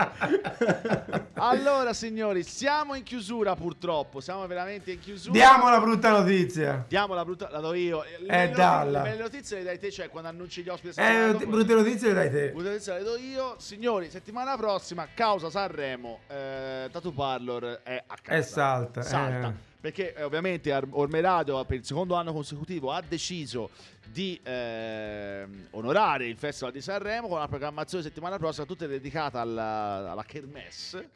Allora, 1.35 1.93
signori, 1.93 2.43
siamo 2.43 2.95
in 2.95 3.03
chiusura 3.03 3.55
purtroppo. 3.55 4.19
Siamo 4.19 4.45
veramente 4.47 4.91
in 4.91 4.99
chiusura. 4.99 5.31
Diamo 5.33 5.69
la 5.69 5.79
brutta 5.79 6.09
notizia. 6.09 6.83
Diamo 6.87 7.13
la 7.13 7.23
brutta. 7.23 7.49
La 7.51 7.59
do 7.59 7.73
io. 7.73 8.03
Le 8.19 8.43
Eh, 8.43 8.49
dalla. 8.49 8.83
notizie- 8.83 8.91
Le 8.91 9.09
belle 9.09 9.21
notizie 9.21 9.57
le 9.57 9.63
dai 9.63 9.79
te, 9.79 9.91
cioè 9.91 10.09
quando 10.09 10.29
annunci 10.29 10.63
gli 10.63 10.69
ospiti. 10.69 10.99
Eh, 10.99 11.31
dopo- 11.33 11.45
brutte 11.47 11.73
notizie 11.75 12.07
le 12.09 12.13
dai 12.13 12.31
te. 12.31 12.49
Brutte 12.51 12.69
notizie 12.69 12.93
le 12.97 13.03
do 13.03 13.17
io. 13.17 13.55
Signori, 13.59 14.09
settimana 14.09 14.55
prossima, 14.57 15.07
causa 15.13 15.49
Sanremo, 15.49 16.19
eh, 16.27 16.89
Tatu 16.91 17.13
Parlor 17.13 17.81
è 17.83 18.03
a 18.05 18.15
casa. 18.21 18.37
È 18.37 18.41
salta, 18.41 19.01
Salta. 19.03 19.47
eh. 19.49 19.65
Perché 19.79 20.13
eh, 20.15 20.23
ovviamente 20.23 20.71
Ar- 20.71 20.87
Orme 20.89 21.21
Radio 21.21 21.63
per 21.65 21.77
il 21.77 21.85
secondo 21.85 22.15
anno 22.15 22.33
consecutivo 22.33 22.91
ha 22.91 23.01
deciso 23.07 23.69
di 24.05 24.39
ehm, 24.41 25.67
onorare 25.71 26.25
il 26.27 26.37
Festival 26.37 26.73
di 26.73 26.81
Sanremo 26.81 27.27
con 27.27 27.37
una 27.37 27.47
programmazione 27.47 28.03
settimana 28.03 28.37
prossima 28.37 28.65
tutta 28.65 28.87
dedicata 28.87 29.39
alla, 29.39 30.11
alla 30.11 30.23
Kermesse, 30.23 31.09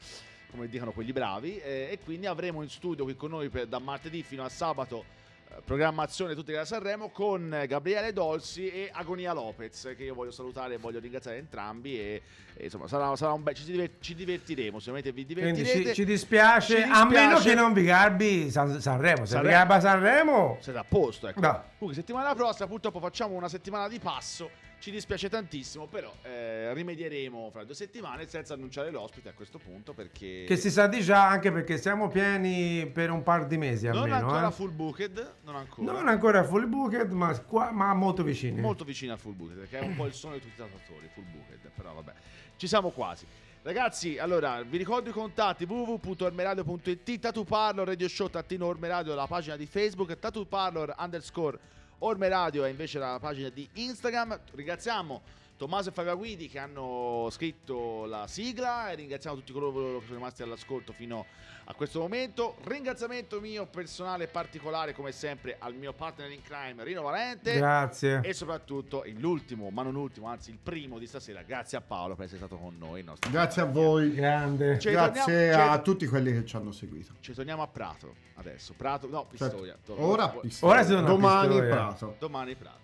come 0.51 0.67
dicono 0.67 0.91
quelli 0.91 1.11
bravi, 1.11 1.59
eh, 1.59 1.89
e 1.91 1.99
quindi 2.03 2.27
avremo 2.27 2.61
in 2.61 2.69
studio 2.69 3.03
qui 3.03 3.15
con 3.15 3.31
noi 3.31 3.49
per- 3.49 3.65
da 3.67 3.79
martedì 3.79 4.21
fino 4.21 4.43
a 4.43 4.49
sabato 4.49 4.99
eh, 4.99 5.20
programmazione 5.64 6.34
tutti 6.36 6.52
da 6.52 6.65
Sanremo 6.65 7.10
con 7.10 7.64
Gabriele 7.68 8.14
Dolci 8.14 8.69
e 8.69 8.90
Agonia 8.91 9.34
Lopez 9.34 9.94
che 9.95 10.03
io 10.03 10.14
voglio 10.14 10.32
salutare 10.32 10.76
e 10.76 10.78
voglio 10.78 10.99
ringraziare 10.99 11.38
entrambi 11.38 11.99
e, 11.99 12.22
e, 12.56 12.64
insomma 12.65 12.88
sarà, 12.88 13.15
sarà 13.15 13.34
un 13.34 13.44
bel 13.44 13.53
ci, 13.53 13.65
diver- 13.65 13.99
ci 13.99 14.15
divertiremo 14.15 14.80
sicuramente 14.80 15.11
vi 15.11 15.26
Quindi 15.26 15.53
divertirete 15.53 15.90
ci, 15.90 15.95
ci 15.95 16.06
dispiace, 16.06 16.76
Ci 16.78 16.82
a 16.84 17.06
meno 17.06 17.34
dispiace. 17.36 17.49
che 17.49 17.56
non 17.56 17.73
vi 17.73 17.84
garbi 17.84 18.49
San- 18.49 18.80
Sanremo. 18.82 19.26
Se 19.26 19.34
Sanremo. 19.34 19.48
vi 19.48 19.53
garba 19.53 19.80
Sanremo, 19.80 20.57
siete 20.61 20.80
a 20.80 20.86
posto 20.88 21.28
ecco. 21.28 21.40
No. 21.40 21.64
comunque 21.78 21.94
settimana 21.94 22.34
prossima 22.34 22.68
purtroppo 22.68 22.99
facciamo 22.99 23.36
una 23.36 23.49
settimana 23.49 23.88
di 23.88 23.99
passo 23.99 24.49
ci 24.81 24.89
dispiace 24.89 25.29
tantissimo 25.29 25.85
però 25.85 26.11
eh, 26.23 26.73
rimedieremo 26.73 27.49
fra 27.51 27.63
due 27.63 27.75
settimane 27.75 28.27
senza 28.27 28.55
annunciare 28.55 28.89
l'ospite 28.89 29.29
a 29.29 29.33
questo 29.33 29.59
punto 29.59 29.93
perché 29.93 30.43
che 30.47 30.57
si 30.57 30.71
sa 30.71 30.87
di 30.87 31.01
già 31.01 31.27
anche 31.27 31.51
perché 31.51 31.77
siamo 31.77 32.09
pieni 32.09 32.87
per 32.87 33.11
un 33.11 33.21
par 33.21 33.45
di 33.45 33.57
mesi 33.57 33.85
non 33.85 33.97
almeno. 33.97 34.15
ancora 34.15 34.47
eh. 34.47 34.51
full 34.51 34.75
booked 34.75 35.33
non 35.43 35.55
ancora 35.55 35.91
Non 35.91 36.07
ancora 36.07 36.43
full 36.43 36.67
booked, 36.67 37.11
ma, 37.11 37.39
qua- 37.41 37.69
ma 37.71 37.93
molto 37.93 38.23
vicini. 38.23 38.59
molto 38.59 38.83
vicino 38.83 39.13
al 39.13 39.19
full 39.19 39.35
booked 39.35 39.55
perché 39.57 39.77
è 39.79 39.85
un 39.85 39.95
po' 39.95 40.07
il 40.07 40.13
sogno 40.13 40.33
di 40.33 40.39
tutti 40.41 40.53
i 40.53 40.57
tatuatori 40.57 41.07
full 41.13 41.25
booked 41.31 41.69
però 41.75 41.93
vabbè 41.93 42.13
ci 42.57 42.67
siamo 42.67 42.89
quasi 42.89 43.25
ragazzi 43.61 44.17
allora 44.17 44.63
vi 44.63 44.77
ricordo 44.77 45.09
i 45.09 45.13
contatti 45.13 45.65
www.ormeradio.it 45.65 47.19
Tatu 47.19 47.43
Parlor 47.43 47.85
Radio 47.85 48.07
Show 48.07 48.29
Tattino 48.29 48.65
Orme 48.65 48.87
Radio 48.87 49.13
la 49.13 49.27
pagina 49.27 49.55
di 49.55 49.67
Facebook 49.67 50.17
Tatu 50.17 50.47
Parlor 50.47 50.95
underscore 50.97 51.59
Orme 52.03 52.30
Radio 52.30 52.64
è 52.64 52.69
invece 52.69 52.98
la 52.98 53.19
pagina 53.19 53.49
di 53.49 53.68
Instagram. 53.73 54.40
Ringraziamo 54.53 55.22
Tommaso 55.56 55.90
e 55.90 55.91
Fabio 55.91 56.18
Guidi 56.18 56.48
che 56.48 56.57
hanno 56.57 57.28
scritto 57.30 58.06
la 58.06 58.26
sigla 58.26 58.90
e 58.90 58.95
ringraziamo 58.95 59.36
tutti 59.36 59.52
coloro 59.52 59.99
che 59.99 60.06
sono 60.06 60.18
rimasti 60.18 60.41
all'ascolto 60.41 60.94
fino 60.94 61.28
a 61.72 61.73
questo 61.73 61.99
momento. 61.99 62.56
Ringraziamento 62.65 63.39
mio 63.39 63.65
personale 63.65 64.26
e 64.26 64.27
particolare 64.27 64.93
come 64.93 65.11
sempre 65.11 65.56
al 65.60 65.73
mio 65.73 65.93
partner 65.93 66.30
in 66.31 66.41
crime 66.41 66.84
Rino 66.84 67.02
Valente 67.02 67.56
Grazie. 67.56 68.19
e 68.23 68.34
soprattutto 68.34 69.03
l'ultimo, 69.15 69.69
ma 69.69 69.81
non 69.81 69.95
ultimo, 69.95 70.27
anzi 70.27 70.52
il 70.52 70.57
primo 70.61 70.99
di 70.99 71.07
stasera, 71.07 71.41
grazie 71.43 71.77
a 71.77 71.81
Paolo 71.81 72.15
per 72.15 72.26
essere 72.26 72.39
stato 72.45 72.57
con 72.57 72.76
noi. 72.77 72.99
il 72.99 73.06
nostro 73.06 73.30
Grazie 73.31 73.61
a 73.61 73.65
voi. 73.65 74.14
Grande. 74.14 74.77
Ci 74.80 74.91
Grazie 74.91 75.49
torniamo- 75.49 75.72
a 75.72 75.80
tutti 75.80 76.06
quelli 76.07 76.31
che 76.34 76.45
ci 76.45 76.56
hanno 76.57 76.72
seguito. 76.72 77.14
Ci 77.22 77.34
torniamo 77.34 77.61
a 77.64 77.68
Prato 77.68 78.14
adesso. 78.35 78.73
Prato, 78.76 79.07
no, 79.07 79.27
Certo. 79.34 79.56
Pistoia. 79.56 79.77
Ora, 79.98 80.27
Tor- 80.30 80.41
Pistoia. 80.41 80.73
Ora 80.73 80.84
si 80.84 80.89
torna 80.91 81.06
a 81.06 81.10
domani 81.10 81.48
Pistoia. 81.49 81.69
Prato. 81.73 82.15
Domani 82.19 82.56
Prato. 82.56 82.80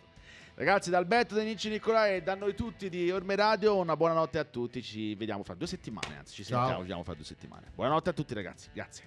Ragazzi, 0.57 0.89
da 0.89 0.97
Alberto, 0.97 1.35
da 1.35 1.43
Nicci 1.43 1.69
Nicolai 1.69 2.15
e 2.15 2.23
da 2.23 2.34
noi 2.34 2.55
tutti 2.55 2.89
di 2.89 3.11
Orme 3.11 3.35
Radio, 3.35 3.77
una 3.77 3.95
buonanotte 3.95 4.39
a 4.39 4.43
tutti. 4.43 4.81
Ci 4.81 5.13
vediamo 5.13 5.43
fra 5.43 5.53
due 5.53 5.67
settimane, 5.67 6.17
anzi, 6.17 6.34
ci 6.34 6.43
sentiamo, 6.43 6.73
ci 6.73 6.79
vediamo 6.79 7.03
fra 7.03 7.13
due 7.13 7.25
settimane. 7.25 7.67
Buonanotte 7.75 8.09
a 8.09 8.13
tutti, 8.13 8.34
ragazzi. 8.34 8.69
Grazie. 8.73 9.03